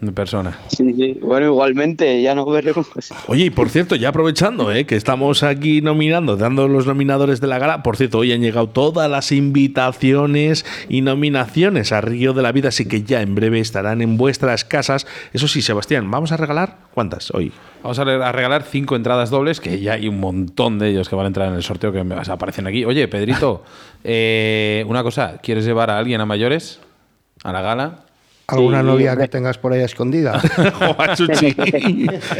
de 0.00 0.12
persona. 0.12 0.58
Sí, 0.68 0.92
sí. 0.94 1.18
Bueno, 1.20 1.46
igualmente, 1.46 2.22
ya 2.22 2.34
nos 2.34 2.48
veremos. 2.50 2.86
Oye, 3.26 3.46
y 3.46 3.50
por 3.50 3.68
cierto, 3.68 3.96
ya 3.96 4.10
aprovechando 4.10 4.70
¿eh? 4.72 4.86
que 4.86 4.94
estamos 4.94 5.42
aquí 5.42 5.80
nominando, 5.82 6.36
dando 6.36 6.68
los 6.68 6.86
nominadores 6.86 7.40
de 7.40 7.48
la 7.48 7.58
gala, 7.58 7.82
por 7.82 7.96
cierto, 7.96 8.18
hoy 8.18 8.32
han 8.32 8.40
llegado 8.40 8.68
todas 8.68 9.10
las 9.10 9.32
invitaciones 9.32 10.64
y 10.88 11.00
nominaciones 11.00 11.90
a 11.92 12.00
Río 12.00 12.32
de 12.32 12.42
la 12.42 12.52
Vida, 12.52 12.68
así 12.68 12.86
que 12.86 13.02
ya 13.02 13.22
en 13.22 13.34
breve 13.34 13.58
estarán 13.60 14.00
en 14.02 14.16
vuestras 14.16 14.64
casas. 14.64 15.06
Eso 15.32 15.48
sí, 15.48 15.62
Sebastián, 15.62 16.10
¿vamos 16.10 16.30
a 16.32 16.36
regalar 16.36 16.76
cuántas 16.94 17.32
hoy? 17.32 17.52
Vamos 17.82 17.98
a 17.98 18.04
re- 18.04 18.22
a 18.24 18.32
regalar 18.32 18.62
cinco 18.62 18.96
entradas 18.96 19.30
dobles, 19.30 19.60
que 19.60 19.80
ya 19.80 19.94
hay 19.94 20.08
un 20.08 20.20
montón 20.20 20.78
de 20.78 20.90
ellos 20.90 21.08
que 21.08 21.16
van 21.16 21.24
a 21.24 21.28
entrar 21.28 21.48
en 21.48 21.54
el 21.54 21.62
sorteo 21.62 21.92
que 21.92 22.04
me- 22.04 22.14
aparecen 22.14 22.66
aquí. 22.66 22.84
Oye, 22.84 23.08
Pedrito, 23.08 23.64
eh, 24.04 24.84
una 24.88 25.02
cosa, 25.02 25.38
¿quieres 25.42 25.64
llevar 25.64 25.90
a 25.90 25.98
alguien 25.98 26.20
a 26.20 26.26
mayores 26.26 26.80
a 27.44 27.52
la 27.52 27.62
gala? 27.62 28.04
¿Alguna 28.50 28.80
Sí, 28.80 28.86
novia 28.86 29.10
hombre. 29.12 29.26
que 29.26 29.30
tengas 29.30 29.58
por 29.58 29.74
ahí 29.74 29.82
escondida? 29.82 30.40
Chuchi, 31.16 31.52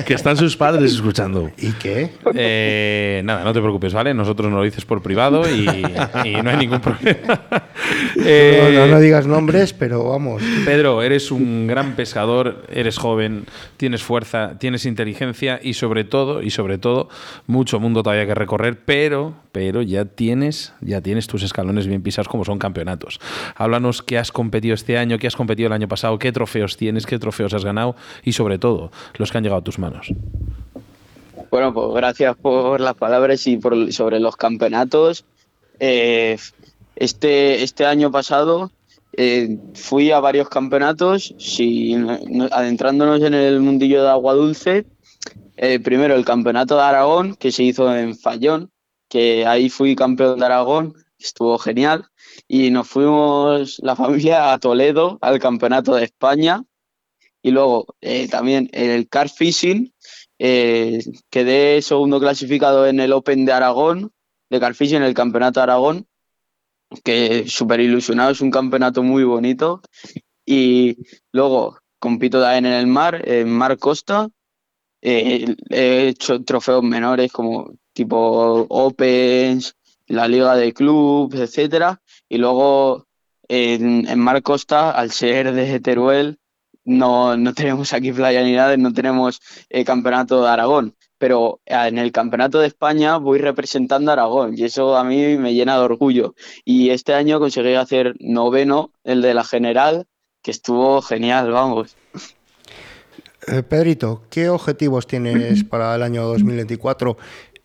que 0.06 0.14
están 0.14 0.38
sus 0.38 0.56
padres 0.56 0.94
escuchando. 0.94 1.50
¿Y 1.58 1.72
qué? 1.72 2.10
Eh, 2.34 3.20
nada, 3.26 3.44
no 3.44 3.52
te 3.52 3.60
preocupes, 3.60 3.92
¿vale? 3.92 4.14
Nosotros 4.14 4.50
nos 4.50 4.56
lo 4.58 4.64
dices 4.64 4.86
por 4.86 5.02
privado 5.02 5.42
y, 5.46 5.68
y 6.24 6.32
no 6.42 6.48
hay 6.48 6.56
ningún 6.56 6.80
problema. 6.80 7.42
Eh, 8.24 8.70
no, 8.74 8.86
no, 8.86 8.92
no 8.92 9.00
digas 9.00 9.26
nombres, 9.26 9.74
pero 9.74 10.02
vamos. 10.08 10.42
Pedro, 10.64 11.02
eres 11.02 11.30
un 11.30 11.66
gran 11.66 11.94
pescador, 11.94 12.62
eres 12.72 12.96
joven, 12.96 13.44
tienes 13.76 14.02
fuerza, 14.02 14.58
tienes 14.58 14.86
inteligencia 14.86 15.60
y 15.62 15.74
sobre 15.74 16.04
todo, 16.04 16.42
y 16.42 16.48
sobre 16.48 16.78
todo, 16.78 17.10
mucho 17.46 17.80
mundo 17.80 18.02
todavía 18.02 18.24
que 18.26 18.34
recorrer, 18.34 18.78
pero, 18.82 19.34
pero 19.52 19.82
ya 19.82 20.06
tienes, 20.06 20.72
ya 20.80 21.02
tienes 21.02 21.26
tus 21.26 21.42
escalones 21.42 21.86
bien 21.86 22.00
pisados 22.00 22.28
como 22.28 22.46
son 22.46 22.58
campeonatos. 22.58 23.20
Háblanos 23.56 24.00
qué 24.02 24.16
has 24.16 24.32
competido 24.32 24.74
este 24.74 24.96
año, 24.96 25.18
qué 25.18 25.26
has 25.26 25.36
competido 25.36 25.66
el 25.66 25.74
año 25.74 25.86
pasado, 25.86 25.97
qué 26.18 26.32
trofeos 26.32 26.76
tienes, 26.76 27.06
qué 27.06 27.18
trofeos 27.18 27.54
has 27.54 27.64
ganado 27.64 27.96
y 28.24 28.32
sobre 28.32 28.58
todo, 28.58 28.90
los 29.16 29.30
que 29.30 29.38
han 29.38 29.44
llegado 29.44 29.60
a 29.60 29.64
tus 29.64 29.78
manos. 29.78 30.08
Bueno, 31.50 31.72
pues 31.72 31.88
gracias 31.94 32.36
por 32.36 32.80
las 32.80 32.94
palabras 32.94 33.46
y 33.46 33.56
por 33.56 33.92
sobre 33.92 34.20
los 34.20 34.36
campeonatos. 34.36 35.24
Eh, 35.80 36.36
este, 36.96 37.62
este 37.62 37.86
año 37.86 38.10
pasado 38.10 38.70
eh, 39.16 39.56
fui 39.74 40.10
a 40.10 40.20
varios 40.20 40.48
campeonatos, 40.48 41.34
si, 41.38 41.94
no- 41.94 42.18
no- 42.28 42.48
adentrándonos 42.50 43.22
en 43.22 43.34
el 43.34 43.60
mundillo 43.60 44.02
de 44.02 44.08
agua 44.10 44.34
dulce. 44.34 44.84
Eh, 45.56 45.80
primero 45.80 46.14
el 46.14 46.24
campeonato 46.24 46.76
de 46.76 46.82
Aragón, 46.82 47.34
que 47.34 47.50
se 47.50 47.62
hizo 47.64 47.94
en 47.96 48.14
Fallón, 48.16 48.70
que 49.08 49.46
ahí 49.46 49.70
fui 49.70 49.96
campeón 49.96 50.38
de 50.38 50.44
Aragón, 50.44 50.94
estuvo 51.18 51.58
genial. 51.58 52.06
Y 52.46 52.70
nos 52.70 52.88
fuimos 52.88 53.78
la 53.82 53.96
familia 53.96 54.52
a 54.52 54.58
Toledo 54.58 55.18
al 55.20 55.38
campeonato 55.38 55.94
de 55.94 56.04
España. 56.04 56.64
Y 57.42 57.50
luego 57.50 57.86
eh, 58.00 58.28
también 58.28 58.68
el 58.72 59.08
car 59.08 59.28
fishing, 59.28 59.92
eh, 60.38 61.00
quedé 61.30 61.82
segundo 61.82 62.20
clasificado 62.20 62.86
en 62.86 63.00
el 63.00 63.12
Open 63.12 63.44
de 63.44 63.52
Aragón, 63.52 64.12
de 64.50 64.60
Carfishing, 64.60 64.98
en 64.98 65.02
el 65.02 65.14
Campeonato 65.14 65.60
de 65.60 65.64
Aragón, 65.64 66.06
que 67.04 67.46
súper 67.48 67.80
ilusionado, 67.80 68.30
es 68.30 68.40
un 68.40 68.50
campeonato 68.50 69.02
muy 69.02 69.24
bonito. 69.24 69.82
Y 70.46 70.96
luego 71.32 71.78
compito 71.98 72.40
también 72.40 72.66
en 72.66 72.72
el 72.72 72.86
mar, 72.86 73.28
en 73.28 73.50
Mar 73.50 73.76
Costa. 73.78 74.28
Eh, 75.02 75.54
he 75.70 76.08
hecho 76.08 76.42
trofeos 76.42 76.82
menores 76.82 77.30
como 77.30 77.72
tipo 77.92 78.66
Opens, 78.68 79.76
la 80.08 80.26
Liga 80.26 80.56
de 80.56 80.72
Clubs, 80.72 81.36
etcétera. 81.36 82.00
Y 82.28 82.38
luego 82.38 83.06
en, 83.48 84.18
Mar 84.18 84.42
Costa, 84.42 84.90
al 84.90 85.10
ser 85.10 85.52
de 85.52 85.80
Teruel, 85.80 86.38
no, 86.84 87.36
no 87.36 87.54
tenemos 87.54 87.92
aquí 87.92 88.12
playa 88.12 88.42
ni 88.42 88.52
nada, 88.52 88.76
no 88.76 88.92
tenemos 88.92 89.40
eh, 89.68 89.84
campeonato 89.84 90.42
de 90.42 90.48
Aragón, 90.48 90.94
pero 91.18 91.60
en 91.66 91.98
el 91.98 92.12
campeonato 92.12 92.60
de 92.60 92.66
España 92.66 93.18
voy 93.18 93.38
representando 93.38 94.10
a 94.10 94.14
Aragón 94.14 94.54
y 94.56 94.64
eso 94.64 94.96
a 94.96 95.04
mí 95.04 95.36
me 95.36 95.54
llena 95.54 95.76
de 95.76 95.84
orgullo. 95.84 96.34
Y 96.64 96.90
este 96.90 97.14
año 97.14 97.40
conseguí 97.40 97.74
hacer 97.74 98.14
noveno, 98.20 98.92
el 99.04 99.22
de 99.22 99.34
la 99.34 99.44
general, 99.44 100.06
que 100.42 100.50
estuvo 100.50 101.02
genial, 101.02 101.50
vamos. 101.50 101.96
Eh, 103.46 103.62
Pedrito, 103.62 104.22
¿qué 104.30 104.48
objetivos 104.48 105.06
tienes 105.06 105.64
para 105.64 105.94
el 105.94 106.02
año 106.02 106.24
2024 106.24 107.16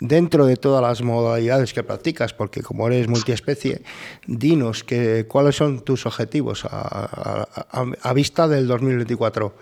dentro 0.04 0.45
de 0.45 0.58
todas 0.58 0.82
las 0.82 1.01
modalidades 1.01 1.74
que 1.74 1.82
practicas? 1.84 2.34
Porque 2.34 2.62
como 2.62 2.88
eres 2.88 3.08
multiespecie, 3.08 3.82
dinos 4.28 4.84
que, 4.84 5.26
cuáles 5.28 5.56
son 5.56 5.80
tus 5.84 6.06
objetivos 6.06 6.66
a, 6.66 7.47
a- 7.72 7.86
a- 8.04 8.14
vista 8.14 8.47
del 8.47 8.68
2024. 8.68 9.54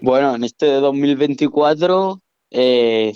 Bueno, 0.00 0.34
en 0.34 0.44
este 0.44 0.66
2024 0.66 2.20
eh, 2.50 3.12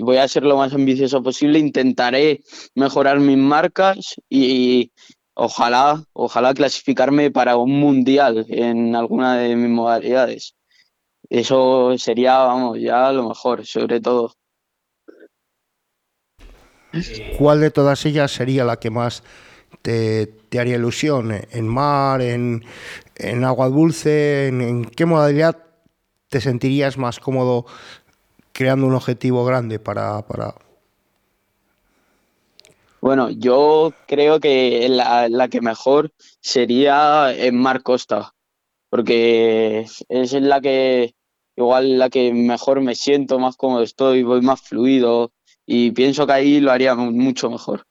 voy 0.00 0.16
a 0.16 0.28
ser 0.28 0.42
lo 0.42 0.56
más 0.56 0.72
ambicioso 0.74 1.22
posible, 1.22 1.58
intentaré 1.58 2.40
mejorar 2.74 3.20
mis 3.20 3.36
marcas 3.36 4.14
y 4.28 4.90
ojalá, 5.34 6.02
ojalá 6.12 6.54
clasificarme 6.54 7.30
para 7.30 7.56
un 7.56 7.72
mundial 7.78 8.46
en 8.48 8.96
alguna 8.96 9.36
de 9.38 9.54
mis 9.56 9.70
modalidades. 9.70 10.54
Eso 11.28 11.96
sería, 11.98 12.38
vamos, 12.38 12.78
ya 12.80 13.12
lo 13.12 13.28
mejor, 13.28 13.64
sobre 13.64 14.00
todo. 14.00 14.32
¿Cuál 17.38 17.60
de 17.60 17.70
todas 17.70 18.04
ellas 18.06 18.32
sería 18.32 18.64
la 18.64 18.78
que 18.78 18.90
más 18.90 19.22
te, 19.82 20.32
haría 20.58 20.76
ilusión? 20.76 21.32
¿En 21.50 21.68
mar, 21.68 22.20
en, 22.20 22.64
agua 23.44 23.68
dulce? 23.68 24.48
En, 24.48 24.84
qué 24.84 25.06
modalidad 25.06 25.56
te 26.28 26.40
sentirías 26.40 26.98
más 26.98 27.20
cómodo 27.20 27.66
creando 28.52 28.86
un 28.86 28.94
objetivo 28.94 29.44
grande 29.44 29.78
para, 29.78 30.22
para... 30.22 30.54
Bueno, 33.00 33.30
yo 33.30 33.94
creo 34.06 34.40
que 34.40 34.86
la, 34.90 35.28
la, 35.28 35.48
que 35.48 35.60
mejor 35.60 36.12
sería 36.40 37.32
en 37.34 37.56
Mar 37.56 37.82
Costa, 37.82 38.34
porque 38.90 39.86
es 40.08 40.32
la 40.34 40.60
que 40.60 41.14
igual 41.56 41.98
la 41.98 42.10
que 42.10 42.32
mejor 42.32 42.80
me 42.80 42.94
siento, 42.94 43.38
más 43.38 43.56
cómodo 43.56 43.82
estoy, 43.82 44.22
voy 44.22 44.40
más 44.42 44.60
fluido 44.60 45.32
y 45.66 45.90
pienso 45.92 46.26
que 46.26 46.32
ahí 46.32 46.60
lo 46.60 46.70
haría 46.70 46.94
mucho 46.94 47.50
mejor. 47.50 47.82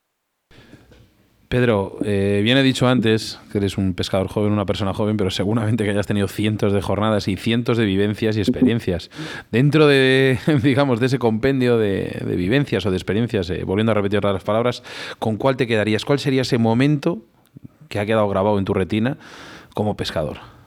Pedro, 1.49 1.97
eh, 2.05 2.41
bien 2.43 2.59
he 2.59 2.63
dicho 2.63 2.87
antes 2.87 3.39
que 3.51 3.57
eres 3.57 3.79
un 3.79 3.95
pescador 3.95 4.27
joven, 4.27 4.51
una 4.51 4.67
persona 4.67 4.93
joven, 4.93 5.17
pero 5.17 5.31
seguramente 5.31 5.83
que 5.83 5.89
hayas 5.89 6.05
tenido 6.05 6.27
cientos 6.27 6.73
de 6.73 6.81
jornadas 6.83 7.27
y 7.27 7.37
cientos 7.37 7.75
de 7.79 7.85
vivencias 7.85 8.37
y 8.37 8.39
experiencias. 8.39 9.09
Dentro 9.51 9.87
de, 9.87 10.37
digamos, 10.63 10.99
de 10.99 11.07
ese 11.07 11.17
compendio 11.17 11.79
de, 11.79 12.23
vivencias 12.37 12.85
o 12.85 12.91
de 12.91 12.97
experiencias, 12.97 13.49
eh, 13.49 13.63
volviendo 13.63 13.93
a 13.93 13.95
repetir 13.95 14.23
las 14.23 14.43
palabras, 14.43 14.83
¿con 15.17 15.37
cuál 15.37 15.57
te 15.57 15.65
quedarías? 15.65 16.05
¿Cuál 16.05 16.19
sería 16.19 16.43
ese 16.43 16.59
momento 16.59 17.23
que 17.87 17.97
ha 17.97 18.05
quedado 18.05 18.29
grabado 18.29 18.59
en 18.59 18.65
tu 18.65 18.75
retina 18.75 19.17
como 19.73 19.97
pescador? 19.97 20.58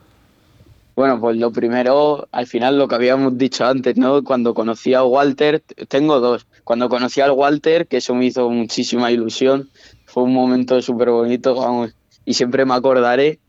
Bueno, 1.02 1.18
pues 1.18 1.36
lo 1.36 1.50
primero, 1.50 2.28
al 2.30 2.46
final 2.46 2.78
lo 2.78 2.86
que 2.86 2.94
habíamos 2.94 3.36
dicho 3.36 3.66
antes, 3.66 3.96
¿no? 3.96 4.22
Cuando 4.22 4.54
conocí 4.54 4.94
a 4.94 5.02
Walter, 5.02 5.60
tengo 5.88 6.20
dos. 6.20 6.46
Cuando 6.62 6.88
conocí 6.88 7.20
al 7.20 7.32
Walter, 7.32 7.88
que 7.88 7.96
eso 7.96 8.14
me 8.14 8.26
hizo 8.26 8.48
muchísima 8.48 9.10
ilusión, 9.10 9.68
fue 10.06 10.22
un 10.22 10.32
momento 10.32 10.80
súper 10.80 11.10
bonito, 11.10 11.56
vamos, 11.56 11.92
y 12.24 12.34
siempre 12.34 12.64
me 12.64 12.74
acordaré. 12.74 13.40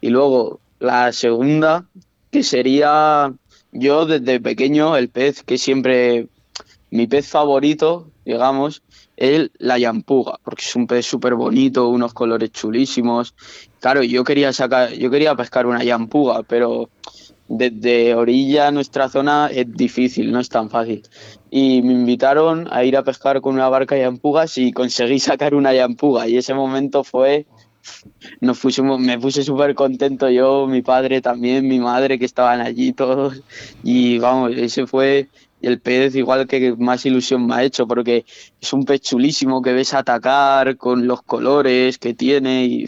Y 0.00 0.08
luego 0.08 0.60
la 0.78 1.12
segunda, 1.12 1.84
que 2.30 2.42
sería 2.42 3.30
yo 3.72 4.06
desde 4.06 4.40
pequeño, 4.40 4.96
el 4.96 5.10
pez 5.10 5.42
que 5.42 5.58
siempre, 5.58 6.28
mi 6.90 7.06
pez 7.08 7.28
favorito, 7.28 8.08
digamos, 8.24 8.82
es 9.22 9.52
la 9.58 9.78
yampuga, 9.78 10.40
porque 10.42 10.62
es 10.62 10.74
un 10.74 10.88
pez 10.88 11.06
súper 11.06 11.36
bonito, 11.36 11.88
unos 11.88 12.12
colores 12.12 12.50
chulísimos. 12.50 13.36
Claro, 13.78 14.02
yo 14.02 14.24
quería 14.24 14.52
sacar, 14.52 14.92
yo 14.94 15.12
quería 15.12 15.36
pescar 15.36 15.66
una 15.66 15.84
yampuga, 15.84 16.42
pero 16.42 16.90
desde 17.46 18.16
orilla 18.16 18.72
nuestra 18.72 19.08
zona 19.08 19.48
es 19.52 19.72
difícil, 19.72 20.32
no 20.32 20.40
es 20.40 20.48
tan 20.48 20.70
fácil. 20.70 21.04
Y 21.52 21.82
me 21.82 21.92
invitaron 21.92 22.66
a 22.72 22.82
ir 22.82 22.96
a 22.96 23.04
pescar 23.04 23.40
con 23.40 23.54
una 23.54 23.68
barca 23.68 23.94
de 23.94 24.00
yampugas 24.00 24.58
y 24.58 24.72
conseguí 24.72 25.20
sacar 25.20 25.54
una 25.54 25.72
yampuga. 25.72 26.26
Y 26.26 26.36
ese 26.36 26.52
momento 26.52 27.04
fue, 27.04 27.46
nos 28.40 28.58
fuimos, 28.58 28.98
me 28.98 29.20
puse 29.20 29.44
súper 29.44 29.76
contento 29.76 30.30
yo, 30.30 30.66
mi 30.66 30.82
padre 30.82 31.20
también, 31.20 31.68
mi 31.68 31.78
madre 31.78 32.18
que 32.18 32.24
estaban 32.24 32.60
allí 32.60 32.92
todos. 32.92 33.40
Y 33.84 34.18
vamos, 34.18 34.50
ese 34.56 34.88
fue 34.88 35.28
el 35.62 35.80
pez 35.80 36.14
igual 36.16 36.46
que 36.46 36.74
más 36.76 37.06
ilusión 37.06 37.46
me 37.46 37.54
ha 37.54 37.62
hecho 37.62 37.86
porque 37.86 38.24
es 38.60 38.72
un 38.72 38.84
pez 38.84 39.00
chulísimo 39.00 39.62
que 39.62 39.72
ves 39.72 39.94
atacar 39.94 40.76
con 40.76 41.06
los 41.06 41.22
colores 41.22 41.98
que 41.98 42.14
tiene 42.14 42.66
y 42.66 42.86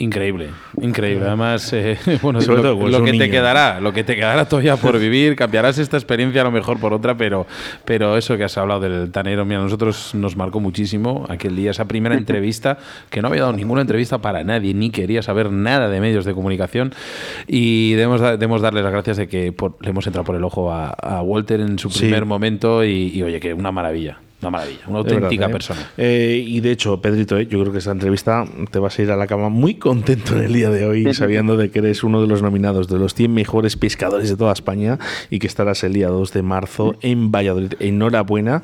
Increíble, 0.00 0.48
increíble. 0.80 1.26
Además, 1.26 1.70
eh, 1.74 1.98
bueno, 2.22 2.40
lo, 2.40 3.04
que 3.04 3.12
te 3.12 3.30
quedará, 3.30 3.80
lo 3.80 3.92
que 3.92 4.02
te 4.02 4.16
quedará 4.16 4.48
todavía 4.48 4.76
por 4.76 4.98
vivir, 4.98 5.36
cambiarás 5.36 5.76
esta 5.78 5.98
experiencia 5.98 6.40
a 6.40 6.44
lo 6.44 6.50
mejor 6.50 6.80
por 6.80 6.94
otra, 6.94 7.18
pero, 7.18 7.46
pero 7.84 8.16
eso 8.16 8.38
que 8.38 8.44
has 8.44 8.56
hablado 8.56 8.80
del 8.80 9.10
tanero, 9.10 9.44
mira, 9.44 9.60
a 9.60 9.62
nosotros 9.62 10.14
nos 10.14 10.36
marcó 10.36 10.58
muchísimo 10.58 11.26
aquel 11.28 11.54
día, 11.54 11.72
esa 11.72 11.84
primera 11.84 12.14
entrevista, 12.16 12.78
que 13.10 13.20
no 13.20 13.28
había 13.28 13.42
dado 13.42 13.52
ninguna 13.52 13.82
entrevista 13.82 14.18
para 14.18 14.42
nadie, 14.42 14.72
ni 14.72 14.88
quería 14.88 15.20
saber 15.22 15.52
nada 15.52 15.90
de 15.90 16.00
medios 16.00 16.24
de 16.24 16.32
comunicación, 16.32 16.94
y 17.46 17.92
debemos, 17.92 18.22
debemos 18.22 18.62
darle 18.62 18.82
las 18.82 18.92
gracias 18.92 19.18
de 19.18 19.28
que 19.28 19.54
le 19.80 19.90
hemos 19.90 20.06
entrado 20.06 20.24
por 20.24 20.34
el 20.34 20.44
ojo 20.44 20.72
a, 20.72 21.20
Walter 21.20 21.60
en 21.60 21.78
su 21.78 21.90
primer 21.90 22.24
momento, 22.24 22.82
y 22.84 23.22
oye, 23.22 23.38
que 23.38 23.52
una 23.52 23.70
maravilla. 23.70 24.16
Una 24.40 24.50
maravilla, 24.50 24.80
una 24.86 24.98
auténtica 25.00 25.46
¿eh? 25.46 25.48
persona. 25.50 25.90
Eh, 25.98 26.42
y 26.46 26.60
de 26.60 26.70
hecho, 26.70 27.00
Pedrito, 27.02 27.36
¿eh? 27.36 27.46
yo 27.46 27.60
creo 27.60 27.72
que 27.72 27.78
esta 27.78 27.90
entrevista 27.90 28.46
te 28.70 28.78
vas 28.78 28.98
a 28.98 29.02
ir 29.02 29.10
a 29.10 29.16
la 29.16 29.26
cama 29.26 29.50
muy 29.50 29.74
contento 29.74 30.34
en 30.34 30.44
el 30.44 30.52
día 30.54 30.70
de 30.70 30.86
hoy, 30.86 31.12
sabiendo 31.12 31.58
de 31.58 31.70
que 31.70 31.80
eres 31.80 32.02
uno 32.04 32.22
de 32.22 32.26
los 32.26 32.40
nominados 32.40 32.88
de 32.88 32.98
los 32.98 33.14
100 33.14 33.34
mejores 33.34 33.76
pescadores 33.76 34.30
de 34.30 34.36
toda 34.36 34.52
España 34.52 34.98
y 35.28 35.40
que 35.40 35.46
estarás 35.46 35.84
el 35.84 35.92
día 35.92 36.08
2 36.08 36.32
de 36.32 36.42
marzo 36.42 36.96
en 37.02 37.30
Valladolid. 37.30 37.74
Enhorabuena 37.80 38.62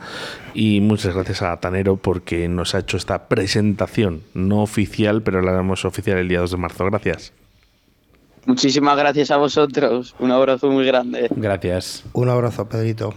y 0.55 0.81
muchas 0.81 1.14
gracias 1.14 1.43
a 1.43 1.55
Tanero 1.59 1.97
porque 1.97 2.49
nos 2.49 2.74
ha 2.74 2.79
hecho 2.79 2.97
esta 2.97 3.29
presentación, 3.29 4.22
no 4.33 4.62
oficial, 4.62 5.22
pero 5.22 5.43
la 5.43 5.53
haremos 5.53 5.85
oficial 5.85 6.16
el 6.16 6.29
día 6.29 6.41
2 6.41 6.53
de 6.53 6.57
marzo. 6.57 6.87
Gracias. 6.87 7.35
Muchísimas 8.47 8.97
gracias 8.97 9.31
a 9.31 9.37
vosotros. 9.37 10.14
Un 10.20 10.31
abrazo 10.31 10.70
muy 10.70 10.87
grande. 10.87 11.29
Gracias. 11.35 12.05
Un 12.12 12.29
abrazo, 12.31 12.66
Pedrito. 12.68 13.12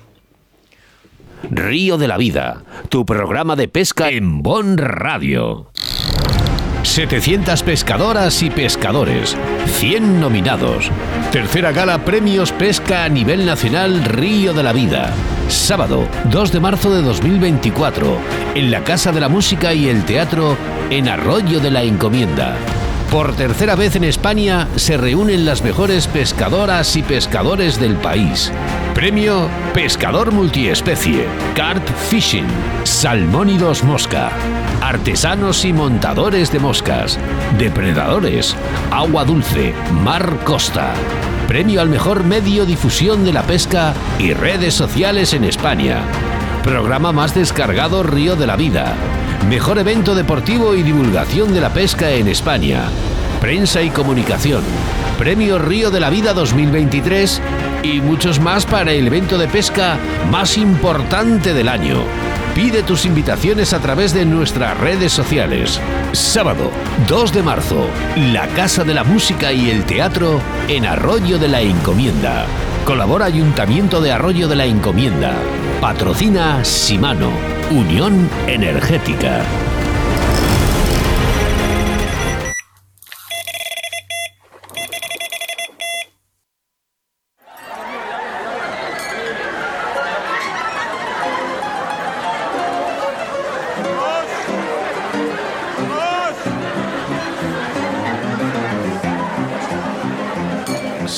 Río 1.50 1.98
de 1.98 2.08
la 2.08 2.18
Vida, 2.18 2.64
tu 2.90 3.06
programa 3.06 3.56
de 3.56 3.68
pesca 3.68 4.10
en 4.10 4.42
Bon 4.42 4.78
Radio. 4.78 5.72
700 6.84 7.64
pescadoras 7.64 8.42
y 8.42 8.50
pescadores, 8.50 9.38
100 9.66 10.20
nominados. 10.20 10.90
Tercera 11.32 11.72
gala 11.72 12.04
Premios 12.04 12.52
Pesca 12.52 13.04
a 13.04 13.10
nivel 13.10 13.46
nacional 13.46 14.04
Río 14.06 14.54
de 14.54 14.64
la 14.64 14.74
Vida. 14.74 15.14
Sábado 15.48 16.08
2 16.32 16.52
de 16.52 16.60
marzo 16.60 16.94
de 16.94 17.02
2024, 17.02 18.18
en 18.56 18.72
la 18.72 18.84
Casa 18.84 19.12
de 19.12 19.20
la 19.20 19.30
Música 19.30 19.74
y 19.74 19.88
el 19.88 20.04
Teatro 20.06 20.58
en 20.90 21.08
Arroyo 21.08 21.60
de 21.60 21.72
la 21.72 21.84
Encomienda. 21.84 22.56
Por 23.12 23.36
tercera 23.36 23.76
vez 23.76 23.96
en 23.96 24.04
España 24.04 24.68
se 24.76 24.96
reúnen 24.96 25.44
las 25.44 25.64
mejores 25.64 26.06
pescadoras 26.06 26.96
y 26.96 27.02
pescadores 27.02 27.80
del 27.80 27.96
país. 27.96 28.52
Premio 28.94 29.50
Pescador 29.74 30.32
Multiespecie, 30.32 31.26
Cart 31.56 31.84
Fishing, 32.10 32.46
Salmónidos 32.84 33.84
Mosca, 33.84 34.30
Artesanos 34.82 35.66
y 35.66 35.74
Montadores 35.74 36.52
de 36.52 36.60
Moscas, 36.60 37.18
Depredadores, 37.58 38.56
Agua 38.92 39.26
Dulce, 39.26 39.74
Mar 40.04 40.44
Costa. 40.44 40.94
Premio 41.48 41.82
al 41.82 41.90
mejor 41.90 42.24
medio 42.24 42.68
difusión 42.68 43.26
de 43.26 43.34
la 43.34 43.42
pesca 43.42 43.96
y 44.20 44.34
redes 44.34 44.76
sociales 44.76 45.34
en 45.34 45.46
España. 45.46 46.04
Programa 46.64 47.12
más 47.12 47.34
descargado 47.34 48.04
Río 48.04 48.36
de 48.36 48.46
la 48.46 48.56
Vida. 48.56 48.94
Mejor 49.48 49.80
evento 49.80 50.14
deportivo 50.14 50.76
y 50.76 50.84
divulgación 50.84 51.54
de 51.54 51.62
la 51.62 51.74
pesca 51.74 52.12
en 52.12 52.28
España. 52.28 52.84
Prensa 53.40 53.82
y 53.82 53.90
comunicación. 53.90 54.62
Premio 55.18 55.58
Río 55.58 55.90
de 55.90 56.00
la 56.00 56.10
Vida 56.10 56.34
2023 56.34 57.42
y 57.82 58.02
muchos 58.02 58.40
más 58.40 58.66
para 58.66 58.92
el 58.92 59.08
evento 59.08 59.38
de 59.38 59.48
pesca 59.48 59.98
más 60.30 60.58
importante 60.58 61.54
del 61.54 61.68
año. 61.68 62.04
Pide 62.54 62.84
tus 62.84 63.06
invitaciones 63.06 63.74
a 63.74 63.80
través 63.80 64.14
de 64.14 64.26
nuestras 64.26 64.78
redes 64.78 65.14
sociales. 65.14 65.80
Sábado 66.12 66.70
2 67.08 67.34
de 67.34 67.42
marzo, 67.42 67.88
la 68.18 68.48
Casa 68.50 68.84
de 68.84 68.94
la 68.94 69.04
Música 69.04 69.52
y 69.52 69.72
el 69.72 69.84
Teatro 69.86 70.42
en 70.68 70.86
Arroyo 70.86 71.40
de 71.40 71.48
la 71.48 71.62
Encomienda. 71.62 72.46
Colabora 72.90 73.26
Ayuntamiento 73.26 74.02
de 74.02 74.12
Arroyo 74.12 74.48
de 74.48 74.56
la 74.56 74.66
Encomienda. 74.66 75.36
Patrocina 75.80 76.66
Simano, 76.66 77.30
Unión 77.70 78.28
Energética. 78.48 79.44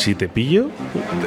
si 0.01 0.15
te 0.15 0.27
pillo, 0.27 0.69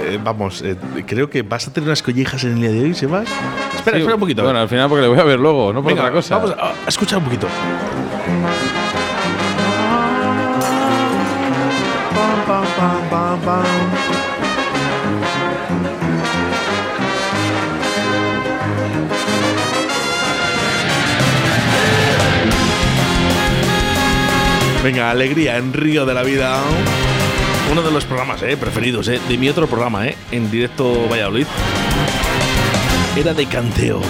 eh, 0.00 0.18
vamos, 0.22 0.60
eh, 0.62 0.76
creo 1.06 1.30
que 1.30 1.42
vas 1.42 1.68
a 1.68 1.72
tener 1.72 1.88
unas 1.88 2.02
collejas 2.02 2.42
en 2.42 2.54
el 2.54 2.60
día 2.60 2.70
de 2.72 2.80
hoy, 2.82 2.94
Sebas. 2.94 3.28
Espera, 3.76 3.98
espera 3.98 4.14
un 4.14 4.20
poquito. 4.20 4.42
Eh. 4.42 4.44
Bueno, 4.44 4.58
al 4.58 4.68
final 4.68 4.88
porque 4.88 5.02
le 5.02 5.08
voy 5.08 5.18
a 5.18 5.22
ver 5.22 5.38
luego, 5.38 5.72
no 5.72 5.80
por 5.80 5.92
Venga, 5.92 6.02
otra 6.02 6.12
cosa. 6.12 6.38
Vamos 6.38 6.56
a 6.58 6.88
escuchar 6.88 7.18
un 7.18 7.24
poquito. 7.24 7.46
Venga, 24.82 25.10
alegría 25.10 25.58
en 25.58 25.72
Río 25.72 26.04
de 26.04 26.12
la 26.12 26.22
Vida. 26.24 26.60
Uno 27.70 27.82
de 27.82 27.90
los 27.90 28.04
programas 28.04 28.42
eh, 28.42 28.56
preferidos 28.56 29.08
eh, 29.08 29.20
de 29.28 29.38
mi 29.38 29.48
otro 29.48 29.66
programa, 29.66 30.06
eh, 30.06 30.16
en 30.30 30.50
directo 30.50 31.08
Valladolid. 31.08 31.46
Era 33.16 33.34
de 33.34 33.46
canteo. 33.46 34.00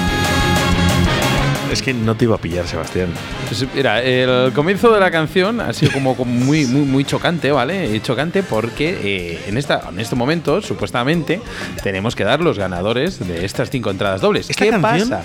Es 1.72 1.82
que 1.82 1.92
no 1.92 2.14
te 2.14 2.24
iba 2.24 2.36
a 2.36 2.38
pillar, 2.38 2.66
Sebastián. 2.68 3.08
Pues, 3.48 3.66
mira, 3.74 4.00
el 4.02 4.52
comienzo 4.52 4.92
de 4.92 5.00
la 5.00 5.10
canción 5.10 5.60
ha 5.60 5.72
sido 5.72 5.92
como, 5.92 6.14
muy, 6.24 6.66
muy, 6.66 6.82
muy 6.82 7.04
chocante, 7.04 7.50
¿vale? 7.50 8.00
Chocante 8.00 8.42
porque 8.42 8.98
eh, 9.02 9.44
en, 9.48 9.56
esta, 9.58 9.82
en 9.88 9.98
este 9.98 10.14
momento, 10.14 10.60
supuestamente, 10.62 11.40
tenemos 11.82 12.14
que 12.14 12.22
dar 12.22 12.40
los 12.40 12.58
ganadores 12.58 13.18
de 13.26 13.44
estas 13.44 13.70
cinco 13.70 13.90
entradas 13.90 14.20
dobles. 14.20 14.50
¿Esta 14.50 14.64
¿Qué 14.64 14.70
canción? 14.70 15.10
pasa? 15.10 15.24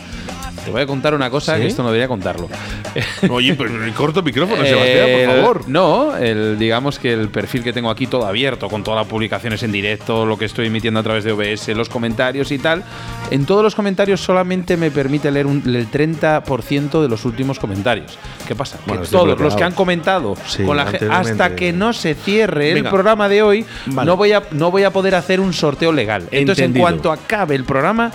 Te 0.65 0.71
voy 0.71 0.81
a 0.81 0.85
contar 0.85 1.13
una 1.13 1.29
cosa 1.29 1.55
¿Sí? 1.55 1.61
que 1.61 1.67
esto 1.67 1.81
no 1.83 1.89
debería 1.89 2.07
contarlo. 2.07 2.47
Oye, 3.29 3.53
pues 3.55 3.71
corto 3.95 4.21
micrófono, 4.23 4.63
Sebastián, 4.65 5.07
por 5.25 5.35
favor. 5.35 5.63
No, 5.69 6.17
el, 6.17 6.57
digamos 6.59 6.99
que 6.99 7.13
el 7.13 7.29
perfil 7.29 7.63
que 7.63 7.73
tengo 7.73 7.89
aquí 7.89 8.07
todo 8.07 8.25
abierto, 8.25 8.67
con 8.69 8.83
todas 8.83 8.99
las 9.01 9.07
publicaciones 9.07 9.63
en 9.63 9.71
directo, 9.71 10.25
lo 10.25 10.37
que 10.37 10.45
estoy 10.45 10.67
emitiendo 10.67 10.99
a 10.99 11.03
través 11.03 11.23
de 11.23 11.31
OBS, 11.31 11.69
los 11.69 11.89
comentarios 11.89 12.51
y 12.51 12.59
tal. 12.59 12.83
En 13.31 13.45
todos 13.45 13.63
los 13.63 13.75
comentarios 13.75 14.21
solamente 14.21 14.77
me 14.77 14.91
permite 14.91 15.31
leer 15.31 15.45
un- 15.47 15.63
el 15.65 15.87
30% 15.89 17.01
de 17.01 17.07
los 17.09 17.25
últimos 17.25 17.59
comentarios. 17.59 18.17
¿Qué 18.47 18.55
pasa? 18.55 18.77
Bueno, 18.87 19.03
que 19.03 19.07
todos 19.09 19.39
los 19.39 19.55
que 19.55 19.63
han 19.63 19.73
comentado 19.73 20.35
Sí, 20.47 20.63
con 20.63 20.75
la 20.77 20.83
ge- 20.85 20.95
anteriormente. 20.97 21.31
hasta 21.31 21.55
que 21.55 21.71
no 21.73 21.93
se 21.93 22.15
cierre 22.15 22.73
Venga. 22.73 22.89
el 22.89 22.93
programa 22.93 23.29
de 23.29 23.41
hoy, 23.43 23.65
Vale. 23.87 24.05
no, 24.07 24.17
voy 24.17 24.31
a, 24.33 24.43
no 24.51 24.71
voy 24.71 24.83
a 24.83 24.91
poder 24.91 25.15
hacer 25.15 25.39
un 25.39 25.53
sorteo 25.53 25.91
legal. 25.91 26.23
Entonces, 26.31 26.63
Entendido. 26.65 26.87
en 26.87 26.93
cuanto 26.93 27.11
acabe 27.11 27.55
el 27.55 27.63
programa, 27.63 28.11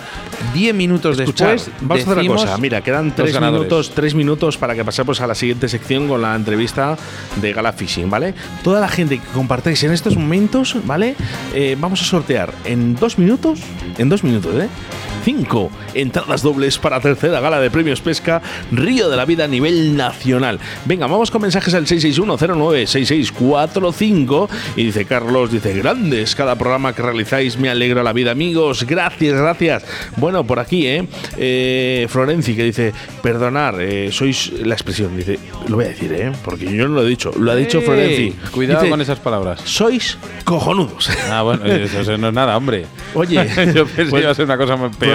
10 0.53 0.75
minutos 0.75 1.17
Escuchad, 1.19 1.51
después, 1.53 2.05
decimos 2.05 2.34
cosa. 2.35 2.57
Mira, 2.57 2.81
quedan 2.81 3.15
tres 3.15 3.33
ganadores. 3.33 3.61
minutos, 3.61 3.91
tres 3.93 4.15
minutos 4.15 4.57
para 4.57 4.75
que 4.75 4.83
pasemos 4.83 5.21
a 5.21 5.27
la 5.27 5.35
siguiente 5.35 5.67
sección 5.69 6.07
con 6.07 6.21
la 6.21 6.35
entrevista 6.35 6.97
de 7.41 7.53
Gala 7.53 7.73
Fishing, 7.73 8.09
¿vale? 8.09 8.33
Toda 8.63 8.79
la 8.79 8.87
gente 8.87 9.19
que 9.19 9.27
compartáis 9.27 9.83
en 9.83 9.91
estos 9.91 10.15
momentos, 10.15 10.77
¿vale? 10.85 11.15
Eh, 11.53 11.75
vamos 11.79 12.01
a 12.01 12.05
sortear 12.05 12.53
en 12.65 12.95
dos 12.95 13.17
minutos, 13.17 13.59
en 13.97 14.09
dos 14.09 14.23
minutos, 14.23 14.55
¿eh? 14.55 14.67
Cinco 15.25 15.71
entradas 15.95 16.43
dobles 16.43 16.77
para 16.77 16.99
tercera 16.99 17.39
gala 17.39 17.59
de 17.59 17.71
premios 17.71 17.99
pesca 17.99 18.43
Río 18.71 19.09
de 19.09 19.17
la 19.17 19.25
Vida 19.25 19.45
a 19.45 19.47
nivel 19.47 19.97
nacional. 19.97 20.59
Venga, 20.85 21.07
vamos 21.07 21.31
con 21.31 21.41
mensajes 21.41 21.73
al 21.73 21.87
661096645 21.87 24.47
y 24.75 24.83
dice 24.83 25.05
Carlos, 25.05 25.51
dice, 25.51 25.73
grandes 25.73 26.35
cada 26.35 26.55
programa 26.55 26.93
que 26.93 27.01
realizáis, 27.01 27.57
me 27.57 27.71
alegra 27.71 28.03
la 28.03 28.13
vida 28.13 28.29
amigos, 28.29 28.85
gracias, 28.85 29.35
gracias. 29.35 29.83
Bueno, 30.17 30.45
por 30.45 30.59
aquí, 30.59 30.85
¿eh? 30.85 31.07
eh 31.37 32.05
Florenci 32.07 32.55
que 32.55 32.65
dice, 32.65 32.93
perdonar, 33.23 33.81
eh, 33.81 34.11
sois 34.11 34.53
la 34.63 34.75
expresión, 34.75 35.17
dice, 35.17 35.39
lo 35.67 35.77
voy 35.77 35.85
a 35.85 35.87
decir, 35.87 36.13
¿eh? 36.13 36.33
Porque 36.43 36.71
yo 36.71 36.87
no 36.87 36.93
lo 36.93 37.03
he 37.03 37.09
dicho, 37.09 37.31
lo 37.35 37.51
ha 37.51 37.55
dicho. 37.55 37.81
Florenci. 37.81 38.35
Cuidado 38.51 38.81
Dice, 38.81 38.91
con 38.91 39.01
esas 39.01 39.19
palabras. 39.19 39.61
Sois 39.63 40.19
cojonudos. 40.43 41.09
Ah, 41.31 41.41
bueno, 41.41 41.65
eso, 41.65 42.15
no 42.19 42.27
es 42.27 42.33
nada, 42.33 42.55
hombre. 42.55 42.85
Oye, 43.15 43.35
yo 43.73 43.87
pensé 43.87 43.95
pues- 43.95 44.11
que 44.11 44.19
iba 44.19 44.29
a 44.29 44.35
ser 44.35 44.45
una 44.45 44.57
cosa 44.57 44.77
peor. 44.99 45.14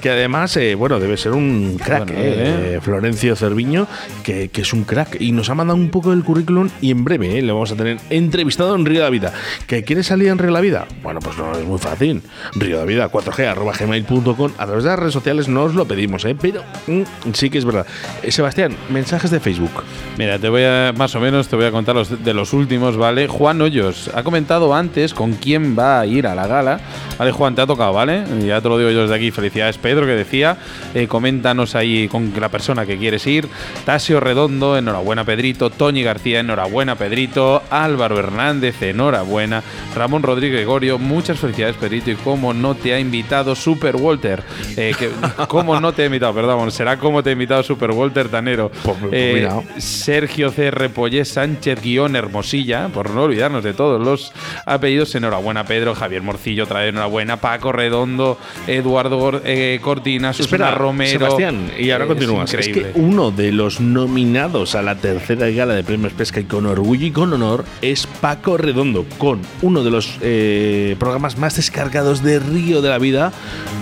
Que 0.00 0.10
además, 0.10 0.56
eh, 0.56 0.74
bueno, 0.74 1.00
debe 1.00 1.16
ser 1.16 1.32
un 1.32 1.78
crack, 1.82 2.06
Bueno, 2.06 2.20
eh, 2.20 2.74
eh. 2.74 2.80
Florencio 2.82 3.36
Cerviño, 3.36 3.86
que, 4.22 4.48
que 4.48 4.62
es 4.62 4.72
un 4.72 4.84
crack. 4.84 5.20
Y 5.20 5.32
nos 5.32 5.50
ha 5.50 5.54
mandado 5.54 5.78
un 5.78 5.90
poco 5.90 6.12
el 6.12 6.22
currículum 6.24 6.68
y 6.80 6.90
en 6.90 7.04
breve 7.04 7.40
le 7.40 7.52
vamos 7.52 7.72
a 7.72 7.76
tener 7.76 7.98
entrevistado 8.10 8.74
en 8.74 8.84
Río 8.84 8.98
de 8.98 9.04
la 9.04 9.10
Vida. 9.10 9.32
¿Que 9.66 9.84
quiere 9.84 10.02
salir 10.02 10.28
en 10.28 10.38
Río 10.38 10.48
de 10.48 10.52
la 10.52 10.60
Vida? 10.60 10.86
Bueno, 11.02 11.20
pues 11.20 11.36
no, 11.36 11.52
es 11.52 11.64
muy 11.64 11.78
fácil. 11.78 12.22
Río 12.54 12.76
de 12.76 12.82
la 12.82 12.86
Vida, 12.86 13.10
4G, 13.10 13.46
arroba 13.46 13.72
gmail.com. 13.78 14.52
A 14.58 14.66
través 14.66 14.84
de 14.84 14.90
las 14.90 14.98
redes 14.98 15.12
sociales 15.14 15.48
no 15.48 15.64
os 15.64 15.74
lo 15.74 15.86
pedimos, 15.86 16.24
¿eh? 16.24 16.36
pero 16.40 16.62
mm, 16.86 17.02
sí 17.32 17.50
que 17.50 17.58
es 17.58 17.64
verdad. 17.64 17.86
Sebastián, 18.28 18.76
mensajes 18.90 19.30
de 19.30 19.40
Facebook. 19.40 19.82
Mira, 20.18 20.38
te 20.38 20.48
voy 20.48 20.62
a, 20.64 20.92
más 20.96 21.14
o 21.14 21.20
menos, 21.20 21.48
te 21.48 21.56
voy 21.56 21.64
a 21.64 21.70
contar 21.70 21.94
los, 21.94 22.24
de 22.24 22.34
los 22.34 22.52
últimos, 22.52 22.96
¿vale? 22.96 23.28
Juan 23.28 23.60
Hoyos 23.60 24.10
ha 24.14 24.22
comentado 24.22 24.74
antes 24.74 25.14
con 25.14 25.32
quién 25.34 25.76
va 25.78 26.00
a 26.00 26.06
ir 26.06 26.26
a 26.26 26.34
la 26.34 26.46
gala. 26.46 26.80
Vale, 27.18 27.32
Juan, 27.32 27.54
te 27.54 27.62
ha 27.62 27.66
tocado, 27.66 27.92
¿vale? 27.92 28.24
Ya 28.44 28.60
te 28.60 28.68
lo 28.68 28.78
digo 28.78 28.90
yo 28.90 29.02
desde 29.02 29.14
aquí. 29.14 29.30
Felicidades, 29.34 29.78
Pedro, 29.78 30.06
que 30.06 30.12
decía. 30.12 30.56
eh, 30.94 31.06
coméntanos 31.08 31.74
ahí 31.74 32.08
con 32.08 32.32
la 32.38 32.48
persona 32.48 32.86
que 32.86 32.96
quieres 32.98 33.26
ir. 33.26 33.48
Tasio 33.84 34.20
Redondo, 34.20 34.76
enhorabuena, 34.78 35.24
Pedrito. 35.24 35.70
Toñi 35.70 36.02
García, 36.02 36.40
enhorabuena, 36.40 36.94
Pedrito. 36.96 37.62
Álvaro 37.70 38.18
Hernández, 38.18 38.80
enhorabuena. 38.82 39.62
Ramón 39.94 40.22
Rodríguez 40.22 40.56
Gregorio, 40.58 40.98
muchas 40.98 41.38
felicidades, 41.38 41.76
Pedrito. 41.76 42.10
Y 42.10 42.14
cómo 42.16 42.54
no 42.54 42.74
te 42.74 42.94
ha 42.94 43.00
invitado 43.00 43.54
Super 43.54 43.96
Walter. 43.96 44.42
Eh, 44.76 44.94
que, 44.98 45.10
¿Cómo 45.48 45.80
no 45.80 45.92
te 45.92 46.02
ha 46.02 46.06
invitado? 46.06 46.34
Perdón, 46.34 46.70
será 46.70 46.96
cómo 46.98 47.22
te 47.22 47.30
ha 47.30 47.32
invitado 47.32 47.62
Super 47.62 47.90
Walter 47.90 48.28
Tanero. 48.28 48.70
Pues- 48.82 48.96
pues 49.00 49.12
Eh, 49.12 49.32
mira. 49.34 49.80
Sergio 49.80 50.52
CR 50.52 50.88
Pollés 50.90 51.28
Sánchez 51.28 51.80
guion 51.82 52.16
Hermosilla, 52.16 52.88
por 52.88 53.10
no 53.10 53.22
olvidarnos 53.24 53.64
de 53.64 53.74
todos 53.74 54.00
los 54.04 54.32
apellidos. 54.66 55.14
Enhorabuena, 55.14 55.64
Pedro, 55.64 55.94
Javier 55.94 56.22
Morcillo, 56.22 56.64
otra 56.64 56.80
vez 56.80 56.90
enhorabuena, 56.90 57.36
Paco 57.38 57.72
Redondo, 57.72 58.38
Eduardo 58.66 59.18
eh, 59.44 59.78
Cortina, 59.82 60.32
Susana 60.32 60.66
Espera, 60.66 60.78
Romero. 60.78 61.10
Sebastián, 61.10 61.70
y 61.78 61.90
ahora 61.90 62.06
continúas. 62.06 62.52
Es, 62.54 62.68
que 62.68 62.92
uno 62.94 63.30
de 63.30 63.52
los 63.52 63.80
nominados 63.80 64.74
a 64.74 64.82
la 64.82 64.96
tercera 64.96 65.48
gala 65.50 65.74
de 65.74 65.84
premios 65.84 66.12
pesca 66.12 66.40
y 66.40 66.44
con 66.44 66.66
orgullo 66.66 67.06
y 67.06 67.10
con 67.10 67.32
honor 67.32 67.64
es 67.82 68.06
Paco 68.06 68.56
Redondo, 68.56 69.06
con 69.18 69.40
uno 69.62 69.82
de 69.82 69.90
los 69.90 70.18
eh, 70.20 70.96
programas 70.98 71.38
más 71.38 71.56
descargados 71.56 72.22
de 72.22 72.38
Río 72.38 72.82
de 72.82 72.88
la 72.88 72.98
Vida, 72.98 73.32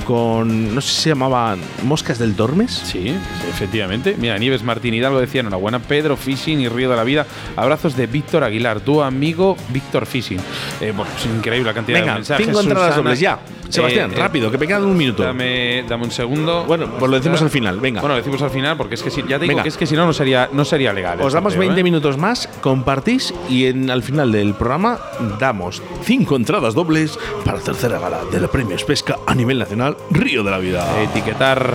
con, 0.07 0.75
no 0.75 0.81
sé 0.81 0.89
si 0.89 1.03
se 1.03 1.09
llamaban 1.11 1.61
Moscas 1.85 2.19
del 2.19 2.35
Tormes. 2.35 2.71
Sí, 2.71 3.15
efectivamente. 3.49 4.17
Mira, 4.19 4.39
Nieves 4.39 4.63
Martín 4.63 4.95
Hidalgo 4.95 5.21
decía 5.21 5.41
enhorabuena, 5.41 5.79
Pedro 5.81 6.17
Fishing 6.17 6.61
y 6.61 6.69
Río 6.69 6.91
de 6.91 6.97
la 6.97 7.05
Vida. 7.05 7.27
Abrazos 7.57 7.97
de 7.97 8.07
Víctor 8.07 8.45
Aguilar, 8.45 8.81
tu 8.81 9.03
amigo 9.03 9.57
Víctor 9.71 10.07
Fishing. 10.07 10.39
Eh, 10.81 10.93
bueno, 10.97 11.11
es 11.17 11.27
increíble 11.27 11.69
la 11.71 11.75
cantidad 11.75 12.01
Venga, 12.01 12.13
de 12.13 12.19
mensajes. 12.19 12.47
cinco 12.47 12.61
entradas 12.61 12.97
dobles 12.97 13.21
ya. 13.21 13.39
Sebastián, 13.73 14.13
eh, 14.13 14.17
rápido, 14.17 14.51
que 14.51 14.59
me 14.59 14.67
quedan 14.67 14.85
un 14.85 14.97
minuto. 14.97 15.23
Dame, 15.23 15.85
dame 15.89 16.05
un 16.05 16.11
segundo. 16.11 16.65
Bueno, 16.65 16.87
pues 16.99 17.11
lo 17.11 17.17
decimos 17.17 17.41
al 17.43 17.51
final, 17.51 17.81
venga. 17.81 18.01
Bueno, 18.01 18.15
lo 18.15 18.21
decimos 18.21 18.43
al 18.43 18.51
final 18.51 18.77
porque 18.77 18.95
es 18.95 19.03
que 19.03 19.11
si, 19.11 19.23
ya 19.23 19.39
te 19.39 19.45
digo 19.45 19.49
Venga. 19.49 19.63
que 19.63 19.69
es 19.69 19.77
que 19.77 19.87
si 19.87 19.95
no 19.95 20.07
no 20.07 20.13
sería 20.13 20.49
no 20.53 20.65
sería 20.65 20.93
legal. 20.93 21.21
Os 21.21 21.33
damos 21.33 21.55
sorteo, 21.55 21.69
20 21.69 21.81
¿eh? 21.81 21.85
minutos 21.85 22.19
más, 22.19 22.49
compartís 22.61 23.35
y 23.49 23.67
en, 23.67 23.91
al 23.91 24.03
final 24.03 24.33
del 24.33 24.55
programa 24.55 24.99
damos 25.39 25.83
cinco 26.03 26.37
entradas 26.37 26.75
dobles 26.75 27.19
para 27.45 27.59
la 27.59 27.65
tercera 27.65 27.99
gala 27.99 28.21
de 28.31 28.41
los 28.41 28.51
premios 28.51 28.85
pesca 28.85 29.19
a 29.27 29.35
nivel 29.35 29.59
nacional 29.59 29.97
Río 30.11 30.43
de 30.43 30.51
la 30.51 30.59
Vida. 30.59 31.03
Etiquetar. 31.03 31.75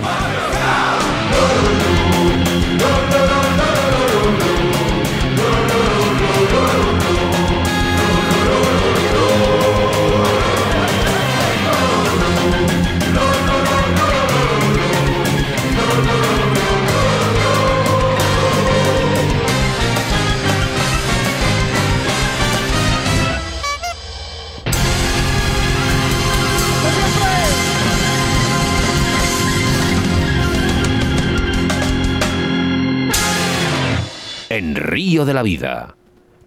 En 34.58 34.74
Río 34.74 35.24
de 35.24 35.34
la 35.34 35.44
Vida. 35.44 35.94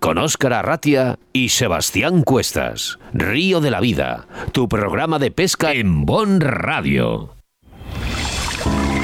Con 0.02 0.18
Óscar 0.18 0.52
Arratia 0.52 1.18
y 1.32 1.48
Sebastián 1.48 2.24
Cuestas. 2.24 3.00
Río 3.14 3.62
de 3.62 3.72
la 3.72 3.80
Vida, 3.80 4.28
tu 4.52 4.68
programa 4.68 5.18
de 5.18 5.32
pesca 5.32 5.72
en 5.72 6.06
Bon 6.06 6.42
Radio. 6.42 7.34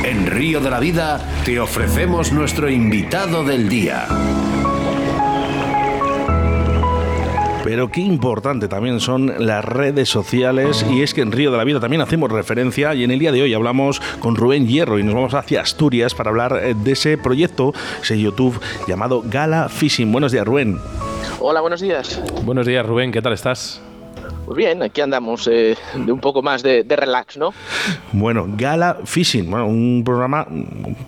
En 0.04 0.28
Río 0.30 0.60
de 0.60 0.70
la 0.70 0.82
Vida 0.82 1.22
te 1.46 1.58
ofrecemos 1.58 2.34
nuestro 2.34 2.70
invitado 2.70 3.46
del 3.46 3.70
día. 3.70 4.10
Pero 7.68 7.92
qué 7.92 8.00
importante 8.00 8.70
también 8.70 9.02
son 9.02 9.46
las 9.46 9.66
redes 9.66 10.08
sociales 10.08 10.86
y 10.90 11.02
es 11.02 11.14
que 11.14 11.20
en 11.20 11.34
Río 11.34 11.52
de 11.52 11.58
la 11.58 11.66
Vida 11.66 11.82
también 11.82 12.02
hacemos 12.02 12.32
referencia 12.32 12.96
y 12.96 13.04
en 13.04 13.12
el 13.12 13.20
día 13.20 13.34
de 13.34 13.42
hoy 13.42 13.54
hablamos 13.54 14.02
con 14.22 14.38
Rubén 14.38 14.70
Hierro 14.70 15.00
y 15.00 15.04
nos 15.04 15.14
vamos 15.14 15.34
hacia 15.34 15.60
Asturias 15.60 16.16
para 16.16 16.30
hablar 16.30 16.62
eh, 16.64 16.76
de 16.82 16.94
ese 16.94 17.18
proyecto, 17.18 17.74
ese 18.02 18.18
YouTube 18.18 18.58
llamado 18.88 19.22
Gala 19.26 19.68
Fishing. 19.68 20.14
Buenos 20.14 20.32
días, 20.32 20.48
Rubén. 20.48 20.80
Hola, 21.42 21.60
buenos 21.60 21.82
días. 21.82 22.22
Buenos 22.46 22.66
días, 22.66 22.86
Rubén, 22.86 23.12
¿qué 23.12 23.22
tal 23.22 23.34
estás? 23.34 23.82
Pues 24.48 24.56
bien, 24.56 24.82
aquí 24.82 25.02
andamos 25.02 25.46
eh, 25.52 25.76
de 25.94 26.10
un 26.10 26.22
poco 26.22 26.42
más 26.42 26.64
de, 26.64 26.86
de 26.86 26.96
relax, 26.96 27.36
¿no? 27.36 27.54
Bueno, 28.14 28.46
Gala 28.58 28.96
Fishing, 29.04 29.52
bueno, 29.52 29.68
un 29.68 30.04
programa, 30.06 30.48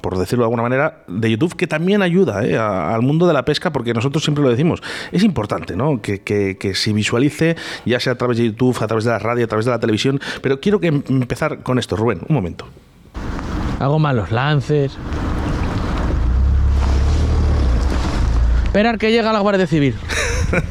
por 0.02 0.18
decirlo 0.18 0.44
de 0.44 0.48
alguna 0.48 0.64
manera, 0.64 1.04
de 1.08 1.32
YouTube 1.32 1.56
que 1.56 1.66
también 1.66 2.02
ayuda 2.02 2.46
eh, 2.46 2.58
a- 2.58 2.94
al 2.94 3.02
mundo 3.02 3.28
de 3.28 3.34
la 3.34 3.46
pesca, 3.46 3.72
porque 3.72 3.94
nosotros 3.94 4.26
siempre 4.26 4.44
lo 4.44 4.50
decimos. 4.50 4.82
Es 5.14 5.24
importante, 5.24 5.78
¿no? 5.78 6.02
Que, 6.02 6.20
que, 6.22 6.58
que 6.58 6.76
se 6.76 6.92
visualice, 6.92 7.56
ya 7.86 8.02
sea 8.02 8.12
a 8.12 8.16
través 8.18 8.38
de 8.40 8.48
YouTube, 8.48 8.76
a 8.82 8.88
través 8.88 9.06
de 9.06 9.12
la 9.12 9.20
radio, 9.20 9.46
a 9.46 9.48
través 9.48 9.66
de 9.66 9.72
la 9.72 9.80
televisión. 9.80 10.20
Pero 10.42 10.60
quiero 10.60 10.82
que 10.82 10.88
em- 10.88 11.04
empezar 11.08 11.64
con 11.64 11.80
esto, 11.80 11.96
Rubén, 11.96 12.20
un 12.28 12.36
momento. 12.36 12.66
Hago 13.80 14.00
malos 14.00 14.34
lances. 14.34 14.98
Esperar 18.70 19.00
que 19.00 19.12
llega 19.12 19.34
la 19.34 19.40
Guardia 19.40 19.66
Civil. 19.66 19.96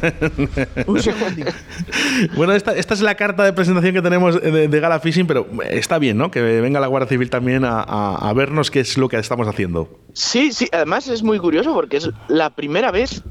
Un 0.87 1.03
segundito. 1.03 1.51
Bueno, 2.37 2.53
esta, 2.53 2.73
esta, 2.73 2.93
es 2.93 3.01
la 3.01 3.15
carta 3.15 3.43
de 3.43 3.51
presentación 3.51 3.93
que 3.93 4.01
tenemos 4.01 4.41
de, 4.41 4.69
de, 4.69 4.79
Gala 4.79 5.01
Fishing, 5.01 5.27
pero 5.27 5.45
está 5.69 5.99
bien, 5.99 6.17
¿no? 6.17 6.31
Que 6.31 6.41
venga 6.41 6.79
la 6.79 6.87
Guardia 6.87 7.09
Civil 7.09 7.29
también 7.29 7.65
a, 7.65 7.81
a, 7.81 8.29
a 8.29 8.33
vernos 8.33 8.71
qué 8.71 8.79
es 8.79 8.97
lo 8.97 9.09
que 9.09 9.17
estamos 9.17 9.49
haciendo. 9.49 9.89
Sí, 10.13 10.53
sí, 10.53 10.69
además 10.71 11.09
es 11.09 11.23
muy 11.23 11.39
curioso 11.39 11.73
porque 11.73 11.97
es 11.97 12.09
la 12.29 12.51
primera 12.51 12.89
vez 12.91 13.21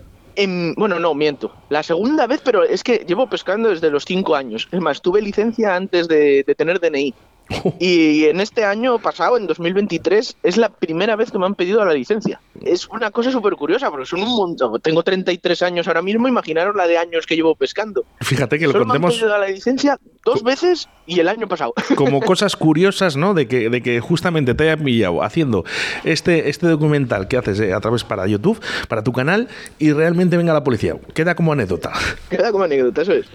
bueno, 0.77 1.01
no, 1.01 1.15
miento. 1.15 1.53
La 1.69 1.83
segunda 1.83 2.27
vez, 2.27 2.41
pero 2.45 2.63
es 2.63 2.85
que 2.85 3.05
llevo 3.07 3.29
pescando 3.29 3.71
desde 3.71 3.91
los 3.91 4.05
cinco 4.05 4.37
años. 4.37 4.69
Es 4.71 4.81
más, 4.81 5.03
tuve 5.03 5.21
licencia 5.21 5.75
antes 5.75 6.07
de, 6.07 6.45
de 6.47 6.55
tener 6.55 6.79
DNI. 6.79 7.13
Y 7.81 8.25
en 8.25 8.41
este 8.41 8.65
año 8.65 8.99
pasado, 8.99 9.37
en 9.37 9.47
2023, 9.47 10.37
es 10.43 10.57
la 10.57 10.69
primera 10.69 11.17
vez 11.17 11.31
que 11.31 11.39
me 11.39 11.47
han 11.47 11.55
pedido 11.55 11.85
la 11.85 11.93
licencia. 11.93 12.41
Es 12.63 12.89
una 12.89 13.11
cosa 13.11 13.31
súper 13.31 13.55
curiosa, 13.55 13.91
porque 13.91 14.07
son 14.07 14.23
un 14.23 14.35
montón. 14.37 14.81
Tengo 14.81 15.03
33 15.03 15.63
años 15.63 15.89
ahora 15.89 16.03
mismo, 16.03 16.29
imaginaros 16.29 16.75
la 16.75 16.87
de 16.87 16.99
años 16.99 17.27
que 17.27 17.37
llevo 17.37 17.55
pescando. 17.55 18.05
Fíjate 18.21 18.59
que 18.59 18.67
lo 18.67 18.73
contemos. 18.73 19.01
Me 19.01 19.07
han 19.07 19.13
pedido 19.13 19.39
la 19.39 19.49
licencia 19.49 19.99
dos 20.25 20.43
veces 20.43 20.89
y 21.07 21.21
el 21.21 21.29
año 21.29 21.49
pasado. 21.49 21.73
Como 21.97 22.21
cosas 22.21 22.57
curiosas, 22.57 23.17
¿no? 23.17 23.35
De 23.35 23.49
que, 23.49 23.71
de 23.71 23.83
que 23.83 24.01
justamente 24.01 24.55
te 24.55 24.65
hayan 24.65 24.85
pillado 24.85 25.23
haciendo 25.23 25.65
este, 26.05 26.51
este 26.51 26.67
documental 26.67 27.29
que 27.29 27.37
haces 27.37 27.61
eh, 27.61 27.73
a 27.73 27.81
través 27.81 28.05
para 28.05 28.27
YouTube, 28.27 28.61
para 28.89 29.03
tu 29.03 29.13
canal, 29.13 29.49
y 29.79 29.93
realmente 29.93 30.37
venga 30.37 30.53
la 30.53 30.65
policía. 30.65 30.97
Queda 31.15 31.35
como 31.35 31.53
anécdota. 31.53 31.93
Queda 32.29 32.53
como 32.53 32.65
anécdota, 32.65 33.03
eso 33.03 33.13
es. 33.13 33.27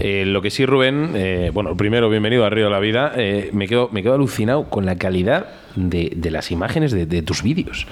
Eh, 0.00 0.24
lo 0.26 0.42
que 0.42 0.50
sí, 0.50 0.66
Rubén, 0.66 1.12
eh, 1.14 1.50
bueno, 1.52 1.76
primero, 1.76 2.10
bienvenido 2.10 2.44
a 2.44 2.50
Río 2.50 2.66
de 2.66 2.70
la 2.70 2.80
Vida 2.80 3.12
me 3.54 3.68
quedo, 3.68 3.88
me 3.92 4.02
quedo 4.02 4.14
alucinado 4.14 4.64
con 4.64 4.86
la 4.86 4.96
calidad 4.96 5.46
de, 5.76 6.12
de 6.14 6.30
las 6.30 6.50
imágenes 6.50 6.92
de, 6.92 7.06
de 7.06 7.22
tus 7.22 7.42
vídeos. 7.42 7.86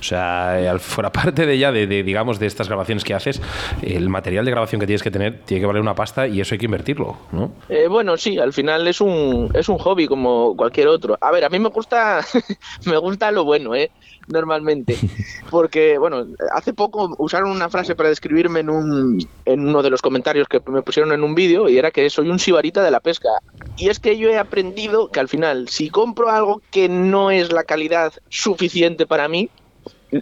O 0.00 0.02
sea, 0.02 0.60
eh, 0.60 0.78
fuera 0.78 1.10
parte 1.12 1.46
de 1.46 1.58
ya 1.58 1.72
de, 1.72 1.86
de, 1.86 2.02
digamos, 2.02 2.38
de 2.38 2.46
estas 2.46 2.68
grabaciones 2.68 3.04
que 3.04 3.14
haces, 3.14 3.40
el 3.82 4.08
material 4.08 4.44
de 4.44 4.50
grabación 4.50 4.80
que 4.80 4.86
tienes 4.86 5.02
que 5.02 5.10
tener 5.10 5.40
tiene 5.44 5.60
que 5.60 5.66
valer 5.66 5.82
una 5.82 5.94
pasta 5.94 6.26
y 6.26 6.40
eso 6.40 6.54
hay 6.54 6.58
que 6.58 6.66
invertirlo, 6.66 7.16
¿no? 7.32 7.52
Eh, 7.68 7.86
bueno, 7.88 8.16
sí, 8.16 8.38
al 8.38 8.52
final 8.52 8.86
es 8.88 9.00
un, 9.00 9.50
es 9.54 9.68
un 9.68 9.78
hobby 9.78 10.06
como 10.06 10.56
cualquier 10.56 10.88
otro. 10.88 11.16
A 11.20 11.30
ver, 11.30 11.44
a 11.44 11.48
mí 11.48 11.58
me 11.58 11.68
gusta, 11.68 12.24
me 12.86 12.96
gusta 12.98 13.30
lo 13.30 13.44
bueno, 13.44 13.74
¿eh? 13.74 13.90
normalmente. 14.28 14.96
Porque, 15.50 15.98
bueno, 15.98 16.26
hace 16.54 16.72
poco 16.72 17.14
usaron 17.18 17.50
una 17.50 17.68
frase 17.68 17.94
para 17.94 18.08
describirme 18.08 18.60
en, 18.60 18.70
un, 18.70 19.28
en 19.44 19.68
uno 19.68 19.82
de 19.82 19.90
los 19.90 20.02
comentarios 20.02 20.48
que 20.48 20.60
me 20.66 20.82
pusieron 20.82 21.12
en 21.12 21.22
un 21.22 21.34
vídeo 21.34 21.68
y 21.68 21.78
era 21.78 21.90
que 21.90 22.08
soy 22.10 22.28
un 22.28 22.38
sibarita 22.38 22.82
de 22.82 22.90
la 22.90 23.00
pesca. 23.00 23.28
Y 23.76 23.88
es 23.88 24.00
que 24.00 24.16
yo 24.16 24.28
he 24.30 24.38
aprendido 24.38 25.08
que 25.10 25.20
al 25.20 25.28
final, 25.28 25.68
si 25.68 25.90
compro 25.90 26.30
algo 26.30 26.62
que 26.70 26.88
no 26.88 27.23
es 27.30 27.52
la 27.52 27.64
calidad 27.64 28.12
suficiente 28.28 29.06
para 29.06 29.28
mí, 29.28 29.50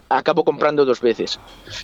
acabo 0.09 0.43
comprando 0.43 0.85
dos 0.85 1.01
veces. 1.01 1.39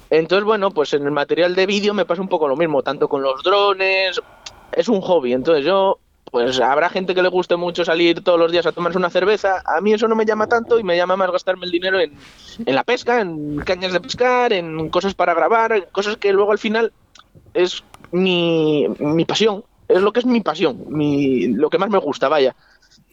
Entonces, 0.09 0.45
bueno, 0.45 0.71
pues 0.71 0.93
en 0.93 1.03
el 1.05 1.11
material 1.11 1.55
de 1.55 1.65
vídeo 1.65 1.93
me 1.93 2.05
pasa 2.05 2.21
un 2.21 2.29
poco 2.29 2.47
lo 2.47 2.55
mismo, 2.55 2.81
tanto 2.83 3.07
con 3.07 3.21
los 3.21 3.43
drones, 3.43 4.21
es 4.71 4.87
un 4.87 5.01
hobby, 5.01 5.33
entonces 5.33 5.65
yo 5.65 5.99
pues 6.31 6.59
habrá 6.59 6.89
gente 6.89 7.15
que 7.15 7.23
le 7.23 7.29
guste 7.29 7.55
mucho 7.55 7.83
salir 7.83 8.23
todos 8.23 8.39
los 8.39 8.51
días 8.51 8.65
a 8.65 8.71
tomarse 8.71 8.97
una 8.97 9.09
cerveza. 9.09 9.63
A 9.65 9.81
mí 9.81 9.93
eso 9.93 10.07
no 10.07 10.15
me 10.15 10.25
llama 10.25 10.47
tanto 10.47 10.79
y 10.79 10.83
me 10.83 10.95
llama 10.95 11.15
más 11.15 11.31
gastarme 11.31 11.65
el 11.65 11.71
dinero 11.71 11.99
en, 11.99 12.13
la 12.65 12.83
pesca, 12.83 13.21
en 13.21 13.57
cañas 13.59 13.93
de 13.93 13.99
pescar, 13.99 14.53
en 14.53 14.89
cosas 14.89 15.15
para 15.15 15.33
grabar, 15.33 15.89
cosas 15.91 16.17
que 16.17 16.31
luego 16.31 16.51
al 16.51 16.59
final 16.59 16.91
es 17.53 17.83
mi, 18.11 18.87
pasión. 19.27 19.63
Es 19.87 20.01
lo 20.01 20.13
que 20.13 20.19
es 20.19 20.25
mi 20.27 20.41
pasión, 20.41 20.85
lo 20.89 21.69
que 21.71 21.79
más 21.79 21.89
me 21.89 21.97
gusta, 21.97 22.29
vaya. 22.29 22.55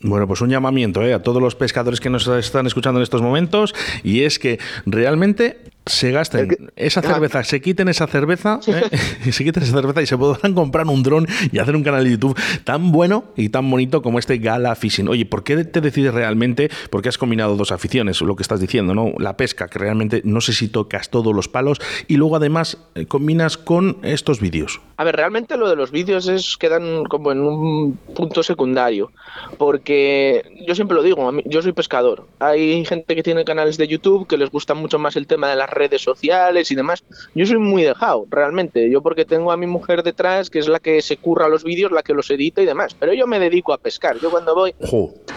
Bueno, 0.02 0.26
pues 0.26 0.40
un 0.42 0.50
llamamiento 0.50 1.02
¿eh? 1.02 1.14
a 1.14 1.22
todos 1.22 1.40
los 1.40 1.54
pescadores 1.54 2.00
que 2.00 2.10
nos 2.10 2.26
están 2.28 2.66
escuchando 2.66 3.00
en 3.00 3.02
estos 3.02 3.22
momentos 3.22 3.74
y 4.02 4.22
es 4.22 4.38
que 4.38 4.58
realmente 4.84 5.58
se 5.86 6.10
gasten 6.10 6.72
esa 6.74 7.00
cerveza, 7.00 7.44
se 7.44 7.60
quiten 7.60 7.88
esa 7.88 8.08
cerveza, 8.08 8.58
¿eh? 8.66 8.98
se 9.32 9.44
quiten 9.44 9.62
esa 9.62 9.72
cerveza 9.72 10.02
y 10.02 10.06
se 10.06 10.18
podrán 10.18 10.52
comprar 10.52 10.86
un 10.88 11.02
dron 11.02 11.26
y 11.52 11.58
hacer 11.60 11.76
un 11.76 11.84
canal 11.84 12.04
de 12.04 12.10
YouTube 12.10 12.38
tan 12.64 12.90
bueno 12.90 13.24
y 13.36 13.48
tan 13.50 13.70
bonito 13.70 14.02
como 14.02 14.18
este 14.18 14.38
Gala 14.38 14.74
Fishing. 14.74 15.08
Oye, 15.08 15.26
¿por 15.26 15.44
qué 15.44 15.64
te 15.64 15.80
decides 15.80 16.12
realmente? 16.12 16.70
Porque 16.90 17.08
has 17.08 17.18
combinado 17.18 17.56
dos 17.56 17.70
aficiones, 17.70 18.20
lo 18.20 18.34
que 18.34 18.42
estás 18.42 18.60
diciendo, 18.60 18.94
¿no? 18.94 19.12
La 19.18 19.36
pesca, 19.36 19.68
que 19.68 19.78
realmente 19.78 20.22
no 20.24 20.40
sé 20.40 20.52
si 20.52 20.68
tocas 20.68 21.08
todos 21.08 21.34
los 21.34 21.48
palos 21.48 21.78
y 22.08 22.16
luego 22.16 22.36
además 22.36 22.78
eh, 22.96 23.06
combinas 23.06 23.56
con 23.56 23.98
estos 24.02 24.40
vídeos. 24.40 24.80
A 24.96 25.04
ver, 25.04 25.14
realmente 25.14 25.56
lo 25.56 25.68
de 25.68 25.76
los 25.76 25.92
vídeos 25.92 26.26
es 26.26 26.56
quedan 26.56 27.04
como 27.04 27.30
en 27.30 27.40
un 27.40 27.96
punto 28.14 28.42
secundario, 28.42 29.12
porque 29.56 30.42
yo 30.66 30.74
siempre 30.74 30.96
lo 30.96 31.02
digo, 31.02 31.30
yo 31.44 31.62
soy 31.62 31.72
pescador. 31.72 32.26
Hay 32.40 32.84
gente 32.84 33.14
que 33.14 33.22
tiene 33.22 33.44
canales 33.44 33.76
de 33.76 33.86
YouTube 33.86 34.26
que 34.26 34.36
les 34.36 34.50
gusta 34.50 34.74
mucho 34.74 34.98
más 34.98 35.14
el 35.16 35.26
tema 35.26 35.48
de 35.48 35.56
las 35.56 35.75
redes 35.76 36.02
sociales 36.02 36.70
y 36.70 36.74
demás. 36.74 37.04
Yo 37.34 37.46
soy 37.46 37.58
muy 37.58 37.82
dejado, 37.82 38.26
realmente. 38.30 38.90
Yo 38.90 39.02
porque 39.02 39.24
tengo 39.24 39.52
a 39.52 39.56
mi 39.56 39.66
mujer 39.66 40.02
detrás, 40.02 40.50
que 40.50 40.58
es 40.58 40.68
la 40.68 40.80
que 40.80 41.02
se 41.02 41.16
curra 41.16 41.48
los 41.48 41.64
vídeos, 41.64 41.92
la 41.92 42.02
que 42.02 42.14
los 42.14 42.30
edita 42.30 42.62
y 42.62 42.66
demás. 42.66 42.94
Pero 42.98 43.12
yo 43.12 43.26
me 43.26 43.38
dedico 43.38 43.72
a 43.72 43.78
pescar. 43.78 44.18
Yo 44.18 44.30
cuando 44.30 44.54
voy, 44.54 44.74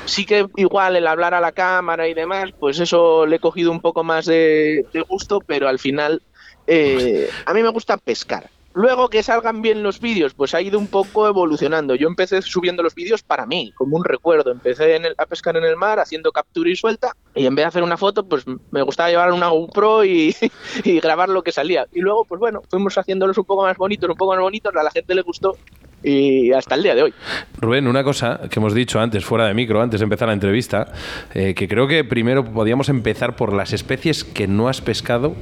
sí 0.06 0.26
que 0.26 0.48
igual 0.56 0.96
el 0.96 1.08
hablar 1.08 1.34
a 1.34 1.42
la 1.42 1.52
cámara 1.52 2.08
y 2.08 2.14
demás, 2.14 2.52
pues 2.60 2.80
eso 2.80 3.26
le 3.26 3.36
he 3.38 3.40
cogido 3.40 3.72
un 3.72 3.82
poco 3.82 4.04
más 4.04 4.26
de, 4.26 4.86
de 4.94 5.02
gusto, 5.02 5.42
pero 5.46 5.68
al 5.68 5.80
final 5.80 6.22
eh, 6.68 7.30
a 7.46 7.54
mí 7.54 7.64
me 7.64 7.70
gusta 7.70 7.98
pescar. 7.98 8.50
Luego 8.74 9.10
que 9.10 9.24
salgan 9.24 9.62
bien 9.62 9.82
los 9.82 10.00
vídeos, 10.00 10.34
pues 10.34 10.54
ha 10.54 10.62
ido 10.62 10.78
un 10.78 10.88
poco 10.88 11.28
evolucionando. 11.28 11.96
Yo 11.96 12.08
empecé 12.08 12.42
subiendo 12.42 12.84
los 12.84 12.94
vídeos 12.94 13.24
para 13.24 13.46
mí, 13.46 13.74
como 13.76 13.98
un 13.98 14.04
recuerdo. 14.04 14.52
Empecé 14.52 15.02
a 15.18 15.26
pescar 15.26 15.58
en 15.58 15.64
el 15.64 15.76
mar 15.76 16.00
haciendo 16.00 16.32
captura 16.32 16.70
y 16.70 16.76
suelta 16.76 17.16
y 17.34 17.46
en 17.46 17.56
vez 17.56 17.64
de 17.64 17.68
hacer 17.68 17.84
una 17.84 17.98
foto, 17.98 18.28
pues 18.28 18.46
me 18.72 18.82
gustaba 18.84 19.10
llevar 19.10 19.32
una 19.32 19.50
GoPro 19.50 20.06
y, 20.06 20.36
y 20.84 21.00
grabar 21.00 21.30
lo 21.30 21.42
que 21.42 21.52
salía. 21.52 21.88
Y 21.94 22.02
luego, 22.02 22.26
pues 22.26 22.40
bueno, 22.40 22.62
fuimos 22.70 22.98
haciéndolos 22.98 23.38
un 23.38 23.46
poco 23.46 23.64
más 23.64 23.78
bonitos, 23.78 24.10
un 24.10 24.16
poco 24.16 24.34
más 24.34 24.42
bonitos, 24.42 24.76
a 24.76 24.84
la 24.84 24.92
gente 24.92 25.16
le 25.16 25.22
gustó 25.22 25.58
y 26.04 26.52
hasta 26.54 26.76
el 26.76 26.84
día 26.84 26.96
de 26.96 27.04
hoy. 27.04 27.14
Rubén, 27.60 27.88
una 27.88 28.04
cosa 28.04 28.42
que 28.50 28.60
hemos 28.60 28.74
dicho 28.74 29.00
antes, 29.00 29.26
fuera 29.26 29.48
de 29.48 29.54
micro, 29.54 29.82
antes 29.82 30.00
de 30.00 30.06
empezar 30.06 30.28
la 30.28 30.34
entrevista, 30.34 30.92
eh, 31.34 31.54
que 31.56 31.68
creo 31.68 31.88
que 31.88 32.04
primero 32.04 32.46
podíamos 32.46 32.90
empezar 32.90 33.36
por 33.36 33.54
las 33.54 33.74
especies 33.74 34.24
que 34.24 34.48
no 34.48 34.70
has 34.70 34.82
pescado 34.82 35.36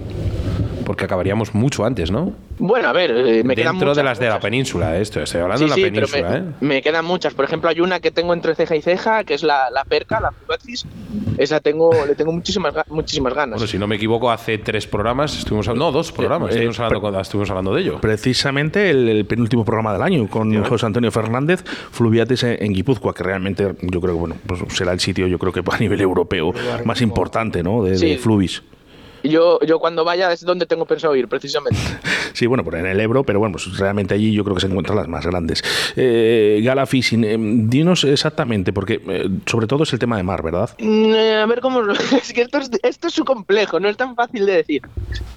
porque 0.88 1.03
acabaríamos 1.03 1.53
mucho 1.53 1.83
antes, 1.83 2.11
¿no? 2.11 2.31
Bueno, 2.59 2.88
a 2.88 2.93
ver, 2.93 3.11
eh, 3.11 3.43
me 3.43 3.55
quedan 3.57 3.73
Dentro 3.73 3.89
muchas, 3.89 3.97
de 3.97 4.03
las 4.03 4.19
de 4.19 4.29
la 4.29 4.39
península, 4.39 4.97
esto, 4.97 5.21
estoy 5.21 5.41
hablando 5.41 5.65
Sí, 5.67 5.69
de 5.69 5.75
sí, 5.75 5.81
la 5.81 5.91
pero 5.93 6.07
península, 6.07 6.29
me, 6.29 6.38
¿eh? 6.38 6.53
me 6.61 6.81
quedan 6.81 7.03
muchas. 7.03 7.33
Por 7.33 7.43
ejemplo, 7.43 7.69
hay 7.69 7.81
una 7.81 7.99
que 7.99 8.09
tengo 8.09 8.33
entre 8.33 8.55
ceja 8.55 8.73
y 8.77 8.81
ceja, 8.81 9.25
que 9.25 9.33
es 9.33 9.43
la, 9.43 9.69
la 9.69 9.83
perca, 9.83 10.21
la 10.21 10.31
Fugaxis. 10.31 10.85
Esa 11.38 11.59
tengo, 11.59 11.91
le 12.07 12.15
tengo 12.15 12.31
muchísimas, 12.31 12.73
muchísimas 12.89 13.33
ganas. 13.33 13.57
Bueno, 13.59 13.67
si 13.67 13.77
no 13.77 13.85
me 13.85 13.97
equivoco, 13.97 14.31
hace 14.31 14.57
tres 14.59 14.88
programas 14.88 15.38
estuvimos 15.38 15.67
hablando, 15.67 15.85
no, 15.88 15.91
dos 15.91 16.11
programas, 16.13 16.49
Eh, 16.51 16.53
estuvimos, 16.53 16.79
hablando, 16.79 17.01
con- 17.01 17.19
estuvimos 17.19 17.49
hablando 17.49 17.73
de 17.75 17.81
ello. 17.81 17.99
Precisamente 17.99 18.89
el, 18.89 19.09
el 19.09 19.25
penúltimo 19.25 19.65
programa 19.65 19.91
del 19.91 20.01
año 20.01 20.27
con 20.29 20.63
José 20.63 20.85
Antonio 20.85 21.11
Fernández, 21.11 21.63
Fluviates 21.91 22.43
en, 22.43 22.63
en 22.63 22.73
Guipúzcoa, 22.73 23.13
que 23.13 23.23
realmente 23.23 23.75
yo 23.81 23.99
creo 24.01 24.13
que 24.13 24.19
bueno, 24.19 24.35
pues 24.47 24.61
será 24.69 24.93
el 24.93 25.01
sitio, 25.01 25.27
yo 25.27 25.38
creo 25.38 25.51
que 25.51 25.61
a 25.69 25.77
nivel 25.79 25.99
europeo 26.01 26.53
más 26.85 27.01
importante, 27.01 27.61
¿no? 27.61 27.83
De, 27.83 27.97
de. 27.97 28.17
Fluvis. 28.17 28.63
Yo, 29.24 29.59
yo 29.61 29.80
cuando 29.80 30.03
vaya 30.05 30.32
es 30.32 30.41
donde 30.41 30.65
tengo 30.65 30.86
pensado 30.86 31.15
ir, 31.15 31.28
precisamente. 31.28 31.80
Sí, 32.34 32.45
bueno, 32.45 32.63
por 32.63 32.76
en 32.76 32.86
el 32.86 32.99
Ebro, 32.99 33.24
pero 33.24 33.39
bueno, 33.39 33.53
pues 33.53 33.80
realmente 33.80 34.13
allí 34.13 34.32
yo 34.32 34.43
creo 34.43 34.53
que 34.53 34.61
se 34.61 34.68
encuentran 34.68 34.95
las 34.95 35.07
más 35.07 35.26
grandes. 35.26 35.63
Eh, 35.95 36.61
Gala 36.63 36.86
Fishing, 36.86 37.24
eh, 37.24 37.36
dinos 37.39 38.03
exactamente, 38.03 38.72
porque 38.72 39.01
eh, 39.07 39.28
sobre 39.47 39.65
todo 39.65 39.82
es 39.84 39.93
el 39.93 39.97
tema 39.97 40.18
de 40.18 40.24
mar, 40.24 40.43
¿verdad? 40.43 40.70
Mm, 40.78 41.13
eh, 41.15 41.36
a 41.38 41.45
ver 41.47 41.61
cómo. 41.61 41.82
Es 42.22 42.34
que 42.34 42.41
esto 42.43 42.59
es, 42.59 42.70
esto 42.84 43.07
es 43.07 43.13
su 43.15 43.26
complejo, 43.26 43.80
no 43.80 43.89
es 43.89 43.97
tan 43.97 44.15
fácil 44.15 44.45
de 44.45 44.51
decir. 44.57 44.84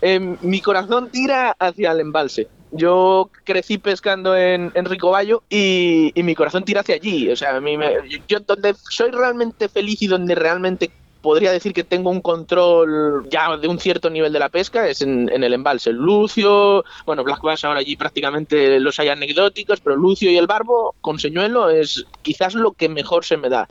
Eh, 0.02 0.36
mi 0.42 0.60
corazón 0.60 1.08
tira 1.10 1.56
hacia 1.58 1.92
el 1.92 2.00
embalse. 2.00 2.48
Yo 2.72 3.30
crecí 3.44 3.78
pescando 3.78 4.36
en, 4.36 4.70
en 4.74 4.84
Ricoballo 4.84 5.42
y, 5.48 6.12
y 6.14 6.22
mi 6.22 6.34
corazón 6.34 6.64
tira 6.64 6.82
hacia 6.82 6.96
allí. 6.96 7.30
O 7.30 7.34
sea, 7.36 7.56
a 7.56 7.60
mí 7.62 7.78
me- 7.78 7.94
yo 8.28 8.40
donde 8.40 8.74
soy 8.90 9.10
realmente 9.10 9.68
feliz 9.70 10.02
y 10.02 10.06
donde 10.06 10.34
realmente 10.34 10.90
podría 11.22 11.52
decir 11.52 11.72
que 11.72 11.84
tengo 11.84 12.10
un 12.10 12.20
control 12.20 13.28
ya 13.28 13.56
de 13.56 13.68
un 13.68 13.78
cierto 13.78 14.10
nivel 14.10 14.32
de 14.32 14.38
la 14.38 14.48
pesca 14.48 14.88
es 14.88 15.02
en, 15.02 15.28
el 15.30 15.52
embalse. 15.52 15.92
Lucio, 15.92 16.84
bueno, 17.06 17.24
Black 17.24 17.42
Bass 17.42 17.64
ahora 17.64 17.80
allí 17.80 17.96
prácticamente 17.96 18.80
los 18.80 18.98
hay 18.98 19.08
anecdóticos, 19.08 19.80
pero 19.80 19.96
Lucio 19.96 20.30
y 20.30 20.36
el 20.36 20.46
Barbo 20.46 20.94
con 21.00 21.18
señuelo 21.18 21.68
es 21.68 22.06
quizás 22.22 22.54
lo 22.54 22.72
que 22.72 22.88
mejor 22.88 23.24
se 23.24 23.36
me 23.36 23.48
da. 23.48 23.68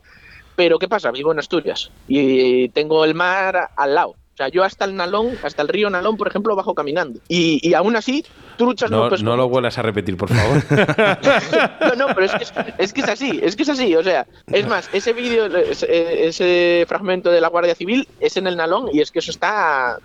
Pero 0.56 0.78
¿qué 0.78 0.88
pasa? 0.88 1.12
Vivo 1.12 1.32
en 1.32 1.40
Asturias 1.40 1.90
y 2.08 2.70
tengo 2.70 3.06
el 3.06 3.16
mar 3.16 3.70
al 3.76 3.96
lado. 3.96 4.10
O 4.10 4.38
sea, 4.38 4.50
yo 4.50 4.64
hasta 4.64 4.86
el 4.86 4.96
Nalón, 4.96 5.38
hasta 5.44 5.62
el 5.62 5.68
río 5.68 5.90
Nalón, 5.90 6.16
por 6.16 6.28
ejemplo, 6.28 6.56
bajo 6.56 6.74
caminando. 6.74 7.20
Y 7.28 7.74
aún 7.74 7.96
así, 7.96 8.24
truchas 8.60 8.92
no, 8.92 9.06
No, 9.06 9.10
pesco. 9.10 9.24
no 9.26 9.36
lo 9.38 9.50
vuelvas 9.50 9.76
a 9.78 9.82
repetir, 9.82 10.16
por 10.18 10.30
favor. 10.30 10.62
No, 11.98 12.08
no, 12.08 12.14
pero 12.14 12.26
es 12.26 12.32
que 12.34 12.44
es, 12.44 12.54
es 12.78 12.94
que 12.94 13.02
es 13.02 13.10
así, 13.10 13.40
es 13.42 13.56
que 13.56 13.64
es 13.64 13.70
así. 13.70 13.96
O 13.96 14.04
sea, 14.04 14.28
es 14.52 14.68
más, 14.68 14.90
ese 14.94 15.14
vídeo, 15.14 15.46
ese, 15.58 16.28
ese 16.28 16.86
fragmento 16.88 17.32
de 17.32 17.42
la 17.42 17.48
Guardia 17.48 17.74
Civil 17.74 18.08
es 18.20 18.38
en 18.38 18.46
el 18.48 18.56
Nalón 18.58 18.90
y 18.94 19.02
es 19.02 19.10
que 19.12 19.20
eso 19.20 19.32
está. 19.32 19.98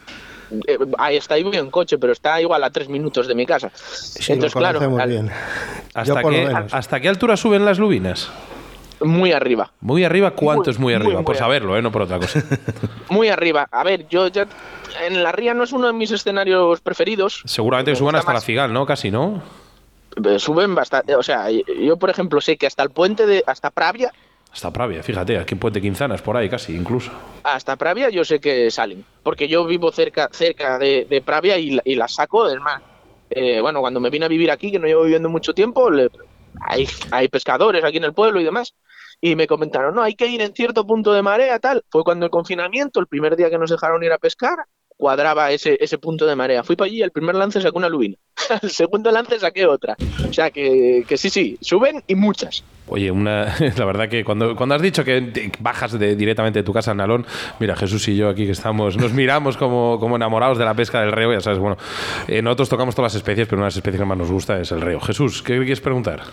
eh, 0.67 0.79
ahí 0.99 1.17
está, 1.17 1.35
ahí 1.35 1.43
voy 1.43 1.57
en 1.57 1.71
coche, 1.71 1.99
pero 1.99 2.13
está 2.13 2.41
igual 2.41 2.63
a 2.65 2.71
tres 2.71 2.89
minutos 2.89 3.27
de 3.29 3.35
mi 3.35 3.45
casa. 3.45 3.71
Sí, 3.75 4.33
Entonces, 4.33 4.55
lo 4.55 4.61
claro, 4.61 4.79
conocemos 4.79 5.01
al- 5.03 5.09
bien. 5.11 5.31
¿Hasta 5.95 6.23
qué. 6.23 6.49
¿Hasta 6.73 7.01
qué 7.01 7.09
altura 7.09 7.37
suben 7.37 7.65
las 7.65 7.79
lubinas? 7.79 8.31
Muy 9.05 9.33
arriba. 9.33 9.73
¿Muy 9.81 10.05
arriba? 10.05 10.31
¿Cuánto 10.33 10.65
Muy, 10.65 10.71
es 10.73 10.79
muy 10.79 10.95
arriba? 10.95 11.15
muy 11.15 11.25
por 11.25 11.37
saberlo, 11.37 11.77
¿eh? 11.77 11.83
No 11.83 11.93
por 11.93 12.03
otra 12.03 12.19
cosa. 12.19 12.43
Muy 13.11 13.29
arriba. 13.29 13.69
A 13.71 13.85
ver, 13.85 14.09
yo 14.09 14.29
ya. 14.29 14.47
En 15.07 15.23
la 15.23 15.33
ría 15.33 15.55
no 15.55 15.65
es 15.65 15.73
uno 15.73 15.87
de 15.89 15.93
mis 15.93 16.11
escenarios 16.11 16.81
preferidos. 16.81 17.43
Seguramente 17.45 17.93
que 17.93 17.97
suban 17.97 18.15
hasta 18.17 18.31
la 18.33 18.35
más- 18.39 18.45
Figal, 18.45 18.73
¿no? 18.73 18.87
Casi, 18.87 19.11
¿no? 19.11 19.43
Eh, 20.25 20.39
Suben 20.39 20.75
bastante. 20.75 21.15
O 21.17 21.23
sea, 21.23 21.49
yo, 21.51 21.97
por 21.97 22.11
ejemplo, 22.11 22.41
sé 22.41 22.57
que 22.57 22.67
hasta 22.67 22.83
el 22.83 22.91
puente 22.91 23.27
de. 23.27 23.43
Hasta 23.47 23.71
Pravia. 23.71 24.13
Hasta 24.53 24.73
Pravia, 24.73 25.03
fíjate, 25.03 25.37
aquí 25.37 25.55
en 25.55 25.59
Puente 25.59 25.81
Quinzanas, 25.83 26.23
por 26.23 26.37
ahí 26.37 26.49
casi, 26.49 26.77
incluso. 26.77 27.11
Hasta 27.43 27.75
Pravia 27.75 28.09
yo 28.11 28.25
sé 28.25 28.39
que 28.39 28.71
salen. 28.71 29.05
Porque 29.25 29.49
yo 29.49 29.67
vivo 29.67 29.91
cerca, 29.91 30.29
cerca 30.31 30.79
de, 30.79 31.07
de 31.11 31.21
Pravia 31.21 31.59
y, 31.59 31.71
la- 31.73 31.83
y 31.85 31.97
las 31.97 32.15
saco 32.15 32.47
del 32.49 32.61
mar. 32.61 32.81
Eh, 33.31 33.61
bueno, 33.61 33.81
cuando 33.81 33.99
me 33.99 34.11
vine 34.11 34.27
a 34.27 34.29
vivir 34.29 34.53
aquí, 34.53 34.71
que 34.71 34.79
no 34.79 34.87
llevo 34.87 35.03
viviendo 35.03 35.29
mucho 35.29 35.55
tiempo, 35.55 35.91
le- 35.91 36.09
hay, 36.61 36.87
hay 37.11 37.27
pescadores 37.27 37.83
aquí 37.83 37.97
en 37.97 38.05
el 38.05 38.13
pueblo 38.13 38.41
y 38.41 38.45
demás. 38.45 38.75
Y 39.25 39.37
me 39.37 39.47
comentaron, 39.47 39.95
no, 39.95 40.03
hay 40.03 40.17
que 40.17 40.27
ir 40.27 40.43
en 40.43 40.53
cierto 40.53 40.87
punto 40.87 41.15
de 41.15 41.23
marea, 41.23 41.59
tal. 41.59 41.83
Fue 41.89 42.05
cuando 42.05 42.27
el 42.27 42.31
confinamiento, 42.31 43.01
el 43.01 43.07
primer 43.07 43.37
día 43.37 43.49
que 43.49 43.57
nos 43.57 43.71
dejaron 43.71 44.05
ir 44.05 44.13
a 44.13 44.19
pescar, 44.19 44.67
cuadraba 44.99 45.51
ese, 45.51 45.79
ese 45.81 45.97
punto 45.97 46.27
de 46.27 46.37
marea. 46.37 46.63
Fui 46.63 46.77
para 46.77 46.89
allí, 46.91 47.01
el 47.01 47.11
primer 47.11 47.35
lance 47.35 47.59
saqué 47.63 47.75
una 47.75 47.89
lubina. 47.89 48.19
el 48.63 48.71
segundo 48.71 49.11
lance 49.11 49.39
saqué 49.41 49.65
otra. 49.65 49.97
O 50.29 50.31
sea 50.31 50.51
que, 50.51 51.07
que 51.09 51.17
sí, 51.17 51.31
sí, 51.31 51.57
suben 51.63 52.03
y 52.07 52.15
muchas. 52.17 52.65
Oye, 52.87 53.11
una, 53.11 53.55
la 53.79 53.85
verdad 53.87 54.11
que 54.11 54.25
cuando, 54.25 54.55
cuando 54.55 54.75
has 54.75 54.83
dicho 54.83 55.07
que 55.07 55.51
bajas 55.59 55.99
de, 55.99 56.17
directamente 56.17 56.59
de 56.59 56.63
tu 56.63 56.75
casa 56.75 56.91
a 56.91 56.95
Nalón, 56.95 57.25
mira, 57.61 57.77
Jesús 57.77 58.07
y 58.09 58.17
yo 58.17 58.29
aquí 58.29 58.45
que 58.45 58.53
estamos, 58.53 58.99
nos 58.99 59.15
miramos 59.15 59.57
como, 59.57 59.99
como 60.01 60.17
enamorados 60.17 60.59
de 60.59 60.67
la 60.67 60.75
pesca 60.75 61.01
del 61.01 61.13
reo, 61.13 61.33
ya 61.33 61.41
sabes, 61.41 61.61
bueno, 61.61 61.79
eh, 62.29 62.43
nosotros 62.43 62.69
tocamos 62.69 62.95
todas 62.95 63.15
las 63.15 63.17
especies, 63.23 63.49
pero 63.49 63.57
una 63.57 63.65
de 63.65 63.69
las 63.69 63.77
especies 63.77 64.03
que 64.03 64.07
más 64.07 64.19
nos 64.19 64.31
gusta 64.31 64.61
es 64.61 64.71
el 64.71 64.83
reo. 64.83 65.01
Jesús, 65.01 65.43
¿qué 65.43 65.57
quieres 65.57 65.81
preguntar? 65.81 66.25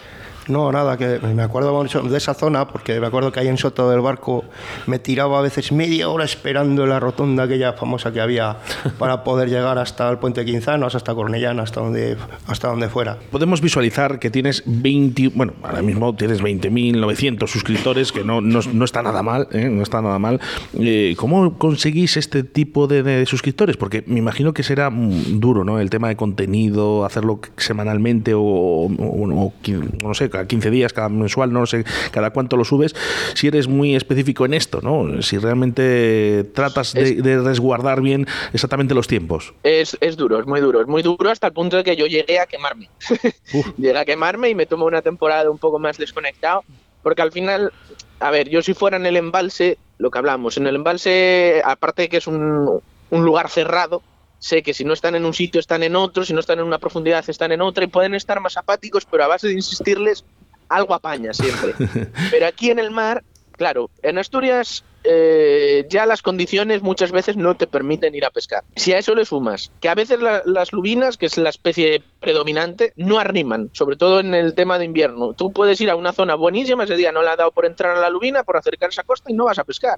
No, 0.51 0.71
nada, 0.71 0.97
que 0.97 1.19
me 1.19 1.41
acuerdo 1.43 1.81
de 1.83 2.17
esa 2.17 2.33
zona 2.33 2.67
porque 2.67 2.99
me 2.99 3.07
acuerdo 3.07 3.31
que 3.31 3.39
ahí 3.39 3.47
en 3.47 3.57
Soto 3.57 3.89
del 3.89 4.01
Barco 4.01 4.43
me 4.85 4.99
tiraba 4.99 5.39
a 5.39 5.41
veces 5.41 5.71
media 5.71 6.09
hora 6.09 6.25
esperando 6.25 6.85
la 6.85 6.99
rotonda 6.99 7.43
aquella 7.43 7.73
famosa 7.73 8.11
que 8.11 8.19
había 8.19 8.57
para 8.99 9.23
poder 9.23 9.49
llegar 9.49 9.77
hasta 9.77 10.09
el 10.09 10.17
puente 10.17 10.43
Quinzanos, 10.43 10.93
hasta 10.95 11.15
Cornellana, 11.15 11.63
hasta 11.63 11.79
donde, 11.81 12.17
hasta 12.47 12.67
donde 12.67 12.89
fuera. 12.89 13.17
Podemos 13.31 13.61
visualizar 13.61 14.19
que 14.19 14.29
tienes 14.29 14.63
20, 14.65 15.29
bueno, 15.29 15.53
ahora 15.63 15.81
mismo 15.81 16.13
tienes 16.15 16.41
20.900 16.41 17.47
suscriptores, 17.47 18.11
que 18.11 18.23
no, 18.23 18.41
no, 18.41 18.59
no 18.73 18.85
está 18.85 19.01
nada 19.01 19.23
mal, 19.23 19.47
¿eh? 19.51 19.69
no 19.69 19.83
está 19.83 20.01
nada 20.01 20.19
mal. 20.19 20.39
Eh, 20.77 21.15
¿Cómo 21.17 21.57
conseguís 21.57 22.17
este 22.17 22.43
tipo 22.43 22.87
de, 22.87 23.25
suscriptores? 23.25 23.77
Porque 23.77 24.03
me 24.07 24.19
imagino 24.19 24.53
que 24.53 24.63
será 24.63 24.91
duro, 24.91 25.63
¿no? 25.63 25.79
El 25.79 25.89
tema 25.89 26.09
de 26.09 26.15
contenido, 26.15 27.05
hacerlo 27.05 27.39
semanalmente 27.57 28.33
o, 28.33 28.41
o- 28.41 29.53
no 30.03 30.13
sé, 30.13 30.29
cada 30.41 30.47
15 30.47 30.69
días, 30.71 30.93
cada 30.93 31.09
mensual, 31.09 31.53
no 31.53 31.65
sé, 31.65 31.85
cada 32.11 32.31
cuánto 32.31 32.57
lo 32.57 32.65
subes. 32.65 32.95
Si 33.33 33.47
eres 33.47 33.67
muy 33.67 33.95
específico 33.95 34.45
en 34.45 34.53
esto, 34.53 34.81
¿no? 34.81 35.21
Si 35.21 35.37
realmente 35.37 36.45
tratas 36.53 36.93
de, 36.93 37.21
de 37.21 37.41
resguardar 37.41 38.01
bien 38.01 38.27
exactamente 38.53 38.93
los 38.93 39.07
tiempos. 39.07 39.53
Es, 39.63 39.97
es 40.01 40.17
duro, 40.17 40.39
es 40.39 40.45
muy 40.45 40.59
duro, 40.61 40.81
es 40.81 40.87
muy 40.87 41.01
duro 41.01 41.29
hasta 41.29 41.47
el 41.47 41.53
punto 41.53 41.77
de 41.77 41.83
que 41.83 41.95
yo 41.95 42.07
llegué 42.07 42.39
a 42.39 42.45
quemarme. 42.45 42.89
llegué 43.77 43.97
a 43.97 44.05
quemarme 44.05 44.49
y 44.49 44.55
me 44.55 44.65
tomé 44.65 44.85
una 44.85 45.01
temporada 45.01 45.49
un 45.49 45.57
poco 45.57 45.79
más 45.79 45.97
desconectado, 45.97 46.63
porque 47.03 47.21
al 47.21 47.31
final, 47.31 47.71
a 48.19 48.31
ver, 48.31 48.49
yo 48.49 48.61
si 48.61 48.73
fuera 48.73 48.97
en 48.97 49.05
el 49.05 49.17
embalse, 49.17 49.77
lo 49.97 50.09
que 50.09 50.17
hablamos, 50.17 50.57
en 50.57 50.67
el 50.67 50.75
embalse, 50.75 51.61
aparte 51.63 52.03
de 52.03 52.09
que 52.09 52.17
es 52.17 52.27
un, 52.27 52.81
un 53.09 53.25
lugar 53.25 53.49
cerrado, 53.49 54.01
sé 54.41 54.63
que 54.63 54.73
si 54.73 54.83
no 54.83 54.93
están 54.93 55.13
en 55.15 55.23
un 55.23 55.33
sitio 55.33 55.59
están 55.59 55.83
en 55.83 55.95
otro, 55.95 56.25
si 56.25 56.33
no 56.33 56.39
están 56.39 56.59
en 56.59 56.65
una 56.65 56.79
profundidad 56.79 57.23
están 57.29 57.51
en 57.51 57.61
otra 57.61 57.83
y 57.83 57.87
pueden 57.87 58.15
estar 58.15 58.39
más 58.41 58.57
apáticos, 58.57 59.05
pero 59.05 59.23
a 59.23 59.27
base 59.27 59.47
de 59.47 59.53
insistirles, 59.53 60.25
algo 60.67 60.93
apaña 60.95 61.31
siempre. 61.33 61.73
Pero 62.31 62.47
aquí 62.47 62.71
en 62.71 62.79
el 62.79 62.91
mar, 62.91 63.23
claro, 63.51 63.89
en 64.01 64.17
Asturias 64.17 64.83
eh, 65.03 65.85
ya 65.89 66.05
las 66.05 66.21
condiciones 66.21 66.81
muchas 66.81 67.11
veces 67.11 67.35
no 67.35 67.55
te 67.57 67.67
permiten 67.67 68.15
ir 68.15 68.23
a 68.25 68.29
pescar. 68.29 68.63
Si 68.75 68.93
a 68.93 68.97
eso 68.99 69.13
le 69.15 69.25
sumas 69.25 69.71
que 69.81 69.89
a 69.89 69.95
veces 69.95 70.19
la- 70.21 70.41
las 70.45 70.71
lubinas, 70.73 71.17
que 71.17 71.25
es 71.25 71.37
la 71.37 71.49
especie 71.49 72.01
predominante, 72.19 72.93
no 72.95 73.19
arriman, 73.19 73.69
sobre 73.73 73.95
todo 73.97 74.19
en 74.21 74.33
el 74.33 74.53
tema 74.55 74.79
de 74.79 74.85
invierno. 74.85 75.33
Tú 75.33 75.51
puedes 75.51 75.79
ir 75.81 75.89
a 75.89 75.95
una 75.95 76.13
zona 76.13 76.35
buenísima, 76.35 76.83
ese 76.85 76.95
día 76.95 77.11
no 77.11 77.21
le 77.21 77.29
ha 77.29 77.35
dado 77.35 77.51
por 77.51 77.65
entrar 77.65 77.97
a 77.97 77.99
la 78.01 78.09
lubina, 78.09 78.43
por 78.43 78.57
acercarse 78.57 79.01
a 79.01 79.03
costa 79.03 79.29
y 79.31 79.33
no 79.35 79.45
vas 79.45 79.59
a 79.59 79.63
pescar. 79.65 79.97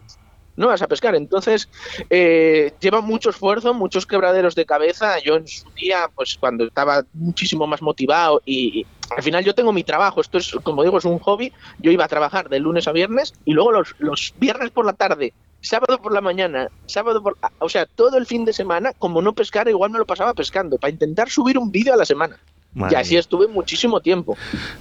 No 0.56 0.68
vas 0.68 0.82
a 0.82 0.88
pescar. 0.88 1.16
Entonces, 1.16 1.70
eh, 2.10 2.74
lleva 2.80 3.02
mucho 3.02 3.30
esfuerzo, 3.30 3.74
muchos 3.74 4.06
quebraderos 4.06 4.56
de 4.56 4.66
cabeza. 4.66 5.20
Yo 5.20 5.36
en 5.36 5.48
su 5.48 5.70
día, 5.72 6.10
pues 6.14 6.38
cuando 6.40 6.66
estaba 6.66 7.04
muchísimo 7.14 7.68
más 7.68 7.82
motivado 7.82 8.42
y, 8.46 8.86
al 9.16 9.24
final 9.24 9.44
yo 9.44 9.54
tengo 9.54 9.74
mi 9.74 9.84
trabajo, 9.84 10.22
esto 10.22 10.38
es, 10.38 10.52
como 10.64 10.84
digo, 10.84 10.98
es 10.98 11.06
un 11.06 11.20
hobby. 11.20 11.54
Yo 11.80 11.92
iba 11.92 12.06
a 12.06 12.08
trabajar 12.08 12.50
de 12.50 12.60
lunes 12.60 12.88
a 12.88 12.92
viernes 12.92 13.34
y 13.46 13.54
luego 13.54 13.72
los, 13.72 13.96
los 14.00 14.34
viernes 14.38 14.72
por 14.72 14.86
la 14.86 14.94
tarde, 14.94 15.34
sábado 15.62 16.02
por 16.02 16.14
la 16.14 16.22
mañana, 16.22 16.70
sábado 16.86 17.22
por... 17.22 17.38
O 17.60 17.70
sea, 17.70 17.86
todo 17.86 18.18
el 18.18 18.26
fin 18.26 18.46
de 18.46 18.54
semana, 18.54 18.94
como 18.94 19.22
no 19.22 19.34
pescar, 19.34 19.68
igual 19.68 19.92
me 19.92 20.00
lo 20.00 20.06
pasaba 20.06 20.34
pescando, 20.34 20.78
para 20.78 20.92
intentar 20.92 21.30
subir 21.30 21.58
un 21.58 21.72
vídeo 21.72 21.94
a 21.94 21.98
la 21.98 22.06
semana. 22.06 22.40
Madre 22.74 22.96
y 22.98 23.00
así 23.00 23.12
mía. 23.12 23.20
estuve 23.20 23.48
muchísimo 23.48 24.02
tiempo. 24.02 24.36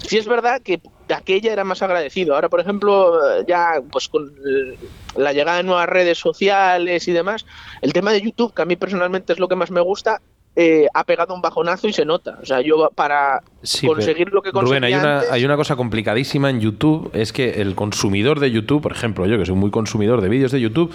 Sí 0.07 0.17
es 0.19 0.27
verdad 0.27 0.63
que 0.63 0.81
aquella 1.15 1.53
era 1.53 1.65
más 1.65 1.83
agradecido. 1.83 2.35
Ahora, 2.35 2.49
por 2.49 2.61
ejemplo, 2.61 3.39
eh, 3.39 3.45
ya 3.47 3.83
pues 3.91 4.09
con 4.09 4.25
el- 4.45 4.79
la 5.17 5.33
llegada 5.33 5.59
de 5.59 5.63
nuevas 5.65 5.89
redes 5.89 6.19
sociales 6.19 7.07
y 7.07 7.13
demás, 7.13 7.45
el 7.83 7.93
tema 7.93 8.13
de 8.13 8.23
YouTube, 8.23 8.55
que 8.55 8.63
a 8.63 8.67
mí 8.67 8.77
personalmente 8.77 9.33
es 9.35 9.39
lo 9.39 9.49
que 9.49 9.57
más 9.57 9.71
me 9.71 9.81
gusta, 9.83 10.21
eh, 10.57 10.87
ha 10.95 11.05
pegado 11.05 11.35
un 11.35 11.43
bajonazo 11.43 11.87
y 11.89 11.93
se 11.93 12.05
nota. 12.05 12.39
O 12.43 12.47
sea, 12.47 12.61
yo 12.63 12.91
para 12.95 13.43
Sí, 13.63 13.87
conseguir 13.87 14.25
pero, 14.25 14.35
lo 14.35 14.43
que 14.43 14.51
Rubén, 14.51 14.83
hay 14.85 14.95
una, 14.95 15.19
antes- 15.19 15.31
hay 15.31 15.45
una 15.45 15.57
cosa 15.57 15.77
complicadísima 15.77 16.51
en 16.51 16.61
YouTube, 16.61 17.11
es 17.15 17.33
que 17.33 17.61
el 17.63 17.75
consumidor 17.77 18.41
de 18.41 18.51
YouTube, 18.51 18.83
por 18.83 18.91
ejemplo, 18.93 19.25
yo 19.27 19.39
que 19.39 19.47
soy 19.47 19.55
muy 19.55 19.71
consumidor 19.71 20.21
de 20.21 20.29
vídeos 20.29 20.51
de 20.51 20.61
YouTube, 20.61 20.93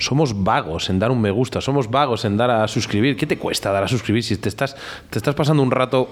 somos 0.00 0.42
vagos 0.42 0.90
en 0.90 0.98
dar 0.98 1.10
un 1.12 1.20
me 1.20 1.30
gusta, 1.30 1.60
somos 1.60 1.90
vagos 1.90 2.24
en 2.24 2.36
dar 2.36 2.50
a 2.50 2.66
suscribir. 2.66 3.16
¿Qué 3.16 3.26
te 3.26 3.38
cuesta 3.38 3.70
dar 3.70 3.84
a 3.84 3.88
suscribir 3.88 4.24
si 4.24 4.36
te 4.36 4.48
estás, 4.48 4.76
te 5.10 5.18
estás 5.18 5.34
pasando 5.36 5.62
un 5.62 5.70
rato, 5.70 6.08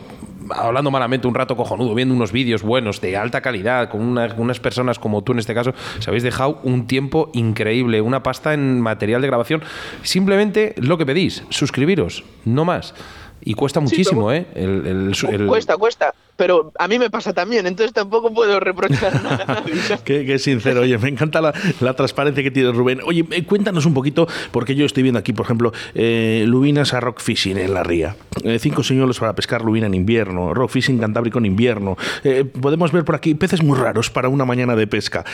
hablando 0.50 0.90
malamente, 0.90 1.26
un 1.26 1.34
rato 1.34 1.56
cojonudo, 1.56 1.94
viendo 1.94 2.14
unos 2.14 2.30
vídeos 2.30 2.62
buenos, 2.62 3.00
de 3.00 3.16
alta 3.16 3.40
calidad, 3.40 3.88
con 3.90 4.00
una- 4.02 4.32
unas 4.38 4.60
personas 4.60 4.98
como 5.00 5.22
tú 5.22 5.32
en 5.32 5.40
este 5.40 5.54
caso, 5.54 5.74
os 5.98 6.06
habéis 6.06 6.22
dejado 6.22 6.60
un 6.62 6.86
tiempo 6.86 7.30
increíble, 7.34 8.00
una 8.00 8.22
pasta 8.22 8.54
en 8.54 8.80
material 8.80 9.20
de 9.22 9.26
grabación. 9.26 9.62
Simplemente 10.02 10.74
lo 10.78 10.98
que 10.98 11.06
pedís, 11.06 11.42
suscribiros, 11.50 12.22
no 12.44 12.64
más. 12.64 12.94
Y 13.42 13.54
cuesta 13.54 13.80
muchísimo, 13.80 14.32
¿eh? 14.32 14.46
El- 14.54 14.86
el- 14.86 15.14
el- 15.32 15.46
Cuesta, 15.46 15.76
cuesta. 15.76 16.14
Pero 16.36 16.72
a 16.78 16.88
mí 16.88 16.98
me 16.98 17.10
pasa 17.10 17.32
también, 17.32 17.66
entonces 17.66 17.92
tampoco 17.92 18.32
puedo 18.32 18.60
reprochar 18.60 19.22
nada 19.22 19.44
a 19.46 19.54
nadie. 19.54 19.74
Qué, 20.04 20.24
qué 20.24 20.38
sincero, 20.38 20.82
oye, 20.82 20.98
me 20.98 21.08
encanta 21.08 21.40
la, 21.40 21.54
la 21.80 21.94
transparencia 21.94 22.42
que 22.42 22.50
tiene 22.50 22.72
Rubén. 22.72 23.00
Oye, 23.04 23.24
eh, 23.30 23.44
cuéntanos 23.44 23.86
un 23.86 23.94
poquito, 23.94 24.26
porque 24.50 24.74
yo 24.74 24.84
estoy 24.86 25.02
viendo 25.02 25.18
aquí, 25.18 25.32
por 25.32 25.46
ejemplo, 25.46 25.72
eh, 25.94 26.44
lubinas 26.46 26.92
a 26.94 27.00
rock 27.00 27.20
fishing 27.20 27.58
en 27.58 27.74
la 27.74 27.82
ría. 27.82 28.16
Eh, 28.44 28.58
cinco 28.58 28.82
señuelos 28.82 29.18
para 29.18 29.34
pescar 29.34 29.62
lubina 29.62 29.86
en 29.86 29.94
invierno, 29.94 30.54
rock 30.54 30.70
fishing 30.70 30.98
cantábrico 30.98 31.38
en 31.38 31.46
invierno. 31.46 31.96
Eh, 32.24 32.44
podemos 32.44 32.92
ver 32.92 33.04
por 33.04 33.14
aquí 33.14 33.34
peces 33.34 33.62
muy 33.62 33.78
raros 33.78 34.10
para 34.10 34.28
una 34.28 34.44
mañana 34.44 34.76
de 34.76 34.86
pesca. 34.86 35.24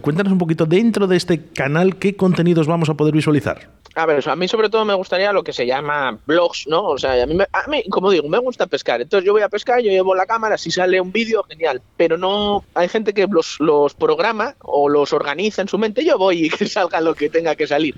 Cuéntanos 0.00 0.32
un 0.32 0.38
poquito, 0.38 0.66
dentro 0.66 1.06
de 1.06 1.16
este 1.16 1.44
canal, 1.46 1.96
¿qué 1.96 2.16
contenidos 2.16 2.66
vamos 2.66 2.88
a 2.88 2.94
poder 2.94 3.14
visualizar? 3.14 3.70
A 3.94 4.06
ver, 4.06 4.26
a 4.26 4.36
mí 4.36 4.48
sobre 4.48 4.70
todo 4.70 4.84
me 4.84 4.94
gustaría 4.94 5.32
lo 5.32 5.44
que 5.44 5.52
se 5.52 5.66
llama 5.66 6.18
blogs, 6.26 6.66
¿no? 6.66 6.84
O 6.84 6.98
sea, 6.98 7.22
a 7.22 7.26
mí, 7.26 7.36
a 7.52 7.68
mí, 7.68 7.84
como 7.90 8.10
digo, 8.10 8.28
me 8.28 8.38
gusta 8.38 8.66
pescar. 8.66 9.02
Entonces 9.02 9.26
yo 9.26 9.32
voy 9.32 9.42
a 9.42 9.50
pescar, 9.50 9.80
yo 9.80 9.90
llevo 9.90 10.14
la 10.14 10.24
cámara, 10.24 10.51
si 10.58 10.70
sale 10.70 11.00
un 11.00 11.12
vídeo, 11.12 11.42
genial. 11.44 11.82
Pero 11.96 12.16
no, 12.16 12.64
hay 12.74 12.88
gente 12.88 13.12
que 13.12 13.26
los, 13.26 13.94
programa 13.94 14.54
o 14.60 14.88
los 14.88 15.12
organiza 15.12 15.62
en 15.62 15.68
su 15.68 15.78
mente, 15.78 16.04
yo 16.04 16.18
voy 16.18 16.46
y 16.46 16.50
que 16.50 16.66
salga 16.66 17.00
lo 17.00 17.14
que 17.14 17.30
tenga 17.30 17.54
que 17.54 17.66
salir. 17.66 17.94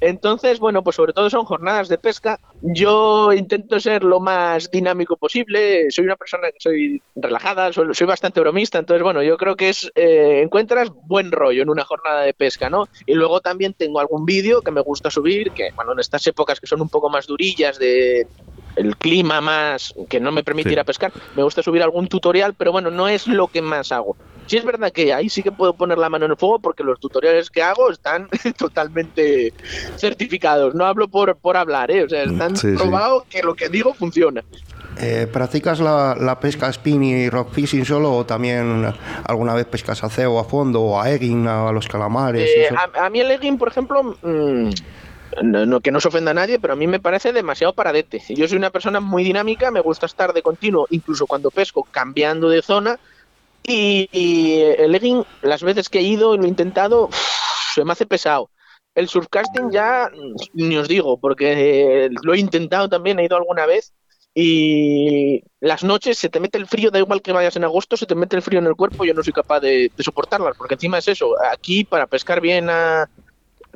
Entonces, 0.00 0.58
bueno, 0.60 0.82
pues 0.82 0.96
sobre 0.96 1.12
todo 1.12 1.28
son 1.28 1.44
jornadas 1.44 1.88
de 1.88 1.98
pesca. 1.98 2.40
Yo 2.62 3.32
intento 3.34 3.78
ser 3.80 4.02
lo 4.02 4.18
más 4.18 4.70
dinámico 4.70 5.16
posible. 5.16 5.90
Soy 5.90 6.06
una 6.06 6.16
persona 6.16 6.50
que 6.50 6.58
soy 6.58 7.02
relajada, 7.14 7.70
soy, 7.72 7.94
soy 7.94 8.06
bastante 8.06 8.40
bromista. 8.40 8.78
Entonces, 8.78 9.02
bueno, 9.02 9.22
yo 9.22 9.36
creo 9.36 9.56
que 9.56 9.68
es 9.68 9.92
eh, 9.94 10.40
encuentras 10.42 10.90
buen 11.06 11.30
rollo 11.30 11.62
en 11.62 11.68
una 11.68 11.84
jornada 11.84 12.22
de 12.22 12.32
pesca, 12.32 12.70
¿no? 12.70 12.88
Y 13.04 13.12
luego 13.12 13.40
también 13.40 13.74
tengo 13.74 14.00
algún 14.00 14.24
vídeo 14.24 14.62
que 14.62 14.70
me 14.70 14.80
gusta 14.80 15.10
subir, 15.10 15.50
que 15.52 15.70
bueno, 15.76 15.92
en 15.92 15.98
estas 15.98 16.26
épocas 16.26 16.60
que 16.60 16.66
son 16.66 16.80
un 16.80 16.88
poco 16.88 17.10
más 17.10 17.26
durillas 17.26 17.78
de 17.78 18.26
el 18.80 18.96
clima 18.96 19.40
más 19.40 19.94
que 20.08 20.20
no 20.20 20.32
me 20.32 20.42
permite 20.42 20.70
Sí. 20.70 20.72
ir 20.74 20.80
a 20.80 20.84
pescar, 20.84 21.12
me 21.36 21.42
gusta 21.42 21.62
subir 21.62 21.82
algún 21.82 22.08
tutorial, 22.08 22.54
pero 22.54 22.72
bueno, 22.72 22.90
no 22.90 23.08
es 23.08 23.26
lo 23.26 23.46
que 23.48 23.62
más 23.62 23.92
hago. 23.92 24.16
Sí 24.46 24.56
es 24.56 24.64
verdad 24.64 24.90
que 24.90 25.12
ahí 25.14 25.28
sí 25.28 25.42
que 25.44 25.52
puedo 25.52 25.74
poner 25.74 25.96
la 25.98 26.08
mano 26.08 26.24
en 26.24 26.32
el 26.32 26.36
fuego 26.36 26.58
porque 26.58 26.82
los 26.82 26.98
tutoriales 26.98 27.50
que 27.50 27.62
hago 27.62 27.90
están 27.90 28.28
totalmente 28.58 29.52
certificados. 29.96 30.74
No 30.74 30.86
hablo 30.86 31.08
por, 31.08 31.36
por 31.36 31.56
hablar, 31.56 31.90
¿eh? 31.90 32.04
O 32.04 32.08
sea, 32.08 32.24
están 32.24 32.56
Sí, 32.56 32.70
sí. 32.70 32.76
probados 32.76 33.24
que 33.30 33.42
lo 33.42 33.54
que 33.54 33.68
digo 33.68 33.94
funciona. 33.94 34.42
Eh, 35.00 35.26
¿Practicas 35.32 35.78
la, 35.80 36.16
la 36.18 36.40
pesca 36.40 36.68
spin 36.68 37.02
y 37.04 37.30
rock 37.30 37.52
fishing 37.52 37.84
solo 37.84 38.12
o 38.12 38.26
también 38.26 38.92
alguna 39.24 39.54
vez 39.54 39.64
pescas 39.66 40.02
a 40.02 40.10
cebo 40.10 40.38
a 40.40 40.44
fondo 40.44 40.80
o 40.82 41.00
a 41.00 41.10
egging, 41.10 41.46
a 41.46 41.70
los 41.72 41.86
calamares? 41.86 42.50
Eh, 42.54 42.68
a, 42.76 43.06
a 43.06 43.10
mí 43.10 43.20
el 43.20 43.30
egging, 43.30 43.56
por 43.56 43.68
ejemplo, 43.68 44.02
mm, 44.22 44.70
no, 45.42 45.80
que 45.80 45.90
no 45.90 46.00
se 46.00 46.08
ofenda 46.08 46.30
a 46.30 46.34
nadie, 46.34 46.58
pero 46.58 46.72
a 46.72 46.76
mí 46.76 46.86
me 46.86 47.00
parece 47.00 47.32
demasiado 47.32 47.74
paradete. 47.74 48.22
Yo 48.28 48.48
soy 48.48 48.58
una 48.58 48.70
persona 48.70 49.00
muy 49.00 49.24
dinámica, 49.24 49.70
me 49.70 49.80
gusta 49.80 50.06
estar 50.06 50.32
de 50.32 50.42
continuo, 50.42 50.86
incluso 50.90 51.26
cuando 51.26 51.50
pesco, 51.50 51.86
cambiando 51.90 52.48
de 52.48 52.62
zona. 52.62 52.98
Y, 53.62 54.08
el 54.78 54.92
legging, 54.92 55.24
las 55.42 55.62
veces 55.62 55.88
que 55.88 56.00
he 56.00 56.02
ido 56.02 56.34
y 56.34 56.38
lo 56.38 56.44
he 56.44 56.48
intentado, 56.48 57.08
se 57.74 57.84
me 57.84 57.92
hace 57.92 58.06
pesado. 58.06 58.50
El 58.94 59.08
surfcasting 59.08 59.70
ya 59.70 60.10
ni 60.54 60.76
os 60.76 60.88
digo, 60.88 61.18
porque 61.18 62.06
eh, 62.06 62.10
lo 62.22 62.34
he 62.34 62.38
intentado 62.38 62.88
también, 62.88 63.18
he 63.18 63.24
ido 63.24 63.36
alguna 63.36 63.66
vez 63.66 63.92
y 64.34 65.42
las 65.60 65.82
noches 65.82 66.18
se 66.18 66.28
te 66.28 66.40
mete 66.40 66.58
el 66.58 66.66
frío, 66.66 66.90
da 66.90 66.98
igual 66.98 67.20
que 67.20 67.32
vayas 67.32 67.56
en 67.56 67.64
agosto, 67.64 67.96
se 67.96 68.06
te 68.06 68.14
mete 68.14 68.36
el 68.36 68.42
frío 68.42 68.60
en 68.60 68.66
el 68.66 68.76
cuerpo, 68.76 69.04
yo 69.04 69.14
no 69.14 69.22
soy 69.22 69.32
capaz 69.32 69.60
de, 69.60 69.90
soportarlas, 69.98 70.56
porque 70.56 70.74
encima 70.74 70.98
es 70.98 71.08
eso, 71.08 71.34
aquí 71.50 71.84
para 71.84 72.06
pescar 72.06 72.40
bien 72.40 72.68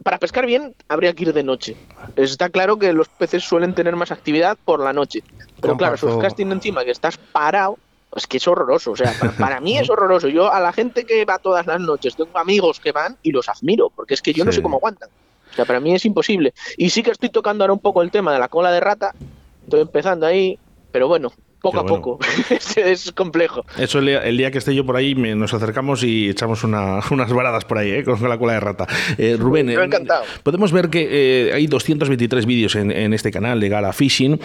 Para 0.02 0.18
pescar 0.18 0.46
bien 0.46 0.74
habría 0.88 1.14
que 1.14 1.24
ir 1.24 1.32
de 1.32 1.42
noche. 1.42 1.76
Está 2.16 2.48
claro 2.48 2.78
que 2.78 2.92
los 2.92 3.08
peces 3.08 3.44
suelen 3.44 3.74
tener 3.74 3.96
más 3.96 4.10
actividad 4.10 4.58
por 4.64 4.80
la 4.80 4.92
noche. 4.92 5.22
Pero 5.60 5.76
claro, 5.76 5.96
surfcasting 5.96 6.50
encima 6.52 6.84
que 6.84 6.90
estás 6.90 7.16
parado, 7.16 7.78
es 8.14 8.26
que 8.26 8.38
es 8.38 8.48
horroroso. 8.48 8.92
O 8.92 8.96
sea, 8.96 9.12
para, 9.38 9.60
mí 9.60 9.78
es 9.78 9.88
horroroso. 9.88 10.28
Yo 10.28 10.52
a 10.52 10.60
la 10.60 10.72
gente 10.72 11.04
que 11.04 11.24
va 11.24 11.38
todas 11.38 11.66
las 11.66 11.80
noches, 11.80 12.16
tengo 12.16 12.36
amigos 12.38 12.80
que 12.80 12.92
van 12.92 13.16
y 13.22 13.30
los 13.30 13.48
admiro, 13.48 13.90
porque 13.94 14.14
es 14.14 14.22
que 14.22 14.32
yo 14.32 14.44
no 14.44 14.52
sé 14.52 14.62
cómo 14.62 14.76
aguantan. 14.76 15.08
O 15.52 15.54
sea, 15.54 15.64
para 15.64 15.80
mí 15.80 15.94
es 15.94 16.04
imposible. 16.04 16.52
Y 16.76 16.90
sí 16.90 17.02
que 17.02 17.12
estoy 17.12 17.28
tocando 17.28 17.62
ahora 17.62 17.72
un 17.72 17.78
poco 17.78 18.02
el 18.02 18.10
tema 18.10 18.32
de 18.32 18.40
la 18.40 18.48
cola 18.48 18.72
de 18.72 18.80
rata. 18.80 19.14
Estoy 19.62 19.82
empezando 19.82 20.26
ahí, 20.26 20.58
pero 20.90 21.06
bueno, 21.06 21.32
poco 21.64 21.80
a 21.80 21.86
poco. 21.86 22.18
es, 22.76 23.10
complejo. 23.12 23.64
Eso 23.78 23.98
el 23.98 24.36
día, 24.36 24.50
que 24.50 24.58
esté 24.58 24.74
yo 24.74 24.84
por 24.84 24.96
ahí 24.96 25.14
nos 25.14 25.54
acercamos 25.54 26.04
y 26.04 26.28
echamos 26.28 26.62
unas 26.64 27.32
varadas 27.32 27.64
por 27.64 27.78
ahí, 27.78 27.90
¿eh? 27.90 28.04
con 28.04 28.28
la 28.28 28.38
cola 28.38 28.52
de 28.52 28.60
rata. 28.60 28.86
Eh, 29.16 29.36
Rubén, 29.38 29.70
eh, 29.70 29.74
encantado. 29.74 30.24
podemos 30.42 30.72
ver 30.72 30.90
que 30.90 31.50
hay 31.54 31.66
223 31.66 32.44
vídeos 32.46 32.76
en, 32.76 33.14
este 33.14 33.30
canal 33.30 33.60
de 33.60 33.68
Gala 33.68 33.92
Fishing. 33.92 34.38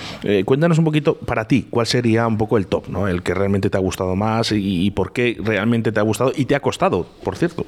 cuéntanos 0.46 0.78
un 0.78 0.86
poquito, 0.86 1.16
para 1.16 1.48
ti, 1.48 1.68
cuál 1.70 1.88
sería 1.88 2.26
un 2.26 2.38
poco 2.38 2.58
el 2.58 2.68
top, 2.68 2.88
¿no? 2.88 3.08
el 3.08 3.22
que 3.22 3.34
realmente 3.34 3.70
te 3.70 3.78
ha 3.78 3.82
gustado 3.82 4.16
más 4.16 4.52
y, 4.54 4.90
por 4.92 5.12
qué 5.12 5.38
realmente 5.44 5.92
te 5.92 6.00
ha 6.00 6.04
gustado 6.04 6.32
y 6.36 6.46
te 6.46 6.56
ha 6.56 6.62
costado, 6.62 7.06
por 7.24 7.36
cierto. 7.36 7.66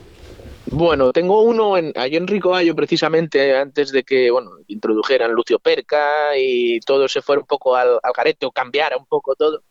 Bueno, 0.71 1.11
tengo 1.11 1.41
uno 1.41 1.77
en, 1.77 1.91
allí 1.95 2.15
en 2.15 2.27
Rico 2.27 2.53
precisamente 2.75 3.57
antes 3.57 3.91
de 3.91 4.03
que 4.03 4.31
bueno, 4.31 4.51
introdujeran 4.67 5.33
Lucio 5.33 5.59
Perca 5.59 6.37
y 6.37 6.79
todo 6.79 7.09
se 7.09 7.21
fuera 7.21 7.41
un 7.41 7.47
poco 7.47 7.75
al, 7.75 7.99
al 8.01 8.13
garete 8.15 8.45
o 8.45 8.51
cambiara 8.51 8.97
un 8.97 9.05
poco 9.05 9.35
todo. 9.35 9.63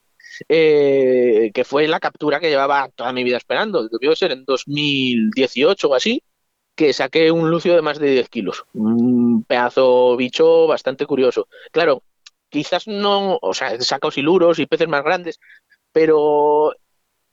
Eh, 0.48 1.50
que 1.52 1.64
fue 1.64 1.86
la 1.88 2.00
captura 2.00 2.40
que 2.40 2.48
llevaba 2.48 2.88
toda 2.94 3.12
mi 3.12 3.24
vida 3.24 3.36
esperando. 3.36 3.88
Debió 3.88 4.14
ser 4.14 4.32
en 4.32 4.44
2018 4.44 5.88
o 5.88 5.94
así, 5.94 6.22
que 6.74 6.92
saqué 6.92 7.30
un 7.30 7.50
lucio 7.50 7.74
de 7.74 7.82
más 7.82 7.98
de 7.98 8.10
10 8.10 8.28
kilos. 8.28 8.64
Un 8.74 9.44
pedazo 9.44 10.16
bicho 10.16 10.66
bastante 10.66 11.06
curioso. 11.06 11.48
Claro, 11.72 12.02
quizás 12.48 12.86
no, 12.86 13.38
o 13.40 13.54
sea, 13.54 13.74
he 13.74 13.82
sacado 13.82 14.10
siluros 14.10 14.58
y 14.58 14.66
peces 14.66 14.88
más 14.88 15.04
grandes, 15.04 15.40
pero 15.92 16.72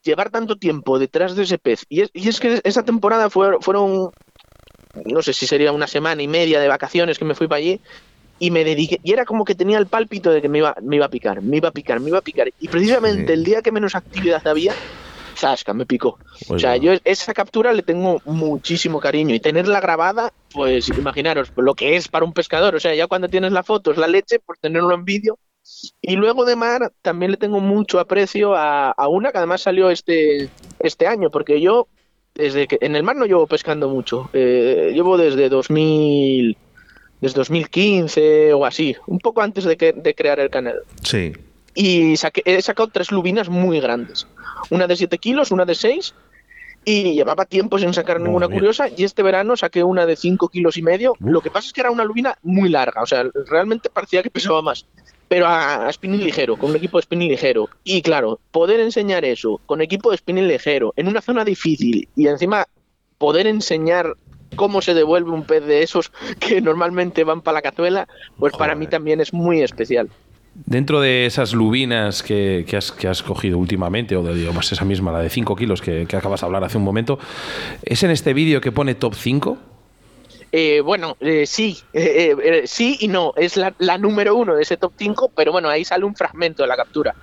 llevar 0.08 0.30
tanto 0.30 0.56
tiempo 0.56 1.00
detrás 1.00 1.36
de 1.36 1.44
ese 1.44 1.58
pez. 1.58 1.86
Y 1.90 2.02
es, 2.02 2.40
que 2.40 2.62
esa 2.64 2.84
temporada 2.84 3.30
fueron, 3.30 4.12
no 5.06 5.22
sé 5.22 5.34
si 5.34 5.46
sería 5.46 5.72
una 5.72 5.88
semana 5.88 6.22
y 6.22 6.28
media 6.28 6.60
de 6.60 6.68
vacaciones 6.68 7.20
que 7.20 7.26
me 7.26 7.36
fui 7.36 7.48
para 7.48 7.60
allí 7.60 7.80
y 8.40 8.52
me 8.52 8.64
dediqué. 8.64 9.00
Y 9.04 9.14
era 9.14 9.26
como 9.26 9.46
que 9.46 9.56
tenía 9.56 9.78
el 9.78 9.88
pálpito 9.88 10.32
de 10.32 10.42
que 10.42 10.50
me 10.50 10.60
iba, 10.60 10.76
me 10.82 10.96
iba 10.96 11.06
a 11.06 11.10
picar, 11.10 11.42
me 11.42 11.58
iba 11.58 11.70
a 11.70 11.72
picar, 11.72 12.00
me 12.00 12.10
iba 12.10 12.20
a 12.20 12.24
picar. 12.24 12.50
Y 12.60 12.68
precisamente 12.68 13.34
el 13.34 13.44
día 13.44 13.62
que 13.62 13.72
menos 13.72 13.96
actividad 13.96 14.46
había, 14.48 14.74
Zasca, 15.36 15.74
me 15.74 15.86
picó. 15.86 16.18
o 16.50 16.58
sea, 16.58 16.78
yo 16.78 16.94
esa 17.04 17.34
captura 17.34 17.72
le 17.74 17.84
tengo 17.84 18.22
muchísimo 18.26 19.00
cariño 19.00 19.36
y 19.36 19.40
tenerla 19.40 19.80
grabada, 19.80 20.34
pues 20.52 20.90
imaginaros 20.90 21.52
lo 21.56 21.76
que 21.76 21.96
es 21.96 22.08
para 22.08 22.26
un 22.26 22.34
pescador. 22.34 22.76
O 22.76 22.80
sea, 22.80 22.96
ya 22.96 23.08
cuando 23.08 23.30
tienes 23.30 23.52
la 23.52 23.64
foto 23.64 23.92
es 23.92 23.98
la 23.98 24.08
leche, 24.08 24.40
por 24.40 24.58
tenerlo 24.58 24.94
en 24.96 25.06
vídeo 25.06 25.38
y 26.02 26.16
luego 26.16 26.46
de 26.46 26.56
mar 26.56 26.92
también 27.02 27.32
le 27.32 27.38
tengo 27.38 27.60
mucho 27.60 28.00
aprecio 28.00 28.56
a, 28.56 28.94
una 29.08 29.32
que 29.32 29.38
además 29.38 29.62
salió 29.62 29.90
este, 29.90 30.50
este 30.80 31.08
año, 31.08 31.30
porque 31.30 31.60
yo 31.62 31.88
desde 32.36 32.68
que 32.68 32.78
en 32.82 32.96
el 32.96 33.04
mar 33.04 33.16
no 33.16 33.26
llevo 33.26 33.48
pescando 33.48 33.90
mucho, 33.90 34.30
eh, 34.34 34.92
llevo 34.94 35.18
desde 35.18 35.50
2000, 35.50 36.56
desde 37.20 37.36
2015 37.36 38.54
o 38.54 38.66
así, 38.66 38.96
un 39.08 39.20
poco 39.20 39.42
antes 39.42 39.64
de, 39.64 39.76
que, 39.76 39.94
de 39.94 40.14
crear 40.14 40.40
el 40.40 40.50
canal. 40.50 40.82
Sí. 41.02 41.34
Y 41.74 42.14
he 42.14 42.62
sacado 42.62 42.90
tres 42.92 43.12
lubinas 43.12 43.50
muy 43.50 43.80
grandes, 43.80 44.28
una 44.70 44.88
de 44.88 44.96
7 44.96 45.18
kilos, 45.18 45.52
una 45.52 45.66
de 45.66 45.76
6 45.76 46.14
y 46.86 47.16
llevaba 47.16 47.44
tiempo 47.44 47.78
sin 47.78 47.94
sacar 47.94 48.22
ninguna 48.22 48.48
curiosa 48.48 48.88
y 48.88 49.04
este 49.04 49.22
verano 49.22 49.58
saqué 49.58 49.84
una 49.84 50.06
de 50.06 50.16
5 50.16 50.48
kilos 50.48 50.78
y 50.78 50.82
medio. 50.82 51.16
Lo 51.20 51.42
que 51.42 51.52
pasa 51.52 51.68
es 51.68 51.74
que 51.74 51.82
era 51.82 51.92
una 51.92 52.06
lubina 52.06 52.38
muy 52.44 52.70
larga, 52.70 53.02
o 53.02 53.06
sea, 53.06 53.26
realmente 53.48 53.90
parecía 53.90 54.24
que 54.24 54.30
pesaba 54.30 54.62
más 54.62 54.86
pero 55.28 55.48
a, 55.48 55.92
spinning 55.92 56.24
ligero, 56.24 56.58
con 56.58 56.72
un 56.72 56.76
equipo 56.76 56.98
de 56.98 57.04
spinning 57.04 57.30
ligero. 57.30 57.70
Y 57.84 58.02
claro, 58.02 58.40
poder 58.52 58.80
enseñar 58.80 59.26
eso 59.26 59.60
con 59.66 59.82
equipo 59.82 60.12
de 60.12 60.18
spinning 60.18 60.48
ligero 60.48 60.94
en 60.96 61.08
una 61.08 61.22
zona 61.22 61.44
difícil 61.44 62.08
y 62.16 62.28
encima 62.28 62.68
poder 63.18 63.48
enseñar 63.48 64.16
cómo 64.56 64.82
se 64.82 64.94
devuelve 64.94 65.32
un 65.32 65.44
pez 65.44 65.66
de 65.66 65.84
esos 65.84 66.12
que 66.40 66.62
normalmente 66.62 67.24
van 67.24 67.42
para 67.42 67.56
la 67.56 67.62
cazuela, 67.62 68.08
pues 68.38 68.54
para 68.58 68.76
mí 68.76 68.88
también 68.88 69.20
es 69.20 69.34
muy 69.34 69.62
especial. 69.62 70.10
Dentro 70.66 71.00
de 71.02 71.28
esas 71.28 71.54
lubinas 71.54 72.24
que, 72.24 72.66
has, 72.76 72.92
que 72.92 73.08
has 73.08 73.22
cogido 73.22 73.60
últimamente, 73.60 74.16
o 74.16 74.24
de 74.24 74.34
digamos 74.34 74.72
esa 74.72 74.86
misma, 74.86 75.12
la 75.12 75.20
de 75.20 75.30
5 75.30 75.56
kilos 75.56 75.82
que, 75.84 76.08
que 76.08 76.16
acabas 76.16 76.42
de 76.42 76.48
hablar 76.48 76.64
hace 76.64 76.80
un 76.80 76.84
momento, 76.84 77.20
¿es 77.84 78.02
en 78.02 78.10
este 78.10 78.34
vídeo 78.34 78.60
que 78.60 78.72
pone 78.72 78.96
top 78.96 79.14
5? 79.14 79.58
Eh, 80.60 80.82
bueno, 80.82 81.18
eh, 81.20 81.46
sí, 81.46 81.78
eh, 81.94 82.64
sí 82.66 82.98
y 83.02 83.08
no. 83.08 83.32
Es 83.36 83.58
la, 83.58 83.98
número 84.00 84.36
uno 84.36 84.56
de 84.56 84.64
ese 84.64 84.76
top 84.76 84.92
5, 84.98 85.32
pero 85.36 85.52
bueno, 85.52 85.70
ahí 85.70 85.86
sale 85.86 86.04
un 86.04 86.16
fragmento 86.16 86.64
de 86.64 86.68
la 86.68 86.76
captura. 86.76 87.14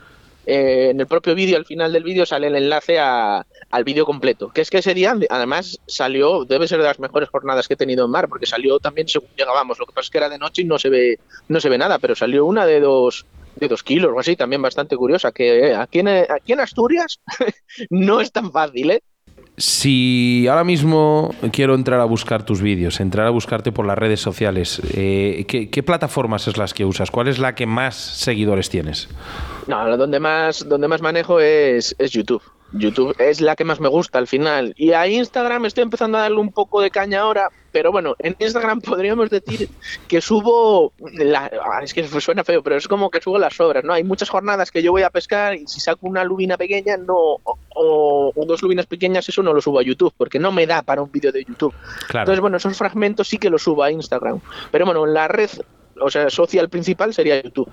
en 0.46 1.00
el 1.00 1.06
propio 1.08 1.34
vídeo, 1.34 1.56
al 1.56 1.64
final 1.64 1.92
del 1.92 2.04
vídeo, 2.04 2.26
sale 2.26 2.46
el 2.46 2.54
enlace 2.54 3.00
al 3.00 3.84
vídeo 3.84 4.06
completo. 4.06 4.50
Que 4.50 4.60
es 4.60 4.70
que 4.70 4.78
ese 4.78 4.94
día, 4.94 5.16
además, 5.30 5.80
salió, 5.88 6.44
debe 6.44 6.68
ser 6.68 6.78
de 6.78 6.84
las 6.84 7.00
mejores 7.00 7.28
jornadas 7.28 7.66
que 7.66 7.74
he 7.74 7.76
tenido 7.76 8.04
en 8.04 8.12
mar, 8.12 8.28
porque 8.28 8.46
salió 8.46 8.78
también 8.78 9.08
según 9.08 9.30
llegábamos. 9.36 9.80
Lo 9.80 9.86
que 9.86 9.94
pasa 9.94 10.06
es 10.06 10.10
que 10.10 10.18
era 10.18 10.28
de 10.28 10.38
noche 10.38 10.62
y 10.62 10.66
no 10.66 10.78
se 10.78 10.88
ve, 10.88 11.18
no 11.48 11.58
se 11.58 11.68
ve 11.68 11.76
nada, 11.76 11.98
pero 11.98 12.14
salió 12.14 12.46
una 12.46 12.66
de 12.66 12.78
dos, 12.78 13.26
de 13.56 13.66
dos 13.66 13.82
kilos 13.82 14.12
o 14.14 14.20
así, 14.20 14.36
también 14.36 14.62
bastante 14.62 14.96
curiosa. 14.96 15.32
Que 15.32 15.74
aquí 15.74 15.98
en, 15.98 16.08
aquí 16.08 16.52
en 16.52 16.60
Asturias 16.60 17.18
no 17.90 18.20
es 18.20 18.30
tan 18.30 18.52
fácil, 18.52 18.92
¿eh? 18.92 19.02
Si 19.56 20.48
ahora 20.48 20.64
mismo 20.64 21.32
quiero 21.52 21.76
entrar 21.76 22.00
a 22.00 22.04
buscar 22.04 22.44
tus 22.44 22.60
vídeos, 22.60 22.98
entrar 22.98 23.26
a 23.26 23.30
buscarte 23.30 23.70
por 23.70 23.86
las 23.86 23.96
redes 23.96 24.20
sociales, 24.20 24.82
eh, 24.94 25.44
¿qué, 25.46 25.82
plataformas 25.84 26.48
es 26.48 26.56
las 26.56 26.74
que 26.74 26.84
usas? 26.84 27.12
¿Cuál 27.12 27.28
es 27.28 27.38
la 27.38 27.54
que 27.54 27.66
más 27.66 27.94
seguidores 27.94 28.68
tienes? 28.68 29.08
No, 29.68 29.96
donde 29.96 30.18
más, 30.18 30.68
donde 30.68 30.88
más 30.88 31.00
manejo 31.02 31.38
es, 31.38 31.94
es 31.98 32.10
YouTube. 32.10 32.42
YouTube 32.72 33.14
es 33.18 33.40
la 33.40 33.56
que 33.56 33.64
más 33.64 33.80
me 33.80 33.88
gusta 33.88 34.18
al 34.18 34.26
final. 34.26 34.74
Y 34.76 34.92
a 34.92 35.06
Instagram 35.06 35.64
estoy 35.66 35.82
empezando 35.82 36.18
a 36.18 36.22
darle 36.22 36.38
un 36.38 36.50
poco 36.50 36.80
de 36.80 36.90
caña 36.90 37.20
ahora, 37.20 37.48
pero 37.70 37.92
bueno, 37.92 38.16
en 38.18 38.36
Instagram 38.38 38.80
podríamos 38.82 39.30
decir 39.30 39.68
que 40.08 40.20
subo, 40.20 40.92
la, 41.12 41.50
ah, 41.62 41.80
es 41.82 41.94
que 41.94 42.04
suena 42.04 42.44
feo, 42.44 42.62
pero 42.62 42.76
es 42.76 42.88
como 42.88 43.10
que 43.10 43.20
subo 43.20 43.38
las 43.38 43.58
obras, 43.60 43.84
¿no? 43.84 43.92
Hay 43.92 44.04
muchas 44.04 44.28
jornadas 44.28 44.70
que 44.70 44.82
yo 44.82 44.92
voy 44.92 45.02
a 45.02 45.10
pescar 45.10 45.54
y 45.54 45.66
si 45.66 45.80
saco 45.80 46.06
una 46.06 46.24
lubina 46.24 46.56
pequeña, 46.56 46.96
no, 46.96 47.38
o, 47.74 48.32
dos 48.46 48.62
lubinas 48.62 48.86
pequeñas, 48.86 49.28
eso 49.28 49.42
no 49.42 49.52
lo 49.52 49.60
subo 49.60 49.78
a 49.78 49.82
YouTube, 49.82 50.14
porque 50.16 50.38
no 50.38 50.52
me 50.52 50.66
da 50.66 50.82
para 50.82 51.02
un 51.02 51.10
vídeo 51.10 51.32
de 51.32 51.44
YouTube. 51.44 51.74
Entonces, 52.08 52.40
bueno, 52.40 52.56
esos 52.56 52.76
fragmentos 52.76 53.28
sí 53.28 53.38
que 53.38 53.50
los 53.50 53.62
subo 53.62 53.82
a 53.82 53.90
Instagram. 53.90 54.40
Pero 54.70 54.84
bueno, 54.84 55.06
la 55.06 55.28
red, 55.28 55.50
o 56.00 56.10
sea, 56.10 56.30
social 56.30 56.68
principal 56.68 57.14
sería 57.14 57.42
YouTube. 57.42 57.70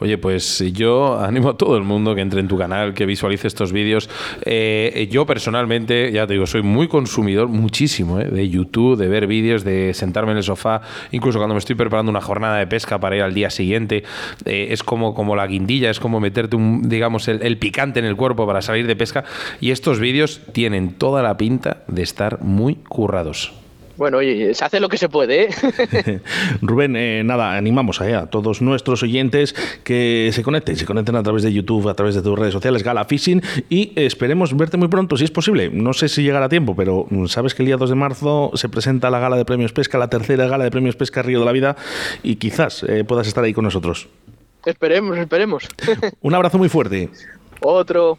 Oye, 0.00 0.16
pues 0.16 0.64
yo 0.72 1.18
animo 1.20 1.50
a 1.50 1.56
todo 1.56 1.76
el 1.76 1.82
mundo 1.82 2.14
que 2.14 2.22
entre 2.22 2.40
en 2.40 2.48
tu 2.48 2.56
canal, 2.56 2.94
que 2.94 3.04
visualice 3.04 3.46
estos 3.46 3.72
vídeos. 3.72 4.08
Eh, 4.42 5.08
yo 5.10 5.26
personalmente, 5.26 6.10
ya 6.12 6.26
te 6.26 6.34
digo, 6.34 6.46
soy 6.46 6.62
muy 6.62 6.88
consumidor, 6.88 7.48
muchísimo, 7.48 8.18
eh, 8.18 8.24
de 8.24 8.48
YouTube, 8.48 8.96
de 8.96 9.08
ver 9.08 9.26
vídeos, 9.26 9.62
de 9.62 9.92
sentarme 9.92 10.32
en 10.32 10.38
el 10.38 10.42
sofá, 10.42 10.80
incluso 11.10 11.38
cuando 11.38 11.54
me 11.54 11.58
estoy 11.58 11.76
preparando 11.76 12.10
una 12.10 12.22
jornada 12.22 12.58
de 12.58 12.66
pesca 12.66 12.98
para 12.98 13.16
ir 13.16 13.22
al 13.22 13.34
día 13.34 13.50
siguiente. 13.50 14.04
Eh, 14.46 14.68
es 14.70 14.82
como, 14.82 15.14
como 15.14 15.36
la 15.36 15.46
guindilla, 15.46 15.90
es 15.90 16.00
como 16.00 16.20
meterte, 16.20 16.56
un, 16.56 16.88
digamos, 16.88 17.28
el, 17.28 17.58
picante 17.58 17.98
en 17.98 18.06
el 18.06 18.16
cuerpo 18.16 18.46
para 18.46 18.62
salir 18.62 18.86
de 18.86 18.96
pesca. 18.96 19.24
Y 19.60 19.70
estos 19.70 20.00
vídeos 20.00 20.40
tienen 20.52 20.94
toda 20.94 21.22
la 21.22 21.36
pinta 21.36 21.82
de 21.88 22.02
estar 22.02 22.40
muy 22.42 22.76
currados. 22.76 23.59
Bueno, 24.00 24.16
oye, 24.16 24.54
se 24.54 24.64
hace 24.64 24.80
lo 24.80 24.88
que 24.88 24.96
se 24.96 25.10
puede. 25.10 25.42
¿eh? 25.42 26.20
Rubén, 26.62 26.96
eh, 26.96 27.22
nada, 27.22 27.54
animamos 27.54 28.00
a, 28.00 28.30
todos 28.30 28.62
nuestros 28.62 29.02
oyentes 29.02 29.54
que 29.84 30.30
se 30.32 30.42
conecten, 30.42 30.76
se 30.76 30.86
conecten 30.86 31.16
a 31.16 31.22
través 31.22 31.42
de 31.42 31.52
YouTube, 31.52 31.86
a 31.86 31.92
través 31.92 32.14
de 32.14 32.22
tus 32.22 32.38
redes 32.38 32.54
sociales, 32.54 32.82
Gala 32.82 33.04
Fishing, 33.04 33.42
y 33.68 33.92
esperemos 33.96 34.56
verte 34.56 34.78
muy 34.78 34.88
pronto, 34.88 35.18
si 35.18 35.24
es 35.24 35.30
posible. 35.30 35.68
No 35.68 35.92
sé 35.92 36.08
si 36.08 36.22
llegará 36.22 36.46
a 36.46 36.48
tiempo, 36.48 36.74
pero 36.74 37.06
sabes 37.26 37.54
que 37.54 37.60
el 37.62 37.66
día 37.66 37.76
2 37.76 37.90
de 37.90 37.94
marzo 37.94 38.52
se 38.54 38.70
presenta 38.70 39.10
la 39.10 39.18
Gala 39.18 39.36
de 39.36 39.44
Premios 39.44 39.74
Pesca, 39.74 39.98
la 39.98 40.08
tercera 40.08 40.46
Gala 40.46 40.64
de 40.64 40.70
Premios 40.70 40.96
Pesca 40.96 41.20
Río 41.20 41.40
de 41.40 41.44
la 41.44 41.52
Vida, 41.52 41.76
y 42.22 42.36
quizás 42.36 42.82
eh, 42.84 43.04
puedas 43.04 43.26
estar 43.26 43.44
ahí 43.44 43.52
con 43.52 43.64
nosotros. 43.64 44.08
Esperemos, 44.64 45.18
esperemos. 45.18 45.68
Un 46.22 46.34
abrazo 46.34 46.56
muy 46.56 46.70
fuerte. 46.70 47.10
otro. 47.60 48.18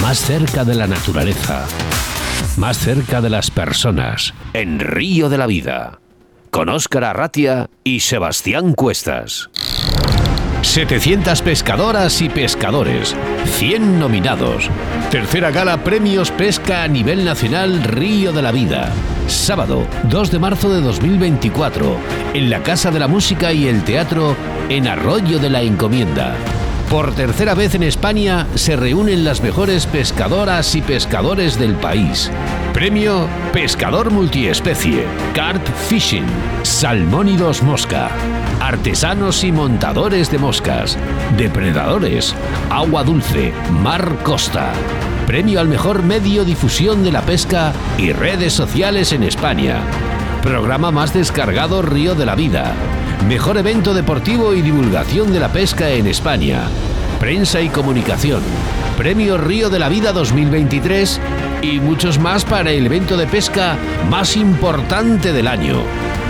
más 0.00 0.18
cerca 0.18 0.64
de 0.64 0.74
la 0.74 0.86
naturaleza, 0.86 1.66
más 2.56 2.78
cerca 2.78 3.20
de 3.20 3.30
las 3.30 3.50
personas, 3.50 4.34
en 4.52 4.78
Río 4.78 5.28
de 5.28 5.38
la 5.38 5.46
Vida, 5.46 6.00
con 6.50 6.68
Óscar 6.68 7.04
Arratia 7.04 7.68
y 7.84 8.00
Sebastián 8.00 8.74
Cuestas. 8.74 9.50
700 10.62 11.42
pescadoras 11.42 12.22
y 12.22 12.28
pescadores, 12.28 13.16
100 13.58 13.98
nominados. 13.98 14.70
Tercera 15.10 15.50
gala 15.50 15.82
Premios 15.82 16.30
Pesca 16.30 16.84
a 16.84 16.88
nivel 16.88 17.24
nacional 17.24 17.82
Río 17.82 18.32
de 18.32 18.42
la 18.42 18.52
Vida. 18.52 18.92
Sábado 19.26 19.86
2 20.04 20.30
de 20.30 20.38
marzo 20.38 20.72
de 20.72 20.80
2024, 20.80 21.96
en 22.34 22.48
la 22.48 22.62
Casa 22.62 22.90
de 22.90 23.00
la 23.00 23.08
Música 23.08 23.52
y 23.52 23.66
el 23.66 23.82
Teatro 23.82 24.36
en 24.68 24.86
Arroyo 24.86 25.38
de 25.38 25.50
la 25.50 25.62
Encomienda. 25.62 26.34
Por 26.92 27.14
tercera 27.14 27.54
vez 27.54 27.74
en 27.74 27.84
España 27.84 28.46
se 28.54 28.76
reúnen 28.76 29.24
las 29.24 29.40
mejores 29.40 29.86
pescadoras 29.86 30.74
y 30.74 30.82
pescadores 30.82 31.58
del 31.58 31.74
país. 31.74 32.30
Premio 32.74 33.28
Pescador 33.50 34.10
Multiespecie, 34.10 35.06
Carp 35.32 35.66
Fishing, 35.88 36.26
Salmónidos 36.62 37.62
Mosca, 37.62 38.10
Artesanos 38.60 39.42
y 39.42 39.52
Montadores 39.52 40.30
de 40.30 40.36
Moscas, 40.36 40.98
Depredadores, 41.38 42.34
Agua 42.68 43.04
Dulce, 43.04 43.54
Mar 43.70 44.18
Costa. 44.22 44.74
Premio 45.26 45.60
al 45.60 45.68
mejor 45.68 46.02
medio 46.02 46.44
difusión 46.44 47.04
de 47.04 47.12
la 47.12 47.22
pesca 47.22 47.72
y 47.96 48.12
redes 48.12 48.52
sociales 48.52 49.14
en 49.14 49.22
España. 49.22 49.80
Programa 50.42 50.90
más 50.90 51.14
descargado 51.14 51.80
Río 51.80 52.14
de 52.14 52.26
la 52.26 52.34
Vida. 52.34 52.74
Mejor 53.28 53.56
evento 53.56 53.94
deportivo 53.94 54.52
y 54.52 54.62
divulgación 54.62 55.32
de 55.32 55.38
la 55.38 55.52
pesca 55.52 55.88
en 55.90 56.06
España. 56.06 56.64
Prensa 57.20 57.60
y 57.60 57.68
comunicación. 57.68 58.42
Premio 58.96 59.38
Río 59.38 59.70
de 59.70 59.78
la 59.78 59.88
Vida 59.88 60.12
2023 60.12 61.20
y 61.62 61.78
muchos 61.78 62.18
más 62.18 62.44
para 62.44 62.72
el 62.72 62.86
evento 62.86 63.16
de 63.16 63.26
pesca 63.26 63.76
más 64.10 64.36
importante 64.36 65.32
del 65.32 65.46
año. 65.46 65.82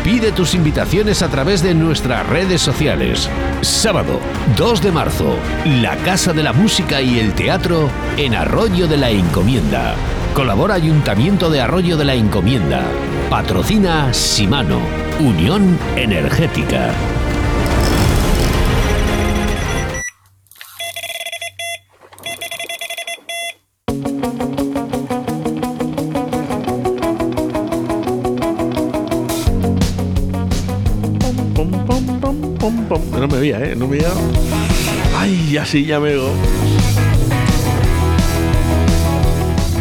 Pide 0.04 0.32
tus 0.32 0.54
invitaciones 0.54 1.22
a 1.22 1.28
través 1.28 1.62
de 1.62 1.74
nuestras 1.74 2.26
redes 2.26 2.60
sociales. 2.60 3.28
Sábado 3.62 4.20
2 4.56 4.82
de 4.82 4.92
marzo, 4.92 5.36
la 5.80 5.96
Casa 5.98 6.32
de 6.32 6.42
la 6.42 6.52
Música 6.52 7.00
y 7.00 7.18
el 7.18 7.32
Teatro 7.32 7.88
en 8.16 8.34
Arroyo 8.34 8.86
de 8.86 8.98
la 8.98 9.10
Encomienda. 9.10 9.94
Colabora 10.34 10.76
Ayuntamiento 10.76 11.50
de 11.50 11.60
Arroyo 11.60 11.98
de 11.98 12.06
la 12.06 12.14
Encomienda. 12.14 12.82
Patrocina 13.28 14.14
Simano, 14.14 14.80
Unión 15.20 15.78
Energética. 15.94 16.94
No 33.18 33.28
me 33.28 33.38
veía, 33.38 33.60
¿eh? 33.60 33.76
No 33.76 33.86
me 33.86 33.98
veía. 33.98 34.08
Ay, 35.14 35.58
así 35.58 35.84
ya 35.84 36.00
me 36.00 36.08
veo. 36.08 37.11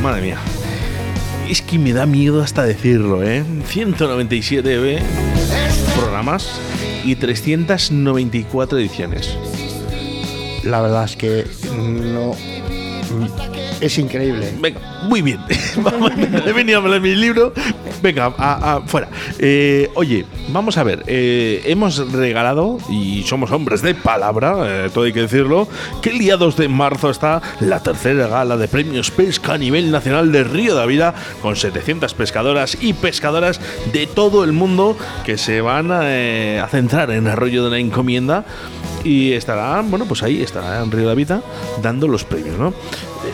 Madre 0.02 0.22
mía. 0.22 0.38
Es 1.47 1.62
que 1.62 1.78
me 1.78 1.93
da 1.93 2.06
miedo 2.06 2.41
hasta 2.41 2.64
decirlo, 2.64 3.24
¿eh? 3.24 3.43
197 3.68 4.78
B 4.78 4.99
programas 5.95 6.60
y 7.04 7.16
394 7.16 8.80
ediciones. 8.80 9.38
La 10.64 10.82
verdad 10.82 11.06
es 11.06 11.16
que 11.16 11.45
no. 11.78 12.36
Es 13.82 13.98
increíble. 13.98 14.54
Venga, 14.60 14.80
muy 15.04 15.22
bien. 15.24 15.40
He 16.46 16.54
venido 16.54 16.80
a 16.80 16.84
hablar 16.84 17.02
mi 17.02 17.16
libro. 17.16 17.52
Venga, 18.02 18.32
a- 18.38 18.82
fuera. 18.86 19.10
Eh, 19.40 19.90
oye, 19.96 20.26
vamos 20.50 20.78
a 20.78 20.84
ver. 20.84 21.04
eh, 21.08 21.64
hemos 21.66 22.12
regalado, 22.12 22.78
y 22.90 23.24
somos 23.24 23.52
hombres 23.52 23.82
de 23.82 23.96
palabra, 23.96 24.86
eh, 24.86 24.90
todo 24.94 25.06
hay 25.06 25.14
que 25.14 25.22
decirlo, 25.22 25.68
que 26.02 26.12
el 26.12 26.20
día 26.20 26.38
2 26.38 26.58
de 26.58 26.68
marzo 26.68 27.10
está 27.10 27.42
la 27.60 27.82
tercera 27.82 28.28
gala 28.28 28.56
de 28.58 28.68
premios 28.68 29.10
pesca 29.12 29.54
a 29.54 29.58
nivel 29.58 29.90
nacional 29.92 30.32
de 30.32 30.44
Río 30.44 30.76
de 30.76 30.86
Vida, 30.88 31.14
con 31.42 31.56
700 31.56 32.14
pescadoras 32.14 32.78
y 32.82 32.94
pescadoras 32.94 33.60
de 33.92 34.06
todo 34.08 34.44
el 34.44 34.52
mundo 34.54 34.96
que 35.26 35.38
se 35.38 35.62
van 35.62 35.92
a, 35.92 36.64
a 36.64 36.68
centrar 36.68 37.10
en 37.12 37.28
Arroyo 37.28 37.64
de 37.66 37.72
la 37.72 37.78
Encomienda. 37.80 38.46
Y 39.04 39.34
estarán, 39.34 39.89
bueno, 39.89 40.06
pues 40.06 40.24
ahí 40.24 40.41
estará 40.41 40.84
en 40.84 40.91
Río 40.91 41.02
de 41.02 41.08
la 41.08 41.16
Vida 41.16 41.41
dando 41.82 42.08
los 42.08 42.24
premios, 42.24 42.58
¿no? 42.58 42.74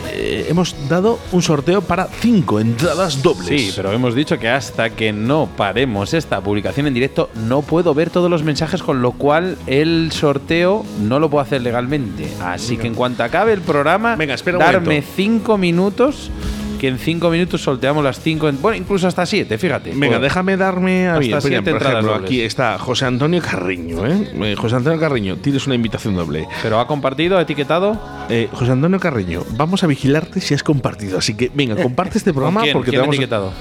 Eh, 0.10 0.48
hemos 0.50 0.76
dado 0.90 1.18
un 1.32 1.42
sorteo 1.42 1.82
para 1.82 2.06
cinco 2.08 2.60
entradas 2.60 3.22
dobles. 3.24 3.48
Sí, 3.48 3.72
pero 3.76 3.92
hemos 3.94 4.16
dicho 4.16 4.38
que 4.38 4.50
hasta 4.50 4.90
que 4.90 5.14
no 5.14 5.48
paremos 5.56 6.14
esta 6.14 6.42
publicación 6.42 6.88
en 6.88 6.94
directo 6.94 7.30
no 7.48 7.62
puedo 7.62 7.94
ver 7.94 8.10
todos 8.10 8.30
los 8.30 8.44
mensajes, 8.44 8.82
con 8.84 9.02
lo 9.02 9.12
cual 9.12 9.58
el 9.68 10.12
sorteo 10.12 10.86
no 11.02 11.20
lo 11.20 11.30
puedo 11.30 11.42
hacer 11.42 11.62
legalmente. 11.62 12.28
Así 12.42 12.78
que 12.78 12.88
en 12.88 12.96
cuanto 12.96 13.24
acabe 13.24 13.54
el 13.54 13.62
programa, 13.62 14.16
Venga, 14.16 14.34
espera 14.34 14.58
un 14.58 14.64
darme 14.64 14.80
momento. 14.86 15.10
cinco 15.16 15.58
minutos, 15.58 16.32
que 16.78 16.88
en 16.88 16.98
cinco 17.00 17.30
minutos 17.30 17.62
sorteamos 17.62 18.04
las 18.04 18.20
cinco, 18.20 18.48
en- 18.50 18.62
bueno, 18.62 18.78
incluso 18.78 19.08
hasta 19.08 19.26
siete, 19.26 19.58
fíjate. 19.58 19.92
Venga, 19.96 20.20
déjame 20.20 20.58
darme 20.58 21.08
a 21.08 21.14
Hasta 21.14 21.20
mí. 21.20 21.26
Mira, 21.28 21.42
siete 21.42 21.72
por 21.72 21.82
ejemplo, 21.82 22.12
dobles. 22.14 22.26
aquí 22.26 22.42
está 22.42 22.78
José 22.78 23.06
Antonio 23.06 23.42
Carriño, 23.42 24.06
¿eh? 24.06 24.32
Eh, 24.42 24.56
José 24.58 24.76
Antonio 24.76 25.00
Carriño, 25.00 25.38
tienes 25.38 25.66
una 25.66 25.76
invitación 25.76 26.16
doble. 26.16 26.48
Pero 26.62 26.80
ha 26.80 26.88
compartido, 26.88 27.38
ha 27.38 27.42
etiquetado. 27.42 28.00
Eh, 28.30 28.50
José 28.54 28.72
Antonio 28.72 29.00
Carriño, 29.00 29.44
vamos 29.52 29.84
a 29.84 29.88
vigilarte 29.88 30.42
si 30.42 30.54
has 30.54 30.64
compartido. 30.64 31.18
Así 31.18 31.34
que, 31.36 31.52
venga, 31.54 31.76
comparte 31.82 32.18
este 32.18 32.32
programa 32.34 32.60
¿Con 32.62 32.64
quién? 32.66 32.74
porque 32.74 32.90
¿Quién 32.92 32.96
te 32.96 32.98
ha 32.98 33.02
vamos 33.02 33.14
a- 33.16 33.18
etiquetado? 33.18 33.54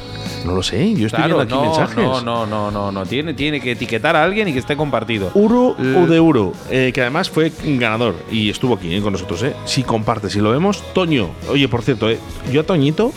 No 0.47 0.55
lo 0.55 0.62
sé, 0.62 0.94
yo 0.94 1.07
estoy 1.07 1.24
Claro, 1.24 1.36
viendo 1.38 1.42
aquí 1.42 1.55
no, 1.55 1.62
mensajes. 1.76 1.97
no, 1.97 2.20
no, 2.22 2.47
no, 2.47 2.70
no, 2.70 2.92
no. 2.92 3.05
Tiene, 3.05 3.34
tiene 3.34 3.61
que 3.61 3.72
etiquetar 3.72 4.14
a 4.16 4.22
alguien 4.22 4.47
y 4.49 4.53
que 4.53 4.61
esté 4.61 4.76
compartido. 4.76 5.30
Uro 5.34 5.74
L- 5.78 5.99
o 5.99 6.07
de 6.07 6.20
Uro, 6.20 6.53
eh, 6.70 6.92
que 6.94 7.01
además 7.01 7.28
fue 7.28 7.53
ganador 7.64 8.14
y 8.30 8.49
estuvo 8.51 8.74
aquí 8.74 8.94
eh, 8.94 9.01
con 9.03 9.12
nosotros. 9.12 9.42
Eh. 9.42 9.55
Si 9.64 9.82
comparte, 9.82 10.30
si 10.30 10.38
lo 10.40 10.51
vemos, 10.53 10.82
Toño. 10.94 11.30
Oye, 11.51 11.68
por 11.68 11.82
cierto, 11.82 12.09
eh, 12.09 12.18
yo 12.53 12.61
a 12.61 12.64
Toñito, 12.64 13.12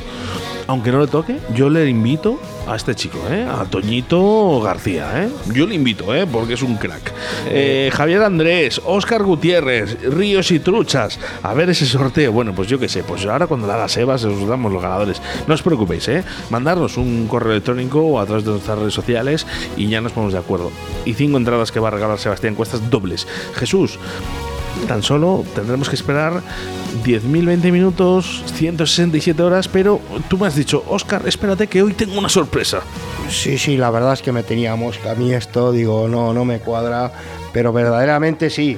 aunque 0.67 0.91
no 0.91 0.99
le 0.99 1.07
toque, 1.07 1.37
yo 1.55 1.69
le 1.69 1.87
invito 1.87 2.39
a 2.69 2.75
este 2.75 2.93
chico, 2.93 3.19
eh, 3.29 3.47
a 3.49 3.65
Toñito 3.65 4.61
García. 4.61 5.23
Eh. 5.23 5.29
Yo 5.53 5.65
le 5.65 5.75
invito, 5.75 6.13
eh, 6.13 6.27
porque 6.31 6.53
es 6.53 6.61
un 6.61 6.75
crack. 6.77 7.13
Eh, 7.47 7.89
Javier 7.91 8.21
Andrés, 8.21 8.79
Óscar 8.85 9.23
Gutiérrez, 9.23 9.97
Ríos 10.03 10.51
y 10.51 10.59
Truchas. 10.59 11.19
A 11.41 11.53
ver 11.53 11.69
ese 11.69 11.85
sorteo. 11.85 12.31
Bueno, 12.31 12.53
pues 12.53 12.67
yo 12.67 12.77
qué 12.77 12.87
sé, 12.87 13.03
pues 13.03 13.25
ahora 13.25 13.47
cuando 13.47 13.65
la 13.65 13.73
haga 13.73 13.87
Sebas 13.87 14.23
os 14.23 14.47
damos 14.47 14.71
los 14.71 14.81
ganadores. 14.81 15.21
No 15.47 15.55
os 15.55 15.63
preocupéis, 15.63 16.07
eh. 16.09 16.23
Mandarnos 16.49 16.97
un 16.97 17.27
correo 17.27 17.53
electrónico 17.53 18.01
o 18.01 18.19
a 18.19 18.25
través 18.25 18.45
de 18.45 18.51
nuestras 18.51 18.77
redes 18.77 18.93
sociales 18.93 19.47
y 19.75 19.87
ya 19.87 20.01
nos 20.01 20.11
ponemos 20.11 20.33
de 20.33 20.39
acuerdo. 20.39 20.71
Y 21.05 21.13
cinco 21.15 21.37
entradas 21.37 21.71
que 21.71 21.79
va 21.79 21.87
a 21.87 21.91
regalar 21.91 22.19
Sebastián 22.19 22.55
Cuestas 22.55 22.89
dobles. 22.89 23.27
Jesús, 23.55 23.97
tan 24.87 25.03
solo 25.03 25.43
tendremos 25.55 25.89
que 25.89 25.95
esperar 25.95 26.41
10.000, 27.03 27.45
20 27.45 27.71
minutos, 27.71 28.43
167 28.55 29.41
horas, 29.41 29.67
pero 29.67 29.99
tú 30.27 30.37
me 30.37 30.47
has 30.47 30.55
dicho, 30.55 30.83
Oscar, 30.87 31.27
espérate 31.27 31.67
que 31.67 31.83
hoy 31.83 31.93
tengo 31.93 32.17
una 32.17 32.29
sorpresa. 32.29 32.81
Sí, 33.29 33.57
sí, 33.57 33.77
la 33.77 33.91
verdad 33.91 34.13
es 34.13 34.21
que 34.21 34.31
me 34.31 34.43
tenía 34.43 34.75
mosca 34.75 35.11
a 35.11 35.15
mí 35.15 35.33
esto, 35.33 35.71
digo, 35.71 36.07
no, 36.07 36.33
no 36.33 36.45
me 36.45 36.59
cuadra, 36.59 37.11
pero 37.53 37.71
verdaderamente 37.73 38.49
sí. 38.49 38.77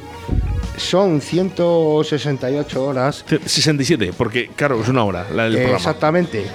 Son 0.82 1.22
168 1.22 2.84
horas. 2.84 3.24
67, 3.46 4.14
porque 4.18 4.50
claro, 4.56 4.82
es 4.82 4.88
una 4.90 5.04
hora 5.04 5.26
la 5.34 5.44
del 5.44 5.54
programa. 5.54 5.78
Exactamente. 5.78 6.46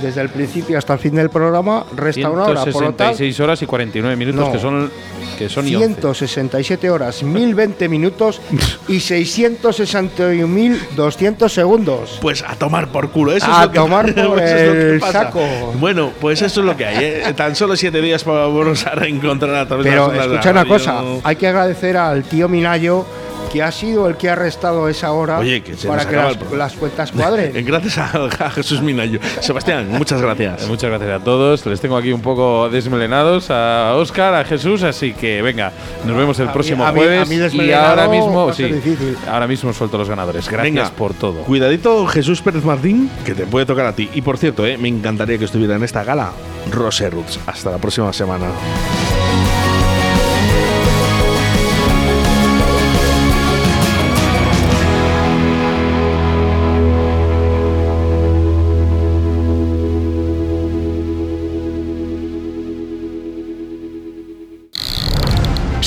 Desde 0.00 0.20
el 0.20 0.28
principio 0.30 0.78
hasta 0.78 0.92
el 0.94 0.98
fin 0.98 1.14
del 1.14 1.30
programa 1.30 1.84
resta 1.96 2.28
una 2.30 2.44
hora. 2.44 2.64
Por 2.64 2.82
lo 2.82 2.94
tanto, 2.94 3.16
166 3.16 3.40
horas 3.40 3.62
y 3.62 3.66
49 3.66 4.16
minutos 4.16 4.46
No. 4.46 4.52
que 4.52 4.58
son 4.58 4.90
que 5.38 5.48
son 5.48 5.66
y 5.66 5.74
11. 5.74 5.86
167 5.86 6.90
horas, 6.90 7.22
1020 7.22 7.88
minutos 7.88 8.40
y 8.88 8.96
661.200 8.98 11.48
segundos. 11.48 12.18
Pues 12.20 12.44
a 12.46 12.54
tomar 12.56 12.88
por 12.88 13.10
culo, 13.10 13.32
eso 13.32 13.46
A 13.46 13.60
es 13.62 13.66
lo 13.66 13.72
que 13.72 13.78
tomar 13.78 14.14
por 14.14 14.42
eso 14.42 14.56
es 14.56 14.66
lo 14.66 14.72
que 14.74 14.90
el 14.94 15.00
pasa. 15.00 15.22
saco. 15.24 15.40
Bueno, 15.78 16.12
pues 16.20 16.42
eso 16.42 16.60
es 16.60 16.66
lo 16.66 16.76
que 16.76 16.86
hay. 16.86 17.04
¿eh? 17.04 17.22
Tan 17.36 17.54
solo 17.56 17.76
siete 17.76 18.00
días 18.00 18.24
para 18.24 18.46
volvernos 18.46 18.86
a 18.86 18.90
reencontrar 18.90 19.54
a 19.54 19.66
través 19.66 19.84
de 19.84 19.90
Pero 19.90 20.08
de 20.08 20.18
escucha 20.18 20.52
la 20.52 20.60
una 20.62 20.68
cosa, 20.68 21.02
hay 21.24 21.36
que 21.36 21.48
agradecer 21.48 21.96
al 21.96 22.22
tío 22.24 22.48
Minayo 22.48 23.04
que 23.52 23.62
ha 23.62 23.70
sido 23.70 24.08
el 24.08 24.16
que 24.16 24.30
ha 24.30 24.34
restado 24.34 24.88
esa 24.88 25.12
hora 25.12 25.38
Oye, 25.38 25.62
que 25.62 25.74
para 25.86 26.08
que 26.08 26.16
las, 26.16 26.36
las 26.52 26.72
cuentas 26.72 27.12
cuadren. 27.12 27.52
Gracias 27.66 27.98
a, 27.98 28.10
a 28.46 28.50
Jesús 28.50 28.80
Minayo. 28.80 29.18
Sebastián, 29.40 29.88
muchas 29.90 30.20
gracias. 30.22 30.62
Eh, 30.62 30.66
Muchas 30.68 30.88
gracias 30.90 31.20
a 31.20 31.24
todos. 31.24 31.66
Les 31.66 31.80
tengo 31.80 31.96
aquí 31.96 32.12
un 32.12 32.22
poco 32.22 32.70
desmelenados 32.70 33.50
a 33.50 33.94
Óscar, 33.96 34.34
a 34.34 34.44
Jesús, 34.44 34.82
así 34.82 35.12
que 35.12 35.42
venga, 35.42 35.70
nos 36.06 36.16
vemos 36.16 36.38
el 36.38 36.46
A 36.46 36.48
mí- 36.48 36.52
próximo 36.54 36.84
a 36.86 36.92
mí- 36.92 36.98
jueves. 36.98 37.22
a 37.22 37.24
mí 37.54 37.64
y 37.66 37.72
ahora 37.72 38.08
mismo, 38.08 38.46
va 38.46 38.52
a 38.52 38.54
ser 38.54 38.80
sí, 38.82 39.16
ahora 39.30 39.46
mismo 39.46 39.72
suelto 39.72 39.98
los 39.98 40.08
ganadores. 40.08 40.48
Gracias 40.48 40.62
Venga, 40.74 40.90
por 40.96 41.12
todo. 41.14 41.42
Cuidadito, 41.42 42.06
Jesús 42.06 42.40
Pérez 42.40 42.64
Martín, 42.64 43.10
que 43.24 43.34
te 43.34 43.44
puede 43.46 43.66
tocar 43.66 43.86
a 43.86 43.92
ti. 43.92 44.08
Y 44.14 44.22
por 44.22 44.38
cierto, 44.38 44.64
eh, 44.66 44.78
me 44.78 44.88
encantaría 44.88 45.36
que 45.38 45.44
estuviera 45.44 45.76
en 45.76 45.82
esta 45.82 46.04
gala 46.04 46.30
Rose 46.70 47.10
Roots. 47.10 47.38
Hasta 47.46 47.70
la 47.70 47.78
próxima 47.78 48.12
semana. 48.12 48.46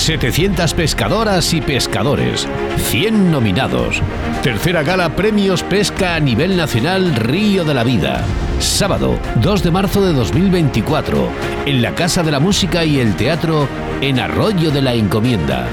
¡700 0.05 0.75
pescadoras 0.75 1.51
y 1.55 1.61
pescadores! 1.61 2.47
¡100 2.91 3.31
nominados! 3.31 4.03
Tercera 4.43 4.83
gala 4.83 5.15
Premios 5.15 5.63
Pesca 5.63 6.13
a 6.13 6.19
nivel 6.19 6.55
nacional 6.55 7.15
Río 7.15 7.65
de 7.65 7.73
la 7.73 7.83
Vida. 7.83 8.23
Sábado 8.59 9.17
2 9.41 9.63
de 9.63 9.71
marzo 9.71 10.05
de 10.05 10.13
2024, 10.13 11.27
en 11.65 11.81
la 11.81 11.95
Casa 11.95 12.21
de 12.21 12.29
la 12.29 12.39
Música 12.39 12.85
y 12.85 12.99
el 12.99 13.15
Teatro 13.15 13.67
en 13.99 14.19
Arroyo 14.19 14.69
de 14.69 14.83
la 14.83 14.93
Encomienda. 14.93 15.67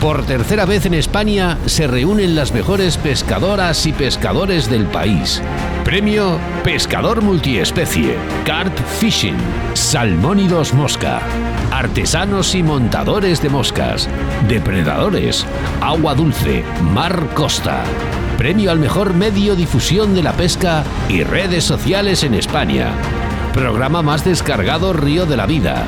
Por 0.00 0.24
tercera 0.26 0.66
vez 0.66 0.84
en 0.86 0.94
España 0.94 1.58
se 1.66 1.86
reúnen 1.86 2.34
las 2.34 2.52
mejores 2.52 2.98
pescadoras 2.98 3.86
y 3.86 3.92
pescadores 3.92 4.68
del 4.68 4.86
país. 4.86 5.40
Premio 5.84 6.38
Pescador 6.62 7.22
Multiespecie, 7.22 8.16
Carp 8.44 8.76
Fishing, 8.98 9.36
Salmónidos 9.72 10.74
Mosca, 10.74 11.20
Artesanos 11.70 12.54
y 12.54 12.62
Montadores 12.62 13.42
de 13.42 13.48
Moscas, 13.48 14.08
Depredadores, 14.48 15.46
Agua 15.80 16.14
Dulce, 16.14 16.64
Mar 16.82 17.28
Costa. 17.34 17.82
Premio 18.36 18.70
al 18.70 18.78
mejor 18.78 19.14
medio 19.14 19.56
difusión 19.56 20.14
de 20.14 20.22
la 20.22 20.32
pesca 20.32 20.84
y 21.08 21.22
redes 21.22 21.64
sociales 21.64 22.24
en 22.24 22.34
España. 22.34 22.92
Programa 23.54 24.02
más 24.02 24.24
descargado 24.24 24.92
Río 24.92 25.26
de 25.26 25.36
la 25.36 25.46
Vida. 25.46 25.84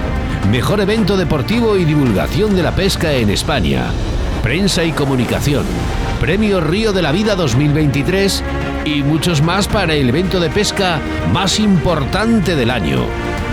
Mejor 0.51 0.81
evento 0.81 1.17
deportivo 1.17 1.77
y 1.77 1.85
divulgación 1.85 2.55
de 2.55 2.63
la 2.63 2.75
pesca 2.75 3.13
en 3.13 3.31
España. 3.31 3.91
Prensa 4.43 4.85
y 4.85 4.93
comunicación. 4.93 5.65
Premio 6.21 6.61
Río 6.61 6.93
de 6.93 7.03
la 7.03 7.11
Vida 7.11 7.35
2023 7.35 8.45
y 8.85 9.03
muchos 9.03 9.43
más 9.43 9.67
para 9.67 9.95
el 9.95 10.09
evento 10.09 10.39
de 10.39 10.49
pesca 10.49 11.01
más 11.33 11.59
importante 11.59 12.55
del 12.55 12.71
año. 12.71 13.07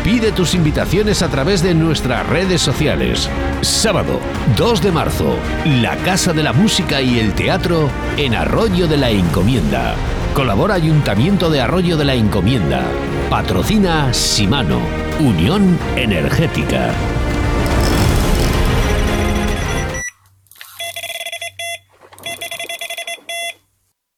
Pide 0.03 0.31
tus 0.31 0.53
invitaciones 0.53 1.23
a 1.23 1.29
través 1.29 1.63
de 1.63 1.73
nuestras 1.73 2.27
redes 2.27 2.61
sociales. 2.61 3.27
Sábado 3.61 4.19
2 4.55 4.81
de 4.83 4.91
marzo, 4.91 5.35
la 5.81 5.95
Casa 5.97 6.31
de 6.31 6.43
la 6.43 6.53
Música 6.53 7.01
y 7.01 7.19
el 7.19 7.33
Teatro 7.33 7.89
en 8.17 8.35
Arroyo 8.35 8.87
de 8.87 8.97
la 8.97 9.09
Encomienda. 9.09 9.95
Colabora 10.35 10.75
Ayuntamiento 10.75 11.49
de 11.49 11.61
Arroyo 11.61 11.97
de 11.97 12.05
la 12.05 12.13
Encomienda. 12.13 12.83
Patrocina 13.33 14.13
Simano, 14.13 14.79
Unión 15.19 15.79
Energética. 15.95 16.93